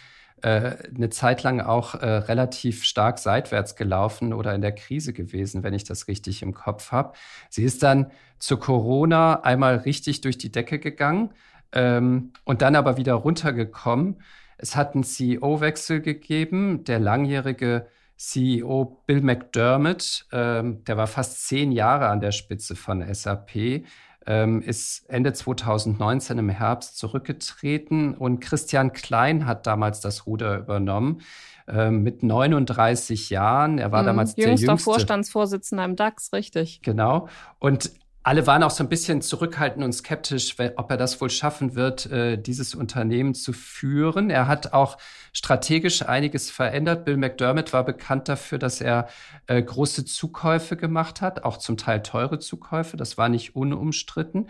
eine 0.47 1.09
Zeit 1.09 1.43
lang 1.43 1.59
auch 1.59 1.95
äh, 1.95 2.05
relativ 2.05 2.83
stark 2.83 3.17
seitwärts 3.19 3.75
gelaufen 3.75 4.33
oder 4.33 4.53
in 4.53 4.61
der 4.61 4.73
Krise 4.73 5.13
gewesen, 5.13 5.63
wenn 5.63 5.73
ich 5.73 5.83
das 5.85 6.07
richtig 6.07 6.41
im 6.41 6.53
Kopf 6.53 6.91
habe. 6.91 7.13
Sie 7.49 7.63
ist 7.63 7.83
dann 7.83 8.11
zu 8.37 8.57
Corona 8.57 9.41
einmal 9.41 9.77
richtig 9.77 10.21
durch 10.21 10.37
die 10.37 10.51
Decke 10.51 10.79
gegangen 10.79 11.33
ähm, 11.71 12.33
und 12.43 12.61
dann 12.61 12.75
aber 12.75 12.97
wieder 12.97 13.13
runtergekommen. 13.13 14.21
Es 14.57 14.75
hat 14.75 14.93
einen 14.93 15.03
CEO-Wechsel 15.03 16.01
gegeben. 16.01 16.83
Der 16.83 16.99
langjährige 16.99 17.87
CEO 18.17 19.03
Bill 19.05 19.21
McDermott, 19.21 20.25
ähm, 20.31 20.83
der 20.85 20.95
war 20.95 21.07
fast 21.07 21.47
zehn 21.47 21.71
Jahre 21.71 22.07
an 22.07 22.21
der 22.21 22.31
Spitze 22.31 22.75
von 22.75 23.03
SAP 23.13 23.83
ähm, 24.25 24.61
ist 24.61 25.09
Ende 25.09 25.33
2019 25.33 26.37
im 26.37 26.49
Herbst 26.49 26.97
zurückgetreten 26.97 28.13
und 28.15 28.39
Christian 28.39 28.93
Klein 28.93 29.45
hat 29.45 29.67
damals 29.67 30.01
das 30.01 30.25
Ruder 30.25 30.57
übernommen 30.57 31.21
ähm, 31.67 32.03
mit 32.03 32.23
39 32.23 33.29
Jahren. 33.29 33.77
Er 33.77 33.91
war 33.91 34.01
mhm, 34.01 34.07
damals 34.07 34.35
der 34.35 34.47
jüngste 34.47 34.77
Vorstandsvorsitzender 34.77 35.85
im 35.85 35.95
DAX, 35.95 36.33
richtig. 36.33 36.81
Genau. 36.81 37.27
Und 37.59 37.91
alle 38.25 38.47
waren 38.47 38.63
auch 38.63 38.71
so 38.71 38.83
ein 38.83 38.89
bisschen 38.89 39.21
zurückhaltend 39.21 39.85
und 39.85 39.93
skeptisch, 39.93 40.55
ob 40.77 40.89
er 40.89 40.97
das 40.97 41.21
wohl 41.21 41.29
schaffen 41.29 41.75
wird, 41.75 42.07
äh, 42.07 42.37
dieses 42.37 42.73
Unternehmen 42.73 43.35
zu 43.35 43.53
führen. 43.53 44.31
Er 44.31 44.47
hat 44.47 44.73
auch 44.73 44.97
strategisch 45.35 46.01
einiges 46.01 46.49
verändert. 46.49 47.03
Bill 47.03 47.17
McDermott 47.17 47.73
war 47.73 47.83
bekannt 47.83 48.29
dafür, 48.29 48.57
dass 48.57 48.79
er 48.79 49.09
äh, 49.47 49.61
große 49.61 50.05
Zukäufe 50.05 50.77
gemacht 50.77 51.21
hat, 51.21 51.43
auch 51.43 51.57
zum 51.57 51.75
Teil 51.75 52.01
teure 52.01 52.39
Zukäufe. 52.39 52.95
Das 52.95 53.17
war 53.17 53.27
nicht 53.27 53.53
unumstritten. 53.53 54.49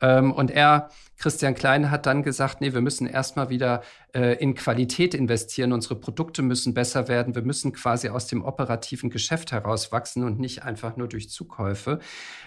Ähm, 0.00 0.32
und 0.32 0.50
er 0.50 0.90
Christian 1.16 1.54
Klein 1.54 1.90
hat 1.90 2.06
dann 2.06 2.24
gesagt, 2.24 2.60
nee, 2.60 2.74
wir 2.74 2.80
müssen 2.80 3.06
erstmal 3.06 3.48
wieder 3.48 3.82
äh, 4.12 4.36
in 4.42 4.54
Qualität 4.54 5.14
investieren. 5.14 5.72
Unsere 5.72 5.94
Produkte 5.94 6.42
müssen 6.42 6.74
besser 6.74 7.06
werden. 7.08 7.34
Wir 7.34 7.42
müssen 7.42 7.72
quasi 7.72 8.08
aus 8.08 8.26
dem 8.26 8.42
operativen 8.42 9.10
Geschäft 9.10 9.52
heraus 9.52 9.92
wachsen 9.92 10.24
und 10.24 10.40
nicht 10.40 10.64
einfach 10.64 10.96
nur 10.96 11.08
durch 11.08 11.30
Zukäufe. 11.30 12.00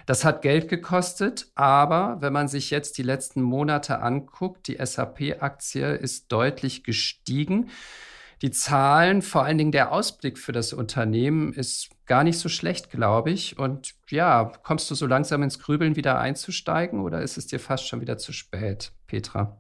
Das 0.05 0.25
hat 0.25 0.41
Geld 0.41 0.67
gekostet, 0.67 1.47
aber 1.55 2.17
wenn 2.19 2.33
man 2.33 2.49
sich 2.49 2.69
jetzt 2.69 2.97
die 2.97 3.03
letzten 3.03 3.41
Monate 3.41 4.01
anguckt, 4.01 4.67
die 4.67 4.77
SAP-Aktie 4.83 5.95
ist 5.95 6.31
deutlich 6.31 6.83
gestiegen. 6.83 7.69
Die 8.43 8.51
Zahlen, 8.51 9.23
vor 9.23 9.43
allen 9.43 9.57
Dingen 9.57 9.71
der 9.71 9.91
Ausblick 9.91 10.37
für 10.37 10.51
das 10.51 10.71
Unternehmen 10.71 11.53
ist 11.53 11.89
gar 12.05 12.23
nicht 12.23 12.37
so 12.37 12.49
schlecht, 12.49 12.91
glaube 12.91 13.31
ich. 13.31 13.57
Und 13.57 13.95
ja, 14.09 14.51
kommst 14.63 14.91
du 14.91 14.95
so 14.95 15.07
langsam 15.07 15.41
ins 15.41 15.59
Grübeln 15.59 15.95
wieder 15.95 16.19
einzusteigen 16.19 16.99
oder 16.99 17.21
ist 17.21 17.37
es 17.37 17.47
dir 17.47 17.59
fast 17.59 17.87
schon 17.87 17.99
wieder 17.99 18.17
zu 18.17 18.33
spät, 18.33 18.91
Petra? 19.07 19.59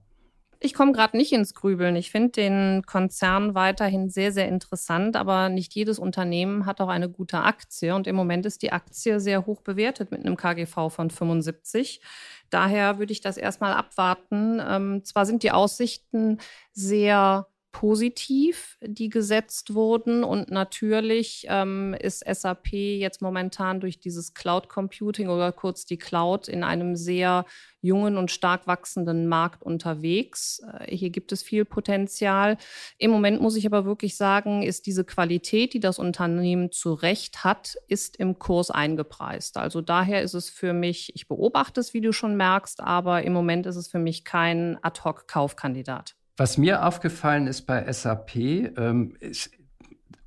Ich 0.59 0.73
komme 0.73 0.91
gerade 0.91 1.17
nicht 1.17 1.33
ins 1.33 1.53
Grübeln. 1.53 1.95
Ich 1.95 2.09
finde 2.09 2.29
den 2.29 2.83
Konzern 2.85 3.53
weiterhin 3.53 4.09
sehr, 4.09 4.31
sehr 4.31 4.47
interessant, 4.47 5.15
aber 5.15 5.49
nicht 5.49 5.75
jedes 5.75 5.99
Unternehmen 5.99 6.65
hat 6.65 6.81
auch 6.81 6.87
eine 6.87 7.09
gute 7.09 7.41
Aktie. 7.41 7.93
Und 7.93 8.07
im 8.07 8.15
Moment 8.15 8.45
ist 8.45 8.63
die 8.63 8.71
Aktie 8.71 9.19
sehr 9.19 9.45
hoch 9.45 9.61
bewertet 9.61 10.11
mit 10.11 10.25
einem 10.25 10.35
KGV 10.35 10.89
von 10.89 11.11
75. 11.11 12.01
Daher 12.49 12.97
würde 12.97 13.11
ich 13.11 13.21
das 13.21 13.37
erstmal 13.37 13.73
abwarten. 13.73 14.59
Ähm, 14.67 15.03
zwar 15.03 15.27
sind 15.27 15.43
die 15.43 15.51
Aussichten 15.51 16.39
sehr 16.73 17.47
positiv, 17.71 18.77
die 18.81 19.09
gesetzt 19.09 19.73
wurden. 19.73 20.23
Und 20.23 20.49
natürlich 20.49 21.45
ähm, 21.49 21.95
ist 21.99 22.25
SAP 22.25 22.73
jetzt 22.73 23.21
momentan 23.21 23.79
durch 23.79 23.99
dieses 23.99 24.33
Cloud 24.33 24.69
Computing 24.69 25.29
oder 25.29 25.51
kurz 25.51 25.85
die 25.85 25.97
Cloud 25.97 26.47
in 26.47 26.63
einem 26.63 26.95
sehr 26.95 27.45
jungen 27.81 28.17
und 28.17 28.31
stark 28.31 28.67
wachsenden 28.67 29.27
Markt 29.27 29.63
unterwegs. 29.63 30.61
Äh, 30.79 30.95
hier 30.95 31.09
gibt 31.09 31.31
es 31.31 31.43
viel 31.43 31.65
Potenzial. 31.65 32.57
Im 32.97 33.11
Moment 33.11 33.41
muss 33.41 33.55
ich 33.55 33.65
aber 33.65 33.85
wirklich 33.85 34.15
sagen, 34.15 34.63
ist 34.63 34.85
diese 34.85 35.03
Qualität, 35.03 35.73
die 35.73 35.79
das 35.79 35.99
Unternehmen 35.99 36.71
zu 36.71 36.93
Recht 36.93 37.43
hat, 37.43 37.75
ist 37.87 38.17
im 38.17 38.39
Kurs 38.39 38.71
eingepreist. 38.71 39.57
Also 39.57 39.81
daher 39.81 40.21
ist 40.21 40.33
es 40.33 40.49
für 40.49 40.73
mich, 40.73 41.11
ich 41.15 41.27
beobachte 41.27 41.79
es, 41.79 41.93
wie 41.93 42.01
du 42.01 42.11
schon 42.11 42.35
merkst, 42.37 42.81
aber 42.81 43.23
im 43.23 43.33
Moment 43.33 43.65
ist 43.65 43.75
es 43.75 43.87
für 43.87 43.99
mich 43.99 44.23
kein 44.23 44.77
Ad-Hoc-Kaufkandidat. 44.81 46.15
Was 46.37 46.59
mir 46.59 46.85
aufgefallen 46.85 47.47
ist 47.47 47.63
bei 47.63 47.91
SAP, 47.91 48.35
ähm, 48.35 49.15
ist 49.19 49.49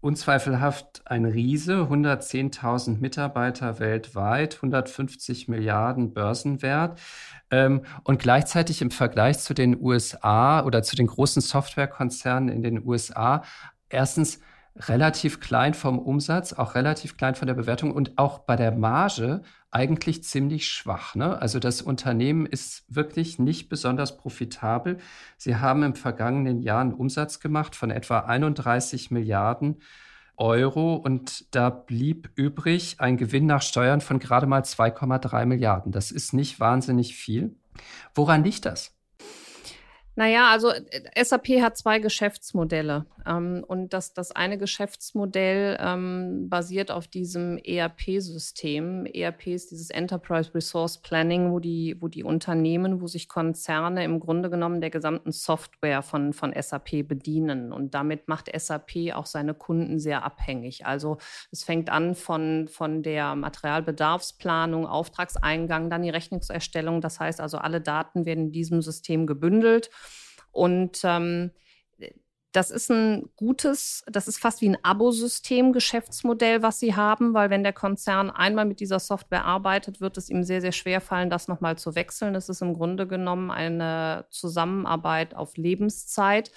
unzweifelhaft 0.00 1.02
ein 1.04 1.24
Riese, 1.24 1.88
110.000 1.88 2.98
Mitarbeiter 3.00 3.78
weltweit, 3.78 4.56
150 4.56 5.46
Milliarden 5.46 6.12
Börsenwert. 6.12 6.98
Ähm, 7.52 7.82
und 8.02 8.18
gleichzeitig 8.18 8.82
im 8.82 8.90
Vergleich 8.90 9.38
zu 9.38 9.54
den 9.54 9.80
USA 9.80 10.64
oder 10.64 10.82
zu 10.82 10.96
den 10.96 11.06
großen 11.06 11.42
Softwarekonzernen 11.42 12.48
in 12.48 12.62
den 12.62 12.84
USA 12.84 13.44
erstens 13.88 14.40
relativ 14.76 15.40
klein 15.40 15.74
vom 15.74 15.98
Umsatz, 15.98 16.52
auch 16.52 16.74
relativ 16.74 17.16
klein 17.16 17.34
von 17.34 17.46
der 17.46 17.54
Bewertung 17.54 17.92
und 17.92 18.18
auch 18.18 18.40
bei 18.40 18.56
der 18.56 18.72
Marge 18.72 19.42
eigentlich 19.70 20.24
ziemlich 20.24 20.68
schwach. 20.68 21.14
Ne? 21.14 21.40
Also 21.40 21.58
das 21.58 21.82
Unternehmen 21.82 22.46
ist 22.46 22.84
wirklich 22.88 23.38
nicht 23.38 23.68
besonders 23.68 24.16
profitabel. 24.16 24.98
Sie 25.36 25.56
haben 25.56 25.82
im 25.82 25.94
vergangenen 25.94 26.60
Jahr 26.60 26.80
einen 26.80 26.94
Umsatz 26.94 27.40
gemacht 27.40 27.76
von 27.76 27.90
etwa 27.90 28.20
31 28.20 29.10
Milliarden 29.10 29.80
Euro 30.36 30.94
und 30.94 31.54
da 31.54 31.68
blieb 31.68 32.30
übrig 32.34 32.96
ein 32.98 33.18
Gewinn 33.18 33.46
nach 33.46 33.62
Steuern 33.62 34.00
von 34.00 34.18
gerade 34.18 34.46
mal 34.46 34.62
2,3 34.62 35.44
Milliarden. 35.44 35.92
Das 35.92 36.10
ist 36.10 36.32
nicht 36.32 36.58
wahnsinnig 36.60 37.14
viel. 37.14 37.56
Woran 38.14 38.42
liegt 38.42 38.64
das? 38.64 38.99
Naja, 40.20 40.50
also 40.50 40.68
äh, 40.68 41.24
SAP 41.24 41.62
hat 41.62 41.78
zwei 41.78 41.98
Geschäftsmodelle. 41.98 43.06
Ähm, 43.26 43.64
und 43.66 43.94
das, 43.94 44.12
das 44.12 44.32
eine 44.32 44.58
Geschäftsmodell 44.58 45.78
ähm, 45.80 46.50
basiert 46.50 46.90
auf 46.90 47.08
diesem 47.08 47.56
ERP-System. 47.56 49.06
ERP 49.06 49.46
ist 49.46 49.70
dieses 49.70 49.88
Enterprise 49.88 50.54
Resource 50.54 50.98
Planning, 50.98 51.52
wo 51.52 51.58
die, 51.58 51.96
wo 52.00 52.08
die 52.08 52.22
Unternehmen, 52.22 53.00
wo 53.00 53.06
sich 53.06 53.30
Konzerne 53.30 54.04
im 54.04 54.20
Grunde 54.20 54.50
genommen 54.50 54.82
der 54.82 54.90
gesamten 54.90 55.32
Software 55.32 56.02
von, 56.02 56.34
von 56.34 56.52
SAP 56.52 57.08
bedienen. 57.08 57.72
Und 57.72 57.94
damit 57.94 58.28
macht 58.28 58.50
SAP 58.54 59.14
auch 59.14 59.24
seine 59.24 59.54
Kunden 59.54 59.98
sehr 59.98 60.22
abhängig. 60.22 60.84
Also 60.84 61.16
es 61.50 61.64
fängt 61.64 61.88
an 61.88 62.14
von, 62.14 62.68
von 62.68 63.02
der 63.02 63.36
Materialbedarfsplanung, 63.36 64.86
Auftragseingang, 64.86 65.88
dann 65.88 66.02
die 66.02 66.10
Rechnungserstellung. 66.10 67.00
Das 67.00 67.20
heißt 67.20 67.40
also, 67.40 67.56
alle 67.56 67.80
Daten 67.80 68.26
werden 68.26 68.48
in 68.48 68.52
diesem 68.52 68.82
System 68.82 69.26
gebündelt. 69.26 69.88
Und 70.60 71.00
ähm, 71.04 71.52
das 72.52 72.70
ist 72.70 72.90
ein 72.90 73.30
gutes, 73.34 74.04
das 74.12 74.28
ist 74.28 74.38
fast 74.38 74.60
wie 74.60 74.68
ein 74.68 74.84
Abosystem 74.84 75.72
Geschäftsmodell, 75.72 76.60
was 76.62 76.78
sie 76.78 76.94
haben, 76.94 77.32
weil 77.32 77.48
wenn 77.48 77.62
der 77.62 77.72
Konzern 77.72 78.28
einmal 78.28 78.66
mit 78.66 78.80
dieser 78.80 78.98
Software 78.98 79.46
arbeitet, 79.46 80.02
wird 80.02 80.18
es 80.18 80.28
ihm 80.28 80.44
sehr, 80.44 80.60
sehr 80.60 80.72
schwer 80.72 81.00
fallen, 81.00 81.30
das 81.30 81.48
nochmal 81.48 81.78
zu 81.78 81.94
wechseln. 81.94 82.34
Das 82.34 82.50
ist 82.50 82.60
im 82.60 82.74
Grunde 82.74 83.06
genommen 83.06 83.50
eine 83.50 84.26
Zusammenarbeit 84.28 85.34
auf 85.34 85.56
Lebenszeit. 85.56 86.50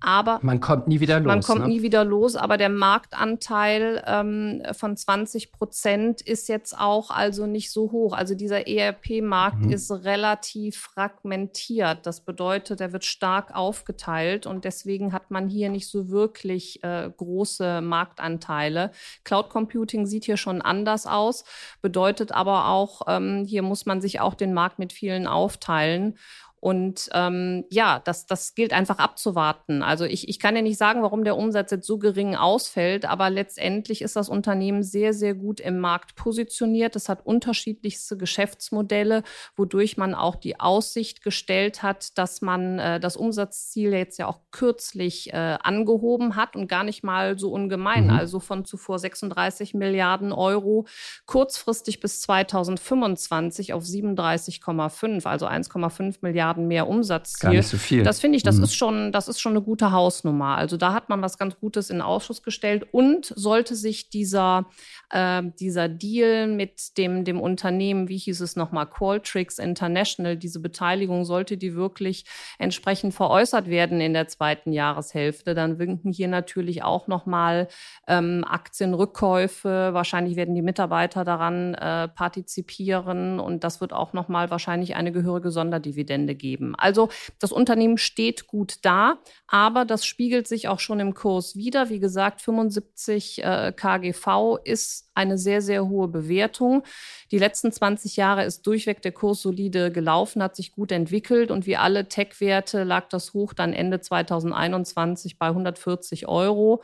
Aber 0.00 0.38
man 0.42 0.60
kommt 0.60 0.86
nie 0.86 1.00
wieder 1.00 1.18
los. 1.18 1.26
Man 1.26 1.42
kommt 1.42 1.62
ne? 1.62 1.68
nie 1.68 1.82
wieder 1.82 2.04
los, 2.04 2.36
aber 2.36 2.56
der 2.56 2.68
Marktanteil 2.68 4.04
ähm, 4.06 4.62
von 4.72 4.96
20 4.96 5.50
Prozent 5.50 6.20
ist 6.20 6.48
jetzt 6.48 6.78
auch 6.78 7.10
also 7.10 7.46
nicht 7.46 7.72
so 7.72 7.90
hoch. 7.90 8.12
Also 8.12 8.36
dieser 8.36 8.68
ERP-Markt 8.68 9.62
mhm. 9.62 9.72
ist 9.72 9.90
relativ 9.90 10.78
fragmentiert. 10.78 12.06
Das 12.06 12.20
bedeutet, 12.20 12.80
er 12.80 12.92
wird 12.92 13.04
stark 13.04 13.54
aufgeteilt 13.56 14.46
und 14.46 14.64
deswegen 14.64 15.12
hat 15.12 15.32
man 15.32 15.48
hier 15.48 15.68
nicht 15.68 15.88
so 15.88 16.10
wirklich 16.10 16.82
äh, 16.84 17.10
große 17.16 17.80
Marktanteile. 17.80 18.92
Cloud 19.24 19.50
Computing 19.50 20.06
sieht 20.06 20.24
hier 20.24 20.36
schon 20.36 20.62
anders 20.62 21.06
aus, 21.06 21.44
bedeutet 21.82 22.30
aber 22.30 22.68
auch, 22.68 23.02
ähm, 23.08 23.44
hier 23.46 23.62
muss 23.62 23.84
man 23.84 24.00
sich 24.00 24.20
auch 24.20 24.34
den 24.34 24.54
Markt 24.54 24.78
mit 24.78 24.92
vielen 24.92 25.26
aufteilen. 25.26 26.16
Und 26.60 27.08
ähm, 27.12 27.64
ja, 27.70 28.00
das, 28.00 28.26
das 28.26 28.54
gilt 28.54 28.72
einfach 28.72 28.98
abzuwarten. 28.98 29.82
Also 29.82 30.04
ich, 30.04 30.28
ich 30.28 30.40
kann 30.40 30.56
ja 30.56 30.62
nicht 30.62 30.76
sagen, 30.76 31.02
warum 31.02 31.22
der 31.22 31.36
Umsatz 31.36 31.70
jetzt 31.70 31.86
so 31.86 31.98
gering 31.98 32.34
ausfällt, 32.34 33.04
aber 33.04 33.30
letztendlich 33.30 34.02
ist 34.02 34.16
das 34.16 34.28
Unternehmen 34.28 34.82
sehr, 34.82 35.12
sehr 35.12 35.34
gut 35.34 35.60
im 35.60 35.78
Markt 35.78 36.16
positioniert. 36.16 36.96
Es 36.96 37.08
hat 37.08 37.24
unterschiedlichste 37.24 38.16
Geschäftsmodelle, 38.16 39.22
wodurch 39.54 39.96
man 39.96 40.14
auch 40.14 40.34
die 40.34 40.58
Aussicht 40.58 41.22
gestellt 41.22 41.84
hat, 41.84 42.18
dass 42.18 42.42
man 42.42 42.80
äh, 42.80 42.98
das 42.98 43.16
Umsatzziel 43.16 43.92
jetzt 43.92 44.18
ja 44.18 44.26
auch 44.26 44.40
kürzlich 44.50 45.32
äh, 45.32 45.58
angehoben 45.62 46.34
hat 46.34 46.56
und 46.56 46.66
gar 46.66 46.82
nicht 46.82 47.04
mal 47.04 47.38
so 47.38 47.52
ungemein. 47.52 48.04
Mhm. 48.04 48.10
Also 48.10 48.40
von 48.40 48.64
zuvor 48.64 48.98
36 48.98 49.74
Milliarden 49.74 50.32
Euro 50.32 50.86
kurzfristig 51.26 52.00
bis 52.00 52.20
2025 52.22 53.74
auf 53.74 53.84
37,5, 53.84 55.24
also 55.24 55.46
1,5 55.46 56.16
Milliarden 56.22 56.47
Milliarden 56.48 56.68
mehr 56.68 56.88
Umsatzziel. 56.88 57.50
Gar 57.50 57.56
nicht 57.56 57.68
so 57.68 57.76
viel. 57.76 58.02
Das 58.02 58.20
finde 58.20 58.36
ich, 58.36 58.42
das 58.42 58.56
mhm. 58.56 58.64
ist 58.64 58.74
schon, 58.74 59.12
das 59.12 59.28
ist 59.28 59.40
schon 59.40 59.52
eine 59.52 59.62
gute 59.62 59.92
Hausnummer. 59.92 60.56
Also 60.56 60.76
da 60.76 60.92
hat 60.92 61.08
man 61.08 61.22
was 61.22 61.38
ganz 61.38 61.58
Gutes 61.58 61.90
in 61.90 62.00
Ausschuss 62.00 62.42
gestellt 62.42 62.86
und 62.92 63.32
sollte 63.36 63.74
sich 63.74 64.10
dieser, 64.10 64.66
äh, 65.10 65.42
dieser 65.58 65.88
Deal 65.88 66.46
mit 66.46 66.96
dem, 66.96 67.24
dem 67.24 67.40
Unternehmen, 67.40 68.08
wie 68.08 68.18
hieß 68.18 68.40
es 68.40 68.56
nochmal, 68.56 68.86
Qualtrics 68.86 69.58
International, 69.58 70.36
diese 70.36 70.60
Beteiligung, 70.60 71.24
sollte 71.24 71.56
die 71.56 71.74
wirklich 71.74 72.24
entsprechend 72.58 73.14
veräußert 73.14 73.68
werden 73.68 74.00
in 74.00 74.12
der 74.12 74.28
zweiten 74.28 74.72
Jahreshälfte, 74.72 75.54
dann 75.54 75.78
winken 75.78 76.12
hier 76.12 76.28
natürlich 76.28 76.82
auch 76.82 77.08
nochmal 77.08 77.68
ähm, 78.06 78.44
Aktienrückkäufe. 78.46 79.90
Wahrscheinlich 79.92 80.36
werden 80.36 80.54
die 80.54 80.62
Mitarbeiter 80.62 81.24
daran 81.24 81.74
äh, 81.74 82.08
partizipieren 82.08 83.40
und 83.40 83.64
das 83.64 83.80
wird 83.80 83.92
auch 83.92 84.12
nochmal 84.12 84.50
wahrscheinlich 84.50 84.96
eine 84.96 85.12
gehörige 85.12 85.50
Sonderdividende 85.50 86.34
geben. 86.38 86.74
Also 86.76 87.08
das 87.38 87.52
Unternehmen 87.52 87.98
steht 87.98 88.46
gut 88.46 88.76
da, 88.82 89.18
aber 89.46 89.84
das 89.84 90.06
spiegelt 90.06 90.48
sich 90.48 90.68
auch 90.68 90.80
schon 90.80 91.00
im 91.00 91.14
Kurs 91.14 91.56
wieder. 91.56 91.90
Wie 91.90 91.98
gesagt, 91.98 92.40
75 92.40 93.44
äh, 93.44 93.72
KGV 93.76 94.58
ist 94.64 95.10
eine 95.14 95.36
sehr, 95.36 95.60
sehr 95.60 95.88
hohe 95.88 96.08
Bewertung. 96.08 96.84
Die 97.30 97.38
letzten 97.38 97.72
20 97.72 98.16
Jahre 98.16 98.44
ist 98.44 98.66
durchweg 98.66 99.02
der 99.02 99.12
Kurs 99.12 99.42
solide 99.42 99.90
gelaufen, 99.90 100.42
hat 100.42 100.56
sich 100.56 100.72
gut 100.72 100.92
entwickelt 100.92 101.50
und 101.50 101.66
wie 101.66 101.76
alle 101.76 102.08
Tech-Werte 102.08 102.84
lag 102.84 103.08
das 103.08 103.34
hoch 103.34 103.52
dann 103.52 103.72
Ende 103.72 104.00
2021 104.00 105.38
bei 105.38 105.48
140 105.48 106.28
Euro. 106.28 106.82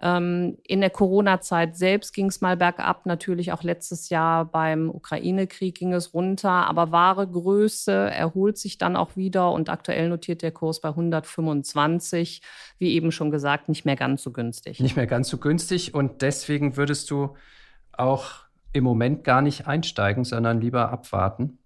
Ähm, 0.00 0.58
in 0.64 0.80
der 0.80 0.90
Corona-Zeit 0.90 1.76
selbst 1.76 2.12
ging 2.12 2.26
es 2.26 2.40
mal 2.40 2.56
bergab, 2.56 3.04
natürlich 3.06 3.52
auch 3.52 3.62
letztes 3.62 4.10
Jahr 4.10 4.44
beim 4.44 4.90
Ukraine-Krieg 4.90 5.74
ging 5.74 5.92
es 5.92 6.14
runter, 6.14 6.50
aber 6.50 6.92
wahre 6.92 7.26
Größe 7.26 7.92
erholt 7.92 8.58
sich 8.58 8.78
dann 8.78 8.96
auch 8.96 9.16
wieder 9.16 9.52
und 9.52 9.68
aktuell 9.68 10.08
notiert 10.08 10.42
der 10.42 10.52
Kurs 10.52 10.80
bei 10.80 10.90
125, 10.90 12.42
wie 12.78 12.92
eben 12.92 13.10
schon 13.10 13.30
gesagt, 13.30 13.68
nicht 13.68 13.84
mehr 13.84 13.96
ganz 13.96 14.22
so 14.22 14.30
günstig. 14.30 14.78
Nicht 14.80 14.96
mehr 14.96 15.06
ganz 15.06 15.28
so 15.28 15.38
günstig 15.38 15.94
und 15.94 16.22
deswegen 16.22 16.76
würdest 16.76 17.10
du 17.10 17.34
auch 17.92 18.30
im 18.72 18.84
Moment 18.84 19.24
gar 19.24 19.42
nicht 19.42 19.66
einsteigen, 19.66 20.24
sondern 20.24 20.60
lieber 20.60 20.90
abwarten. 20.90 21.58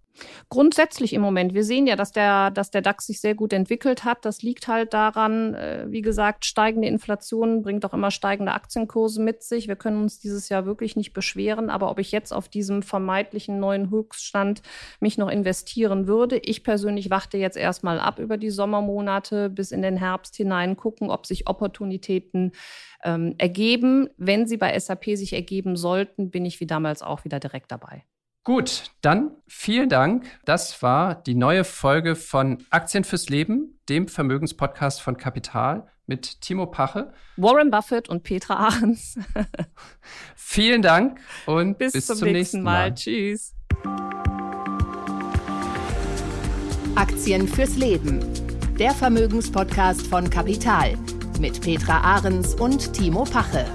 Grundsätzlich 0.50 1.14
im 1.14 1.22
Moment. 1.22 1.54
Wir 1.54 1.64
sehen 1.64 1.86
ja, 1.86 1.96
dass 1.96 2.12
der, 2.12 2.50
dass 2.50 2.70
der 2.70 2.82
DAX 2.82 3.06
sich 3.06 3.20
sehr 3.20 3.34
gut 3.34 3.52
entwickelt 3.52 4.04
hat. 4.04 4.24
Das 4.24 4.42
liegt 4.42 4.68
halt 4.68 4.92
daran, 4.92 5.54
äh, 5.54 5.86
wie 5.88 6.02
gesagt, 6.02 6.44
steigende 6.44 6.86
Inflation 6.88 7.62
bringt 7.62 7.84
auch 7.86 7.94
immer 7.94 8.10
steigende 8.10 8.52
Aktienkurse 8.52 9.22
mit 9.22 9.42
sich. 9.42 9.68
Wir 9.68 9.76
können 9.76 10.02
uns 10.02 10.20
dieses 10.20 10.48
Jahr 10.48 10.66
wirklich 10.66 10.96
nicht 10.96 11.12
beschweren. 11.14 11.70
Aber 11.70 11.90
ob 11.90 11.98
ich 11.98 12.12
jetzt 12.12 12.32
auf 12.32 12.48
diesem 12.48 12.82
vermeintlichen 12.82 13.58
neuen 13.58 13.90
Höchststand 13.90 14.62
mich 15.00 15.16
noch 15.16 15.30
investieren 15.30 16.06
würde, 16.06 16.38
ich 16.38 16.62
persönlich 16.62 17.10
warte 17.10 17.38
jetzt 17.38 17.56
erstmal 17.56 17.98
ab 17.98 18.18
über 18.18 18.36
die 18.36 18.50
Sommermonate 18.50 19.48
bis 19.48 19.72
in 19.72 19.82
den 19.82 19.96
Herbst 19.96 20.36
hinein, 20.36 20.76
gucken, 20.76 21.10
ob 21.10 21.26
sich 21.26 21.48
Opportunitäten 21.48 22.52
ähm, 23.02 23.34
ergeben. 23.38 24.10
Wenn 24.18 24.46
sie 24.46 24.58
bei 24.58 24.78
SAP 24.78 25.16
sich 25.16 25.32
ergeben 25.32 25.76
sollten, 25.76 26.30
bin 26.30 26.44
ich 26.44 26.60
wie 26.60 26.66
damals 26.66 27.02
auch 27.02 27.24
wieder 27.24 27.40
direkt 27.40 27.72
dabei. 27.72 28.04
Gut, 28.44 28.90
dann 29.02 29.36
vielen 29.46 29.88
Dank. 29.88 30.24
Das 30.44 30.82
war 30.82 31.14
die 31.14 31.36
neue 31.36 31.62
Folge 31.62 32.16
von 32.16 32.58
Aktien 32.70 33.04
fürs 33.04 33.28
Leben, 33.28 33.78
dem 33.88 34.08
Vermögenspodcast 34.08 35.00
von 35.00 35.16
Kapital 35.16 35.86
mit 36.06 36.40
Timo 36.40 36.66
Pache, 36.66 37.12
Warren 37.36 37.70
Buffett 37.70 38.08
und 38.08 38.24
Petra 38.24 38.56
Ahrens. 38.56 39.16
vielen 40.34 40.82
Dank 40.82 41.20
und 41.46 41.78
bis, 41.78 41.92
bis 41.92 42.06
zum, 42.06 42.16
zum, 42.16 42.32
nächsten 42.32 42.62
Mal. 42.62 42.90
Mal. 42.90 42.94
Tschüss. 42.94 43.54
Aktien 46.96 47.46
fürs 47.46 47.76
Leben, 47.76 48.20
der 48.76 48.90
Vermögenspodcast 48.90 50.04
von 50.08 50.28
Kapital 50.28 50.98
mit 51.38 51.60
Petra 51.60 52.00
Ahrens 52.00 52.56
und 52.56 52.92
Timo 52.92 53.22
Pache. 53.22 53.66